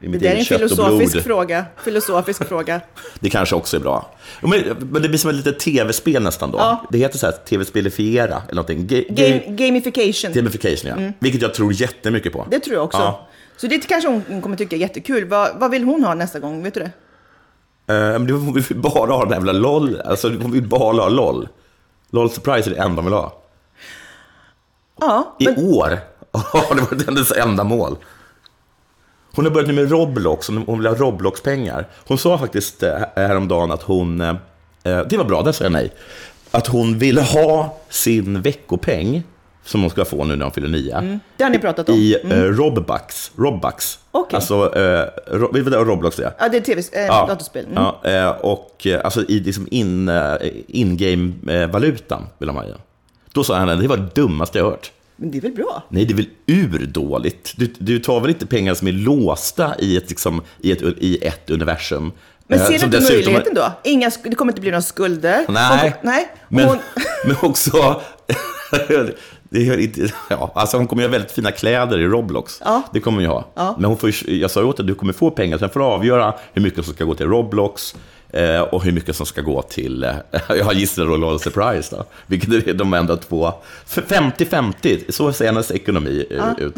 Det 0.00 0.08
mitt 0.08 0.20
där 0.22 0.30
är 0.30 0.36
en 0.36 0.44
filosofisk 0.44 1.20
fråga. 1.24 1.64
Filosofisk 1.84 2.44
fråga. 2.48 2.80
Det 3.20 3.30
kanske 3.30 3.54
också 3.56 3.76
är 3.76 3.80
bra. 3.80 4.10
Men, 4.42 4.50
men 4.90 5.02
det 5.02 5.08
blir 5.08 5.18
som 5.18 5.30
ett 5.30 5.36
litet 5.36 5.58
tv-spel 5.58 6.22
nästan 6.22 6.50
då. 6.50 6.58
Ja. 6.58 6.86
Det 6.90 6.98
heter 6.98 7.18
så 7.18 7.26
här 7.26 7.32
tv-spelifiera 7.32 8.42
eller 8.48 8.54
någonting. 8.54 8.86
Ga- 8.86 9.06
Game, 9.08 9.38
ga- 9.46 9.56
gamification. 9.56 10.32
Gamification, 10.32 10.90
ja. 11.06 11.12
Vilket 11.18 11.42
jag 11.42 11.54
tror 11.54 11.72
jättemycket 11.72 12.32
på. 12.32 12.46
Det 12.50 12.60
tror 12.60 12.74
jag 12.76 12.84
också. 12.84 12.98
Ja. 12.98 13.28
Så 13.56 13.66
det 13.66 13.78
kanske 13.88 14.08
hon 14.28 14.42
kommer 14.42 14.56
tycka 14.56 14.76
är 14.76 14.80
jättekul. 14.80 15.24
Vad, 15.28 15.48
vad 15.58 15.70
vill 15.70 15.84
hon 15.84 16.04
ha 16.04 16.14
nästa 16.14 16.38
gång? 16.38 16.62
Vet 16.62 16.74
du 16.74 16.80
det? 16.80 16.90
Eh, 17.94 18.18
men 18.18 18.30
hon 18.30 18.52
vill 18.52 18.64
bara 18.76 19.12
ha 19.12 19.24
den 19.24 19.32
jävla 19.32 19.52
LOL. 19.52 20.00
Alltså, 20.00 20.28
hon 20.28 20.52
vill 20.52 20.68
bara 20.68 20.92
ha 20.94 21.08
LOL. 21.08 21.48
LOL 22.10 22.30
Surprise 22.30 22.70
är 22.70 22.74
det 22.74 22.80
enda 22.80 22.96
hon 22.96 23.04
vill 23.04 23.14
ha. 23.14 23.42
Ja, 25.00 25.36
I 25.38 25.44
men, 25.44 25.58
år 25.58 25.98
har 26.32 26.74
det 26.74 26.80
varit 26.82 27.06
hennes 27.06 27.32
enda 27.32 27.64
mål. 27.64 27.96
Hon 29.34 29.44
har 29.44 29.52
börjat 29.52 29.68
nu 29.68 29.74
med 29.74 29.90
Roblox, 29.90 30.48
hon 30.48 30.78
vill 30.78 30.86
ha 30.86 30.94
Roblox-pengar. 30.94 31.86
Hon 32.06 32.18
sa 32.18 32.38
faktiskt 32.38 32.82
eh, 32.82 32.92
häromdagen 33.16 33.70
att 33.70 33.82
hon, 33.82 34.20
eh, 34.20 34.34
det 34.82 35.16
var 35.16 35.24
bra, 35.24 35.42
där 35.42 35.52
sa 35.52 35.64
jag 35.64 35.72
nej, 35.72 35.92
att 36.50 36.66
hon 36.66 36.98
ville 36.98 37.20
ha 37.22 37.78
sin 37.88 38.42
veckopeng, 38.42 39.22
som 39.64 39.80
hon 39.80 39.90
ska 39.90 40.04
få 40.04 40.24
nu 40.24 40.36
när 40.36 40.44
hon 40.44 40.52
fyller 40.52 40.68
nio, 40.68 41.18
det 41.36 41.44
har 41.44 41.50
ni 41.50 41.58
pratat 41.58 41.88
om. 41.88 41.94
i 41.94 42.16
eh, 42.24 42.36
Robbucks. 42.42 43.30
Robbucks. 43.36 43.98
Okej. 44.10 44.36
Alltså, 44.36 44.76
eh, 44.78 45.04
Ro- 45.38 45.50
vad 45.52 45.88
Roblox 45.88 46.18
är? 46.18 46.32
Ja, 46.38 46.48
det 46.48 46.56
är 46.56 46.60
tv, 46.60 46.82
äh, 46.92 47.06
Ja. 47.06 47.26
datorspel. 47.28 47.64
Mm. 47.64 47.82
Ja, 47.82 48.00
eh, 48.10 48.28
och 48.30 48.86
eh, 48.86 49.00
alltså 49.04 49.22
i 49.28 49.40
liksom 49.40 49.68
in, 49.70 50.08
eh, 50.08 50.34
in-game-valutan 50.68 52.26
vill 52.38 52.46
de 52.46 52.56
ha 52.56 52.64
i. 52.64 52.68
Då 53.32 53.44
sa 53.44 53.56
han 53.56 53.68
att 53.68 53.80
det 53.80 53.88
var 53.88 53.96
det 53.96 54.14
dummaste 54.14 54.58
jag 54.58 54.64
hört. 54.64 54.92
Men 55.20 55.30
det 55.30 55.38
är 55.38 55.42
väl 55.42 55.52
bra? 55.52 55.82
Nej, 55.88 56.04
det 56.04 56.12
är 56.12 56.16
väl 56.16 56.28
urdåligt. 56.46 57.52
Du, 57.56 57.72
du 57.78 57.98
tar 57.98 58.20
väl 58.20 58.30
inte 58.30 58.46
pengar 58.46 58.74
som 58.74 58.88
är 58.88 58.92
låsta 58.92 59.74
i 59.78 59.96
ett, 59.96 60.10
liksom, 60.10 60.42
i 60.60 60.72
ett, 60.72 60.82
i 60.82 61.26
ett 61.26 61.50
universum? 61.50 62.12
Men 62.46 62.58
eh, 62.58 62.64
ser 62.64 62.78
du 62.78 62.84
inte 62.84 63.00
möjligheten 63.00 63.54
då? 63.54 63.72
Inga, 63.84 64.10
det 64.24 64.34
kommer 64.34 64.52
inte 64.52 64.60
bli 64.60 64.70
några 64.70 64.82
skulder. 64.82 65.44
Nej, 65.48 65.94
Hon, 66.02 66.10
nej. 66.10 66.28
men, 66.48 66.64
Hon, 66.68 66.78
men 67.26 67.36
också... 67.42 68.00
det 69.50 69.68
är 69.68 69.78
inte, 69.78 70.12
ja, 70.30 70.52
alltså 70.54 70.76
hon 70.76 70.86
kommer 70.86 71.02
ju 71.02 71.08
ha 71.08 71.12
väldigt 71.12 71.32
fina 71.32 71.50
kläder 71.50 71.98
i 71.98 72.06
Roblox. 72.06 72.62
Ja. 72.64 72.82
Det 72.92 73.00
kommer 73.00 73.16
hon 73.16 73.24
ju 73.24 73.30
ha. 73.30 73.52
Ja. 73.54 73.74
Men 73.78 73.84
hon 73.84 73.98
får, 73.98 74.10
jag 74.28 74.50
sa 74.50 74.60
ju 74.60 74.66
åt 74.66 74.80
att 74.80 74.86
du 74.86 74.94
kommer 74.94 75.12
få 75.12 75.30
pengar, 75.30 75.58
sen 75.58 75.70
får 75.70 75.80
du 75.80 75.86
avgöra 75.86 76.34
hur 76.52 76.62
mycket 76.62 76.84
som 76.84 76.94
ska 76.94 77.04
gå 77.04 77.14
till 77.14 77.26
Roblox 77.26 77.94
eh, 78.32 78.60
och 78.60 78.82
hur 78.84 78.92
mycket 78.92 79.16
som 79.16 79.26
ska 79.26 79.40
gå 79.40 79.62
till, 79.62 80.04
eh, 80.04 80.14
jag 80.48 80.74
gissar 80.74 81.04
då 81.04 81.16
LOL 81.16 81.40
Surprise 81.40 81.96
då, 81.96 82.04
vilket 82.26 82.66
är 82.68 82.74
de 82.74 82.94
enda 82.94 83.16
två. 83.16 83.52
För 83.86 84.02
50-50, 84.02 85.10
så 85.12 85.32
ser 85.32 85.46
hennes 85.46 85.70
ekonomi 85.70 86.26
eh, 86.30 86.64
ut. 86.64 86.74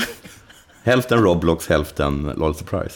Hälften 0.84 1.18
Roblox, 1.22 1.68
hälften 1.68 2.32
LOL 2.36 2.54
Surprise. 2.54 2.94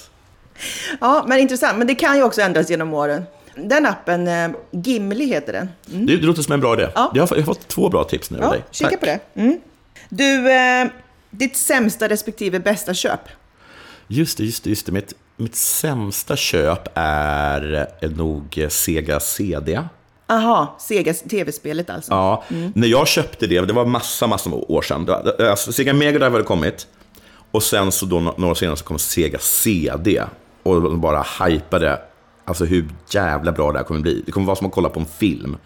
ja, 1.01 1.25
men 1.29 1.39
intressant. 1.39 1.79
Men 1.79 1.87
det 1.87 1.95
kan 1.95 2.17
ju 2.17 2.23
också 2.23 2.41
ändras 2.41 2.71
genom 2.71 2.95
åren. 2.95 3.25
Den 3.55 3.87
appen, 3.87 4.29
eh, 4.29 4.51
Gimli 4.71 5.27
heter 5.27 5.53
den. 5.53 5.69
Det, 6.07 6.17
det 6.17 6.27
låter 6.27 6.43
som 6.43 6.53
en 6.53 6.61
bra 6.61 6.75
idé. 6.75 6.89
Ja. 6.95 7.11
Jag, 7.15 7.23
har, 7.27 7.37
jag 7.37 7.43
har 7.43 7.55
fått 7.55 7.69
två 7.69 7.89
bra 7.89 8.05
tips 8.05 8.31
nu 8.31 8.39
av 8.39 8.45
Ja, 8.45 8.51
dig. 8.51 8.65
kika 8.71 8.91
Tack. 8.91 9.01
på 9.01 9.07
det. 9.07 9.21
Mm. 9.35 9.59
Du, 10.09 10.51
eh, 10.53 10.87
ditt 11.31 11.57
sämsta 11.57 12.09
respektive 12.09 12.61
bästa 12.61 12.95
köp? 12.95 13.21
Just 14.09 14.39
det, 14.39 14.45
just 14.45 14.65
det, 14.65 14.71
just 14.71 14.87
det. 14.87 14.93
Mitt, 14.93 15.15
mitt 15.37 15.57
sämsta 15.57 16.37
köp 16.37 16.89
är 16.95 17.89
nog 18.17 18.67
Sega 18.69 19.21
CD. 19.21 19.83
Aha, 20.29 20.77
Sega 20.79 21.15
tv-spelet 21.15 21.91
alltså. 21.91 22.13
Ja, 22.13 22.45
när 22.75 22.89
jag 22.89 23.09
köpte 23.09 23.47
det, 23.47 23.61
det 23.61 23.73
var 23.73 23.85
massa, 23.85 24.27
massa 24.27 24.51
år 24.51 24.83
sedan. 24.83 25.09
Alltså, 25.39 25.73
Sega 25.73 25.93
Mega 25.93 26.19
Drive 26.19 26.31
hade 26.31 26.45
kommit. 26.45 26.87
Och 27.51 27.63
sen 27.63 27.93
så 27.93 28.07
då, 28.07 28.21
några 28.21 28.51
år 28.51 28.55
senare 28.55 28.77
så 28.77 28.85
kom 28.85 28.99
Sega 28.99 29.39
CD. 29.39 30.23
Och 30.63 30.83
de 30.83 31.01
bara 31.01 31.27
hypade 31.45 32.01
alltså 32.45 32.65
hur 32.65 32.89
jävla 33.11 33.53
bra 33.53 33.73
det 33.73 33.79
här 33.79 33.85
kommer 33.85 34.01
bli. 34.01 34.23
Det 34.27 34.33
kommer 34.33 34.47
vara 34.47 34.57
som 34.57 34.67
att 34.67 34.73
kolla 34.73 34.89
på 34.89 35.01
en 35.01 35.07
film. 35.07 35.57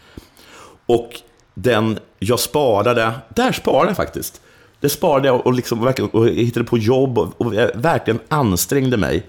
Och 0.87 1.11
den 1.55 1.99
jag 2.19 2.41
sparade, 2.41 3.13
där 3.29 3.53
sparade 3.53 3.91
jag 3.91 3.97
faktiskt. 3.97 4.41
Det 4.81 4.89
sparade 4.89 5.29
jag 5.29 5.47
och, 5.47 5.55
liksom, 5.55 5.85
verkligen, 5.85 6.11
och 6.11 6.29
hittade 6.29 6.67
på 6.67 6.79
jobb 6.79 7.19
och, 7.19 7.41
och 7.41 7.53
verkligen 7.75 8.21
ansträngde 8.29 8.97
mig. 8.97 9.27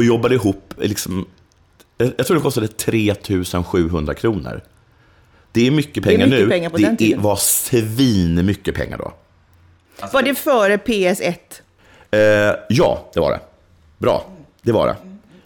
Och 0.00 0.04
jobbade 0.04 0.34
ihop, 0.34 0.74
liksom, 0.78 1.26
jag 1.98 2.26
tror 2.26 2.34
det 2.36 2.42
kostade 2.42 2.68
3700 2.68 4.14
kronor. 4.14 4.60
Det 5.52 5.66
är 5.66 5.70
mycket 5.70 6.04
pengar 6.04 6.26
mycket 6.26 6.40
nu. 6.40 6.48
pengar 6.48 6.70
på 6.70 6.76
det 6.76 6.82
den 6.82 6.96
tiden. 6.96 7.18
är- 7.18 7.22
var 7.22 7.36
svin 7.36 8.46
mycket 8.46 8.74
pengar 8.74 8.98
då. 8.98 9.12
Var 10.12 10.22
det 10.22 10.34
före 10.34 10.76
PS1? 10.76 11.34
Eh, 12.10 12.20
ja, 12.68 13.10
det 13.14 13.20
var 13.20 13.30
det. 13.30 13.40
Bra, 13.98 14.26
det 14.62 14.72
var 14.72 14.86
det. 14.86 14.96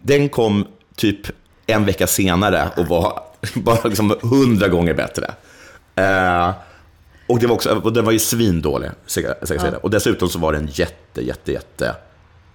Den 0.01 0.29
kom 0.29 0.67
typ 0.97 1.19
en 1.67 1.85
vecka 1.85 2.07
senare 2.07 2.69
och 2.77 2.87
var 2.87 3.23
bara 3.55 3.88
liksom 3.88 4.17
hundra 4.23 4.69
gånger 4.69 4.95
bättre. 4.95 5.35
Eh, 5.95 6.51
och, 7.27 7.38
det 7.38 7.47
var 7.47 7.55
också, 7.55 7.71
och 7.71 7.93
den 7.93 8.05
var 8.05 8.12
ju 8.12 8.19
svindålig, 8.19 8.90
jag 9.47 9.49
säga. 9.49 9.77
Och 9.83 9.90
dessutom 9.90 10.29
så 10.29 10.38
var 10.38 10.53
den 10.53 10.69
jätte, 10.73 11.23
jätte, 11.25 11.53
jätte 11.53 11.95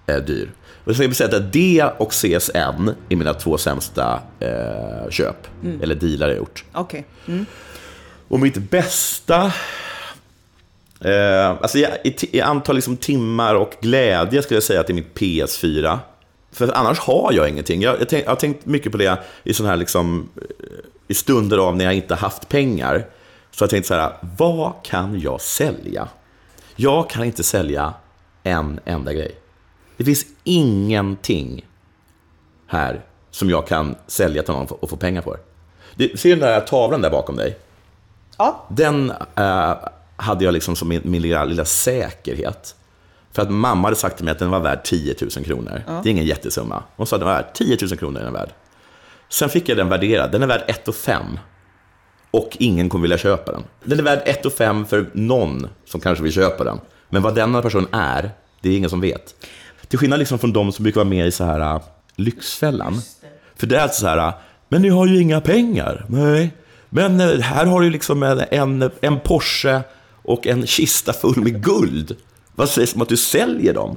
eh, 0.06 0.16
dyr. 0.16 0.50
Och 0.84 0.96
så 0.96 1.02
jag 1.02 1.08
vill 1.08 1.16
säga 1.16 1.36
att 1.36 1.52
det 1.52 1.84
och 1.98 2.12
CSN 2.12 2.90
är 3.08 3.16
mina 3.16 3.34
två 3.34 3.58
sämsta 3.58 4.20
eh, 4.40 5.10
köp, 5.10 5.46
eller 5.82 5.94
dealar 5.94 6.28
jag 6.28 6.36
gjort. 6.36 6.64
Okej. 6.72 7.04
Mm. 7.26 7.46
Och 8.28 8.40
mitt 8.40 8.56
bästa... 8.56 9.52
Eh, 11.00 11.48
alltså 11.48 11.78
i, 11.78 11.86
i, 12.04 12.36
I 12.36 12.40
antal 12.40 12.74
liksom 12.74 12.96
timmar 12.96 13.54
och 13.54 13.76
glädje 13.80 14.42
skulle 14.42 14.56
jag 14.56 14.64
säga 14.64 14.80
att 14.80 14.86
det 14.86 14.92
är 14.92 14.94
mitt 14.94 15.14
PS4. 15.14 15.98
För 16.52 16.76
annars 16.76 16.98
har 16.98 17.32
jag 17.32 17.48
ingenting. 17.48 17.82
Jag, 17.82 18.00
jag, 18.00 18.08
tänk, 18.08 18.24
jag 18.24 18.30
har 18.30 18.36
tänkt 18.36 18.66
mycket 18.66 18.92
på 18.92 18.98
det 18.98 19.18
i 19.44 19.54
sån 19.54 19.66
här 19.66 19.76
liksom, 19.76 20.28
eh, 20.36 20.42
i 21.08 21.14
stunder 21.14 21.58
av 21.58 21.76
när 21.76 21.84
jag 21.84 21.94
inte 21.94 22.14
haft 22.14 22.48
pengar. 22.48 23.06
Så 23.50 23.62
jag 23.62 23.66
har 23.66 23.70
tänkt 23.70 23.86
så 23.86 23.94
här, 23.94 24.12
vad 24.36 24.72
kan 24.82 25.20
jag 25.20 25.40
sälja? 25.40 26.08
Jag 26.76 27.10
kan 27.10 27.24
inte 27.24 27.42
sälja 27.42 27.94
en 28.42 28.80
enda 28.84 29.12
grej. 29.12 29.34
Det 30.00 30.04
finns 30.04 30.26
ingenting 30.44 31.66
här 32.66 33.00
som 33.30 33.50
jag 33.50 33.66
kan 33.66 33.94
sälja 34.06 34.42
till 34.42 34.54
någon 34.54 34.66
och 34.66 34.90
få 34.90 34.96
pengar 34.96 35.22
för. 35.22 35.38
Du, 35.94 36.16
ser 36.16 36.28
du 36.28 36.36
den 36.36 36.48
där 36.48 36.60
tavlan 36.60 37.00
där 37.00 37.10
bakom 37.10 37.36
dig? 37.36 37.58
Ja. 38.38 38.66
Den 38.70 39.12
eh, 39.36 39.74
hade 40.16 40.44
jag 40.44 40.54
liksom 40.54 40.76
som 40.76 40.88
min, 40.88 41.02
min 41.04 41.22
lilla, 41.22 41.44
lilla 41.44 41.64
säkerhet. 41.64 42.74
För 43.32 43.42
att 43.42 43.50
mamma 43.50 43.86
hade 43.86 43.96
sagt 43.96 44.16
till 44.16 44.24
mig 44.24 44.32
att 44.32 44.38
den 44.38 44.50
var 44.50 44.60
värd 44.60 44.84
10 44.84 45.14
000 45.20 45.44
kronor. 45.44 45.82
Det 45.86 46.08
är 46.08 46.10
ingen 46.10 46.26
jättesumma. 46.26 46.82
Hon 46.96 47.06
sa 47.06 47.16
att 47.16 47.20
den 47.20 47.28
var 47.28 47.34
värd 47.34 47.54
10 47.54 47.78
000 47.80 47.98
kronor. 47.98 48.20
Är 48.20 48.24
den 48.24 48.32
värd. 48.32 48.50
Sen 49.28 49.48
fick 49.48 49.68
jag 49.68 49.76
den 49.76 49.88
värderad. 49.88 50.32
Den 50.32 50.42
är 50.42 50.46
värd 50.46 50.64
1 50.66 50.94
5 50.94 51.22
och 52.30 52.56
ingen 52.60 52.88
kommer 52.88 53.02
vilja 53.02 53.18
köpa 53.18 53.52
den. 53.52 53.62
Den 53.84 53.98
är 53.98 54.02
värd 54.02 54.22
1 54.24 54.54
5 54.54 54.86
för 54.86 55.10
någon 55.12 55.68
som 55.84 56.00
kanske 56.00 56.24
vill 56.24 56.32
köpa 56.32 56.64
den. 56.64 56.80
Men 57.08 57.22
vad 57.22 57.34
denna 57.34 57.62
person 57.62 57.86
är, 57.92 58.30
det 58.60 58.68
är 58.68 58.76
ingen 58.76 58.90
som 58.90 59.00
vet. 59.00 59.34
Till 59.90 59.98
skillnad 59.98 60.18
liksom 60.18 60.38
från 60.38 60.52
de 60.52 60.72
som 60.72 60.82
brukar 60.82 61.00
vara 61.00 61.08
med 61.08 61.26
i 61.26 61.30
så 61.30 61.44
här 61.44 61.74
uh, 61.74 61.82
Lyxfällan. 62.16 63.02
För 63.56 63.66
det 63.66 63.76
är 63.76 63.80
alltså 63.80 64.00
så 64.00 64.06
här, 64.06 64.28
uh, 64.28 64.34
men 64.68 64.82
ni 64.82 64.88
har 64.88 65.06
ju 65.06 65.20
inga 65.20 65.40
pengar. 65.40 66.06
Nej. 66.08 66.54
Men 66.88 67.20
uh, 67.20 67.40
här 67.40 67.66
har 67.66 67.80
du 67.80 67.90
liksom 67.90 68.22
en, 68.22 68.40
en, 68.50 68.90
en 69.00 69.20
Porsche 69.20 69.80
och 70.22 70.46
en 70.46 70.66
kista 70.66 71.12
full 71.12 71.36
med 71.36 71.64
guld. 71.64 72.16
Vad 72.54 72.68
sägs 72.68 72.94
om 72.94 73.02
att 73.02 73.08
du 73.08 73.16
säljer 73.16 73.74
dem? 73.74 73.96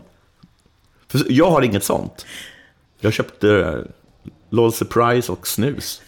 För 1.07 1.25
jag 1.29 1.51
har 1.51 1.61
inget 1.61 1.83
sånt. 1.83 2.25
Jag 2.99 3.13
köpte 3.13 3.77
LOL 4.49 4.73
Surprise 4.73 5.31
och 5.31 5.47
snus. 5.47 6.01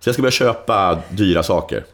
Så 0.00 0.08
jag 0.08 0.14
ska 0.14 0.22
börja 0.22 0.32
köpa 0.32 0.98
dyra 1.10 1.42
saker. 1.42 1.84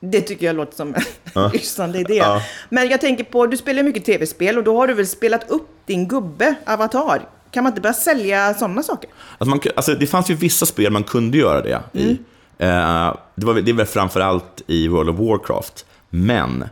Det 0.00 0.20
tycker 0.20 0.46
jag 0.46 0.56
låter 0.56 0.76
som 0.76 0.94
en 1.34 1.50
lysande 1.50 1.98
idé. 2.00 2.14
Ja. 2.14 2.42
Men 2.68 2.88
jag 2.88 3.00
tänker 3.00 3.24
på, 3.24 3.46
du 3.46 3.56
spelar 3.56 3.82
mycket 3.82 4.04
tv-spel 4.04 4.58
och 4.58 4.64
då 4.64 4.76
har 4.76 4.86
du 4.86 4.94
väl 4.94 5.06
spelat 5.06 5.50
upp 5.50 5.68
din 5.90 6.08
gubbe, 6.08 6.54
Avatar. 6.66 7.28
Kan 7.50 7.64
man 7.64 7.70
inte 7.70 7.80
börja 7.80 7.94
sälja 7.94 8.54
sådana 8.54 8.82
saker? 8.82 9.10
Alltså 9.38 9.50
man, 9.50 9.60
alltså 9.76 9.94
det 9.94 10.06
fanns 10.06 10.30
ju 10.30 10.34
vissa 10.34 10.66
spel 10.66 10.92
man 10.92 11.04
kunde 11.04 11.38
göra 11.38 11.62
det 11.62 11.82
i. 11.92 12.10
Eh, 12.58 13.14
det, 13.34 13.46
var, 13.46 13.54
det 13.54 13.70
är 13.70 13.74
väl 13.74 13.86
framför 13.86 14.20
allt 14.20 14.62
i 14.66 14.88
World 14.88 15.10
of 15.10 15.18
Warcraft. 15.18 15.86
Men 16.10 16.64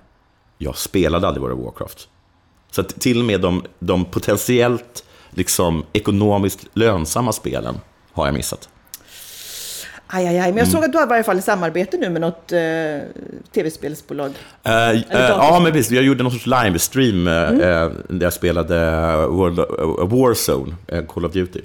jag 0.59 0.77
spelade 0.77 1.29
aldrig 1.29 1.43
World 1.43 1.59
of 1.59 1.65
Warcraft. 1.65 2.09
Så 2.71 2.81
att 2.81 3.01
till 3.01 3.19
och 3.19 3.25
med 3.25 3.41
de, 3.41 3.65
de 3.79 4.05
potentiellt 4.05 5.05
liksom, 5.31 5.85
ekonomiskt 5.93 6.67
lönsamma 6.73 7.33
spelen 7.33 7.81
har 8.13 8.27
jag 8.27 8.35
missat. 8.35 8.69
Aj, 10.11 10.27
aj, 10.27 10.39
aj. 10.39 10.49
Men 10.53 10.59
jag 10.59 10.69
såg 10.69 10.85
att 10.85 10.93
du 10.93 10.99
har 10.99 11.07
i 11.07 11.09
varje 11.09 11.23
fall 11.25 11.39
ett 11.39 11.45
samarbete 11.45 11.97
nu 11.97 12.11
med 12.11 12.21
något 12.21 12.53
eh, 12.53 12.59
tv-spelsbolag. 13.55 14.31
Eh, 14.63 14.71
datorspel. 14.73 15.05
ja, 15.19 15.61
men 15.63 15.73
visst. 15.73 15.91
Jag 15.91 16.05
gjorde 16.05 16.23
någon 16.23 16.33
sorts 16.33 16.47
livestream 16.47 17.27
eh, 17.29 17.35
eh, 17.35 17.91
där 18.09 18.27
jag 18.27 18.33
spelade 18.33 18.77
World 19.27 19.59
of, 19.61 20.13
Warzone, 20.13 20.75
Call 21.09 21.25
of 21.25 21.33
Duty. 21.33 21.61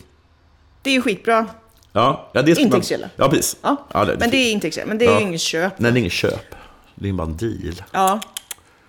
Det 0.81 0.89
är 0.89 0.93
ju 0.93 1.01
skitbra. 1.01 1.45
Ja, 1.93 2.29
ja, 2.33 2.41
det 2.41 2.51
man- 2.51 2.59
Intäktskälla. 2.65 3.09
Ja, 3.15 3.29
precis. 3.29 3.57
Ja. 3.61 4.05
det, 4.05 4.15
men 4.19 4.29
det 4.29 4.37
är 4.37 4.51
intäktskälla. 4.51 4.87
Men 4.87 4.97
det 4.97 5.05
är 5.05 5.11
Ja. 5.11 5.19
ju 5.19 5.25
inget 5.25 5.41
köp. 5.41 5.73
Nej, 5.79 5.91
det 5.91 5.97
är 5.97 5.99
inget 5.99 6.11
köp. 6.13 6.55
Det 6.95 7.09
är 7.09 7.13
bara 7.13 7.27
en 7.27 7.37
deal. 7.37 7.83
Ja. 7.91 8.19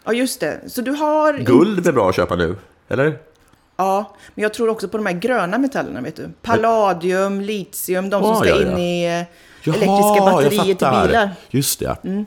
ja, 0.04 0.12
just 0.12 0.40
det. 0.40 0.60
Så 0.66 0.80
du 0.80 0.90
har... 0.90 1.32
Guld 1.38 1.86
är 1.86 1.92
bra 1.92 2.08
att 2.08 2.16
köpa 2.16 2.36
nu? 2.36 2.56
Eller? 2.88 3.18
Ja, 3.76 4.14
men 4.34 4.42
jag 4.42 4.54
tror 4.54 4.68
också 4.68 4.88
på 4.88 4.96
de 4.96 5.06
här 5.06 5.12
gröna 5.12 5.58
metallerna, 5.58 6.00
vet 6.00 6.16
du. 6.16 6.30
Palladium, 6.42 7.40
litium, 7.40 8.10
de 8.10 8.22
som 8.22 8.36
ska 8.36 8.48
ja, 8.48 8.60
ja. 8.60 8.72
in 8.72 8.78
i 8.78 9.04
eh, 9.04 9.10
Jaha, 9.62 9.76
elektriska 9.76 10.24
batterier 10.24 10.74
till 10.74 11.08
bilar. 11.08 11.30
Just 11.50 11.80
det. 11.80 12.24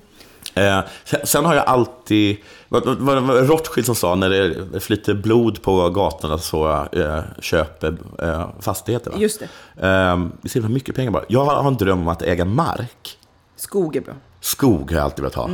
Eh, 0.54 0.80
sen, 1.04 1.20
sen 1.24 1.46
har 1.46 1.56
jag 1.56 1.66
alltid... 1.66 2.38
Var 2.70 3.16
det 3.16 3.48
Rothschild 3.48 3.86
som 3.86 3.96
sa 3.96 4.16
när 4.16 4.30
det 4.74 4.80
flyter 4.80 5.14
blod 5.14 5.62
på 5.62 5.90
gatorna 5.90 6.38
så 6.38 6.88
eh, 6.92 7.20
köper 7.40 7.98
eh, 8.22 8.50
fastigheter. 8.60 9.12
Va? 9.12 9.18
Just 9.20 9.40
det. 9.40 9.46
Eh, 9.88 10.18
det 10.42 10.56
är 10.56 10.62
så 10.62 10.70
mycket 10.70 10.96
pengar 10.96 11.12
bara. 11.12 11.24
Jag 11.28 11.46
har 11.46 11.68
en 11.68 11.78
dröm 11.78 12.02
om 12.02 12.08
att 12.08 12.22
äga 12.22 12.46
mark. 12.46 13.18
Skog 13.56 13.96
är 13.96 14.02
bra. 14.02 14.14
Skog 14.42 14.92
har 14.92 14.98
jag 14.98 15.06
alltid 15.06 15.20
velat 15.20 15.36
ha. 15.36 15.50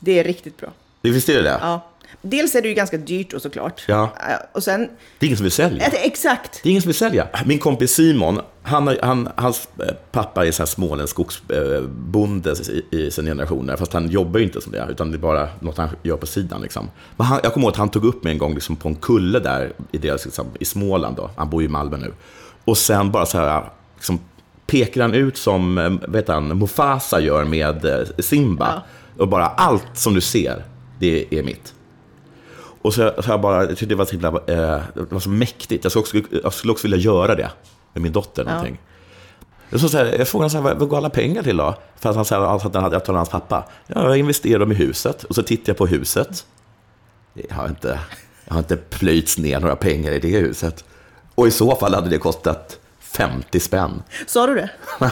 Det 0.00 0.18
är 0.18 0.24
riktigt 0.24 0.56
bra. 0.56 0.68
Det 1.00 1.10
Visst 1.10 1.28
är 1.28 1.34
det 1.34 1.42
det? 1.42 1.58
Ja. 1.60 1.80
Dels 2.22 2.54
är 2.54 2.62
det 2.62 2.68
ju 2.68 2.74
ganska 2.74 2.96
dyrt 2.96 3.30
då 3.30 3.40
såklart. 3.40 3.84
Ja. 3.88 4.02
Eh, 4.02 4.36
Och 4.52 4.62
sen, 4.62 4.80
Det 5.18 5.26
är 5.26 5.28
ingen 5.28 5.36
som 5.36 5.44
vill 5.44 5.52
sälja. 5.52 5.82
Ja, 5.84 5.88
det- 5.90 6.06
exakt. 6.06 6.60
Det 6.62 6.68
är 6.68 6.70
ingen 6.70 6.82
som 6.82 6.88
vill 6.88 6.96
sälja. 6.98 7.28
Min 7.46 7.58
kompis 7.58 7.90
Simon, 7.92 8.40
han, 8.62 8.96
han, 9.02 9.28
hans 9.36 9.68
eh, 9.78 9.94
pappa 10.12 10.46
är 10.46 10.50
så 10.52 10.62
här 10.62 10.66
småländsk 10.66 11.14
skogsbonde 11.14 12.54
i, 12.90 12.96
i 12.96 13.10
sin 13.10 13.24
generationer, 13.26 13.76
fast 13.76 13.92
han 13.92 14.08
jobbar 14.08 14.38
ju 14.40 14.44
inte 14.46 14.60
som 14.60 14.72
det, 14.72 14.86
utan 14.90 15.10
det 15.10 15.16
är 15.16 15.18
bara 15.18 15.48
något 15.60 15.76
han 15.78 15.88
gör 16.02 16.16
på 16.16 16.26
sidan. 16.26 16.62
Liksom. 16.62 16.90
Men 17.16 17.26
han, 17.26 17.40
jag 17.42 17.52
kommer 17.52 17.64
ihåg 17.66 17.72
att 17.72 17.78
han 17.78 17.88
tog 17.88 18.04
upp 18.04 18.24
mig 18.24 18.32
en 18.32 18.38
gång 18.38 18.54
liksom, 18.54 18.76
på 18.76 18.88
en 18.88 18.94
kulle 18.94 19.38
där 19.38 19.72
i, 19.92 19.98
deras, 19.98 20.24
liksom, 20.24 20.46
i 20.60 20.64
Småland, 20.64 21.16
då. 21.16 21.30
han 21.36 21.50
bor 21.50 21.62
ju 21.62 21.68
i 21.68 21.70
Malmö 21.70 21.96
nu. 21.96 22.12
Och 22.64 22.78
sen 22.78 23.10
bara 23.10 23.26
så 23.26 23.38
här, 23.38 23.64
liksom, 23.96 24.20
pekar 24.66 25.00
han 25.02 25.14
ut 25.14 25.36
som 25.36 25.78
eh, 25.78 25.90
vet 26.08 26.28
han, 26.28 26.58
Mufasa 26.58 27.20
gör 27.20 27.44
med 27.44 27.84
eh, 27.84 28.06
Simba. 28.18 28.82
Och 29.18 29.28
bara 29.28 29.46
allt 29.46 29.86
som 29.94 30.14
du 30.14 30.20
ser, 30.20 30.64
det 30.98 31.26
är 31.38 31.42
mitt. 31.42 31.74
Och 32.82 32.94
så, 32.94 33.12
så 33.22 33.30
jag 33.30 33.40
bara, 33.40 33.60
jag 33.60 33.68
tyckte 33.68 33.86
det 33.86 33.94
var, 33.94 34.04
så 34.04 34.10
himla, 34.12 34.28
eh, 34.28 34.80
det 34.94 35.12
var 35.12 35.20
så 35.20 35.28
mäktigt. 35.28 35.84
Jag 35.84 35.90
skulle, 35.92 36.02
också, 36.22 36.36
jag 36.42 36.52
skulle 36.52 36.72
också 36.72 36.82
vilja 36.88 36.98
göra 36.98 37.34
det 37.34 37.50
med 37.92 38.02
min 38.02 38.12
dotter. 38.12 38.44
Någonting. 38.44 38.80
Jag, 39.70 39.80
så 39.80 39.96
här, 39.96 40.14
jag 40.18 40.28
frågade 40.28 40.52
honom, 40.52 40.66
här, 40.66 40.74
vad 40.74 40.88
går 40.88 40.96
alla 40.96 41.10
pengar 41.10 41.42
till 41.42 41.56
då? 41.56 41.74
För 41.96 42.10
att 42.10 42.16
han 42.16 42.24
sa 42.24 42.54
att 42.56 42.62
han 42.74 42.82
hade- 42.82 42.96
jag 42.96 43.04
talade 43.04 43.18
hans 43.18 43.28
pappa. 43.28 43.64
Ja, 43.86 44.02
jag 44.02 44.16
investerar 44.18 44.58
dem 44.58 44.72
i 44.72 44.74
huset. 44.74 45.24
Och 45.24 45.34
så 45.34 45.42
tittar 45.42 45.70
jag 45.70 45.76
på 45.76 45.86
huset. 45.86 46.46
Jag 47.48 47.54
har 47.56 47.68
inte, 47.68 47.98
jag 48.44 48.54
har 48.54 48.58
inte 48.58 48.76
plöjts 48.76 49.38
ner 49.38 49.60
några 49.60 49.76
pengar 49.76 50.12
i 50.12 50.18
det 50.18 50.28
huset. 50.38 50.84
Och 51.34 51.46
i 51.46 51.50
så 51.50 51.76
fall 51.76 51.94
hade 51.94 52.10
det 52.10 52.18
kostat 52.18 52.78
50 53.00 53.60
spänn. 53.60 54.02
Sa 54.26 54.46
du 54.46 54.54
det? 54.54 54.70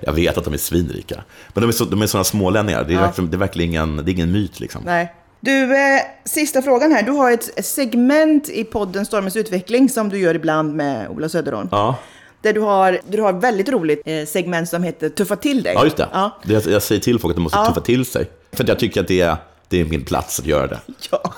jag 0.00 0.12
vet 0.12 0.38
att 0.38 0.44
de 0.44 0.54
är 0.54 0.58
svinrika. 0.58 1.24
Men 1.54 1.62
de 1.62 1.68
är, 1.68 1.72
så, 1.72 1.84
de 1.84 2.02
är 2.02 2.06
sådana 2.06 2.24
smålänningar. 2.24 2.84
Det 2.84 2.94
är, 2.94 2.98
verkligen, 3.00 3.30
det 3.30 3.36
är 3.36 3.38
verkligen 3.38 3.70
ingen, 3.70 3.96
det 3.96 4.10
är 4.10 4.12
ingen 4.12 4.32
myt. 4.32 4.60
Liksom. 4.60 4.82
Nej. 4.84 5.14
Du, 5.40 5.76
eh, 5.76 6.00
sista 6.24 6.62
frågan 6.62 6.92
här. 6.92 7.02
Du 7.02 7.10
har 7.12 7.30
ett 7.32 7.64
segment 7.66 8.48
i 8.48 8.64
podden 8.64 9.06
Stormens 9.06 9.36
utveckling 9.36 9.88
som 9.88 10.08
du 10.08 10.18
gör 10.18 10.34
ibland 10.34 10.74
med 10.74 11.08
Ola 11.08 11.28
Söderholm. 11.28 11.68
Ja. 11.72 11.96
Där 12.42 12.52
du 12.52 12.60
har, 12.60 13.00
du 13.08 13.22
har 13.22 13.32
ett 13.32 13.44
väldigt 13.44 13.68
roligt 13.68 14.02
eh, 14.04 14.24
segment 14.26 14.68
som 14.68 14.82
heter 14.82 15.08
Tuffa 15.08 15.36
till 15.36 15.62
dig. 15.62 15.72
Ja, 15.74 15.84
just 15.84 15.96
det. 15.96 16.08
Ja. 16.12 16.38
det 16.44 16.52
jag, 16.52 16.66
jag 16.66 16.82
säger 16.82 17.00
till 17.00 17.18
folk 17.18 17.32
att 17.32 17.36
de 17.36 17.42
måste 17.42 17.58
Ja. 17.58 17.66
tuffa 17.66 17.80
till 17.80 18.04
sig. 18.06 18.30
För 18.52 18.62
att 18.64 18.68
jag 18.68 18.78
tycker 18.78 19.00
att 19.00 19.08
det 19.08 19.20
är, 19.20 19.36
det 19.68 19.80
är 19.80 19.84
min 19.84 20.04
plats 20.04 20.40
att 20.40 20.46
göra 20.46 20.66
det. 20.66 20.80
Ja. 21.10 21.32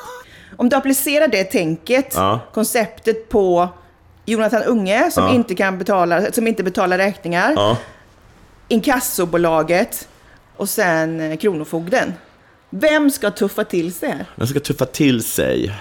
Om 0.56 0.68
du 0.68 0.76
applicerar 0.76 1.28
det 1.28 1.44
tänket, 1.44 2.12
Ja. 2.16 2.40
konceptet 2.54 3.28
på 3.28 3.68
Jonathan 4.24 4.62
Unge 4.62 5.10
som, 5.10 5.24
Ja. 5.24 5.34
inte 5.34 5.54
kan 5.54 5.78
betala, 5.78 6.32
som 6.32 6.46
inte 6.46 6.62
betalar 6.62 6.98
räkningar, 6.98 7.52
Ja. 7.56 7.76
inkassobolaget 8.68 10.08
och 10.56 10.68
sen 10.68 11.20
eh, 11.20 11.36
Kronofogden. 11.38 12.12
Vem 12.70 13.10
ska 13.10 13.30
tuffa 13.30 13.64
till 13.64 13.92
sig? 13.92 14.24
Men 14.36 14.46
ska 14.46 14.60
tuffa 14.60 14.86
till 14.86 15.22
sig. 15.22 15.74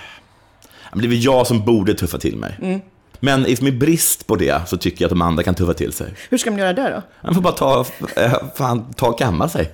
Det 0.93 1.05
är 1.05 1.09
väl 1.09 1.23
jag 1.23 1.47
som 1.47 1.65
borde 1.65 1.93
tuffa 1.93 2.17
till 2.17 2.37
mig. 2.37 2.59
Mm. 2.61 2.81
Men 3.19 3.45
i 3.45 3.57
med 3.61 3.77
brist 3.77 4.27
på 4.27 4.35
det 4.35 4.61
så 4.67 4.77
tycker 4.77 5.01
jag 5.01 5.07
att 5.07 5.11
de 5.11 5.21
andra 5.21 5.43
kan 5.43 5.55
tuffa 5.55 5.73
till 5.73 5.93
sig. 5.93 6.13
Hur 6.29 6.37
ska 6.37 6.49
de 6.49 6.59
göra 6.59 6.73
det 6.73 6.89
då? 6.89 7.01
Man 7.21 7.35
får 7.35 7.41
bara 7.41 7.53
ta, 7.53 7.85
eh, 8.15 8.33
fan, 8.55 8.93
ta 8.93 9.07
och 9.07 9.19
kamma 9.19 9.49
sig. 9.49 9.71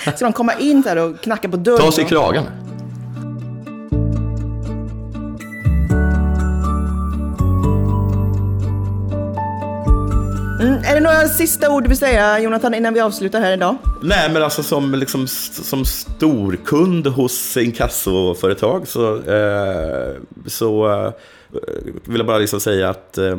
Ska 0.00 0.24
de 0.24 0.32
komma 0.32 0.54
in 0.54 0.82
där 0.82 0.96
och 0.96 1.20
knacka 1.20 1.48
på 1.48 1.56
dörren? 1.56 1.80
Ta 1.80 1.92
sig 1.92 2.04
i 2.04 2.08
kragen. 2.08 2.44
Mm. 10.66 10.84
Är 10.84 10.94
det 10.94 11.00
några 11.00 11.28
sista 11.28 11.70
ord 11.70 11.82
du 11.82 11.88
vill 11.88 11.98
säga, 11.98 12.40
Jonathan, 12.40 12.74
innan 12.74 12.94
vi 12.94 13.00
avslutar 13.00 13.40
här 13.40 13.52
idag? 13.52 13.76
Nej, 14.02 14.30
men 14.32 14.42
alltså 14.42 14.62
som, 14.62 14.94
liksom, 14.94 15.28
som 15.28 15.84
storkund 15.84 17.06
hos 17.06 17.56
inkassoföretag 17.56 18.88
så, 18.88 19.22
eh, 19.22 20.14
så 20.46 20.92
eh, 20.92 21.12
vill 22.04 22.16
jag 22.16 22.26
bara 22.26 22.38
liksom 22.38 22.60
säga 22.60 22.90
att 22.90 23.18
eh, 23.18 23.36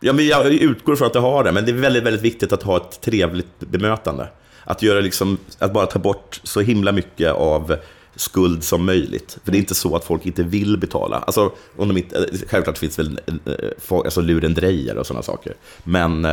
ja, 0.00 0.12
men 0.12 0.26
jag 0.26 0.46
utgår 0.46 0.96
från 0.96 1.06
att 1.06 1.14
jag 1.14 1.22
har 1.22 1.44
det, 1.44 1.52
men 1.52 1.64
det 1.64 1.70
är 1.70 1.74
väldigt, 1.74 2.04
väldigt 2.04 2.22
viktigt 2.22 2.52
att 2.52 2.62
ha 2.62 2.76
ett 2.76 3.00
trevligt 3.00 3.60
bemötande. 3.60 4.28
Att, 4.64 4.82
göra 4.82 5.00
liksom, 5.00 5.38
att 5.58 5.72
bara 5.72 5.86
ta 5.86 5.98
bort 5.98 6.40
så 6.42 6.60
himla 6.60 6.92
mycket 6.92 7.32
av 7.32 7.76
skuld 8.20 8.64
som 8.64 8.86
möjligt. 8.86 9.38
För 9.44 9.52
det 9.52 9.58
är 9.58 9.60
inte 9.60 9.74
så 9.74 9.96
att 9.96 10.04
folk 10.04 10.26
inte 10.26 10.42
vill 10.42 10.78
betala. 10.78 11.16
Alltså, 11.18 11.52
om 11.76 11.88
de 11.88 11.96
inte, 11.96 12.26
självklart 12.48 12.78
finns 12.78 12.96
det 12.96 13.02
väl 13.02 13.20
eh, 13.26 13.98
alltså, 14.04 14.20
lurendrejare 14.20 15.00
och 15.00 15.06
sådana 15.06 15.22
saker. 15.22 15.54
Men 15.84 16.24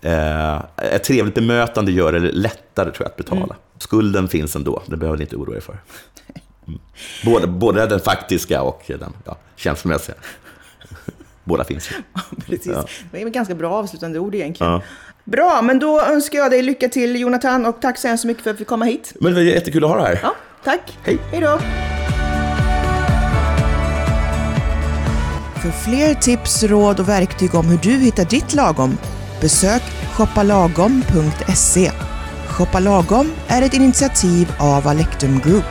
eh, 0.00 0.60
ett 0.76 1.04
trevligt 1.04 1.34
bemötande 1.34 1.92
gör 1.92 2.12
det 2.12 2.20
lättare 2.20 2.90
tror 2.90 3.04
jag, 3.04 3.06
att 3.06 3.16
betala. 3.16 3.42
Mm. 3.42 3.56
Skulden 3.78 4.28
finns 4.28 4.56
ändå, 4.56 4.82
det 4.86 4.96
behöver 4.96 5.18
ni 5.18 5.24
inte 5.24 5.36
oroa 5.36 5.56
er 5.56 5.60
för. 5.60 5.78
Mm. 6.66 6.80
Både, 7.24 7.46
både 7.46 7.86
den 7.86 8.00
faktiska 8.00 8.62
och 8.62 8.82
den 8.86 9.12
ja, 9.24 9.36
känslomässiga. 9.56 10.16
Båda 11.44 11.64
finns 11.64 11.90
ju. 11.90 11.94
Precis. 12.46 12.72
Ja. 12.72 12.84
Det 13.12 13.22
är 13.22 13.26
ett 13.26 13.32
ganska 13.32 13.54
bra 13.54 13.74
avslutande 13.74 14.18
ord 14.18 14.34
egentligen. 14.34 14.72
Ja. 14.72 14.82
Bra, 15.24 15.62
men 15.62 15.78
då 15.78 16.00
önskar 16.00 16.38
jag 16.38 16.50
dig 16.50 16.62
lycka 16.62 16.88
till 16.88 17.20
Jonathan 17.20 17.66
och 17.66 17.80
tack 17.80 17.98
så 17.98 18.08
hemskt 18.08 18.24
mycket 18.24 18.42
för 18.42 18.50
att 18.50 18.56
vi 18.56 18.58
fick 18.58 18.68
komma 18.68 18.84
hit. 18.84 19.12
Men 19.20 19.32
det 19.32 19.34
var 19.34 19.42
jättekul 19.42 19.84
att 19.84 19.90
ha 19.90 19.96
dig 19.96 20.06
här. 20.06 20.20
Ja, 20.22 20.34
tack. 20.66 20.98
Hej. 21.02 21.18
Hej 21.32 21.40
då. 21.40 21.58
För 25.62 25.70
fler 25.70 26.14
tips, 26.14 26.62
råd 26.62 27.00
och 27.00 27.08
verktyg 27.08 27.54
om 27.54 27.66
hur 27.66 27.78
du 27.78 27.90
hittar 27.90 28.24
ditt 28.24 28.54
lagom, 28.54 28.98
besök 29.40 29.82
shoppalagom.se. 30.16 31.90
Shoppa 32.48 32.80
Lagom 32.80 33.32
är 33.48 33.62
ett 33.62 33.74
initiativ 33.74 34.52
av 34.58 34.88
Alectum 34.88 35.40
Group. 35.40 35.64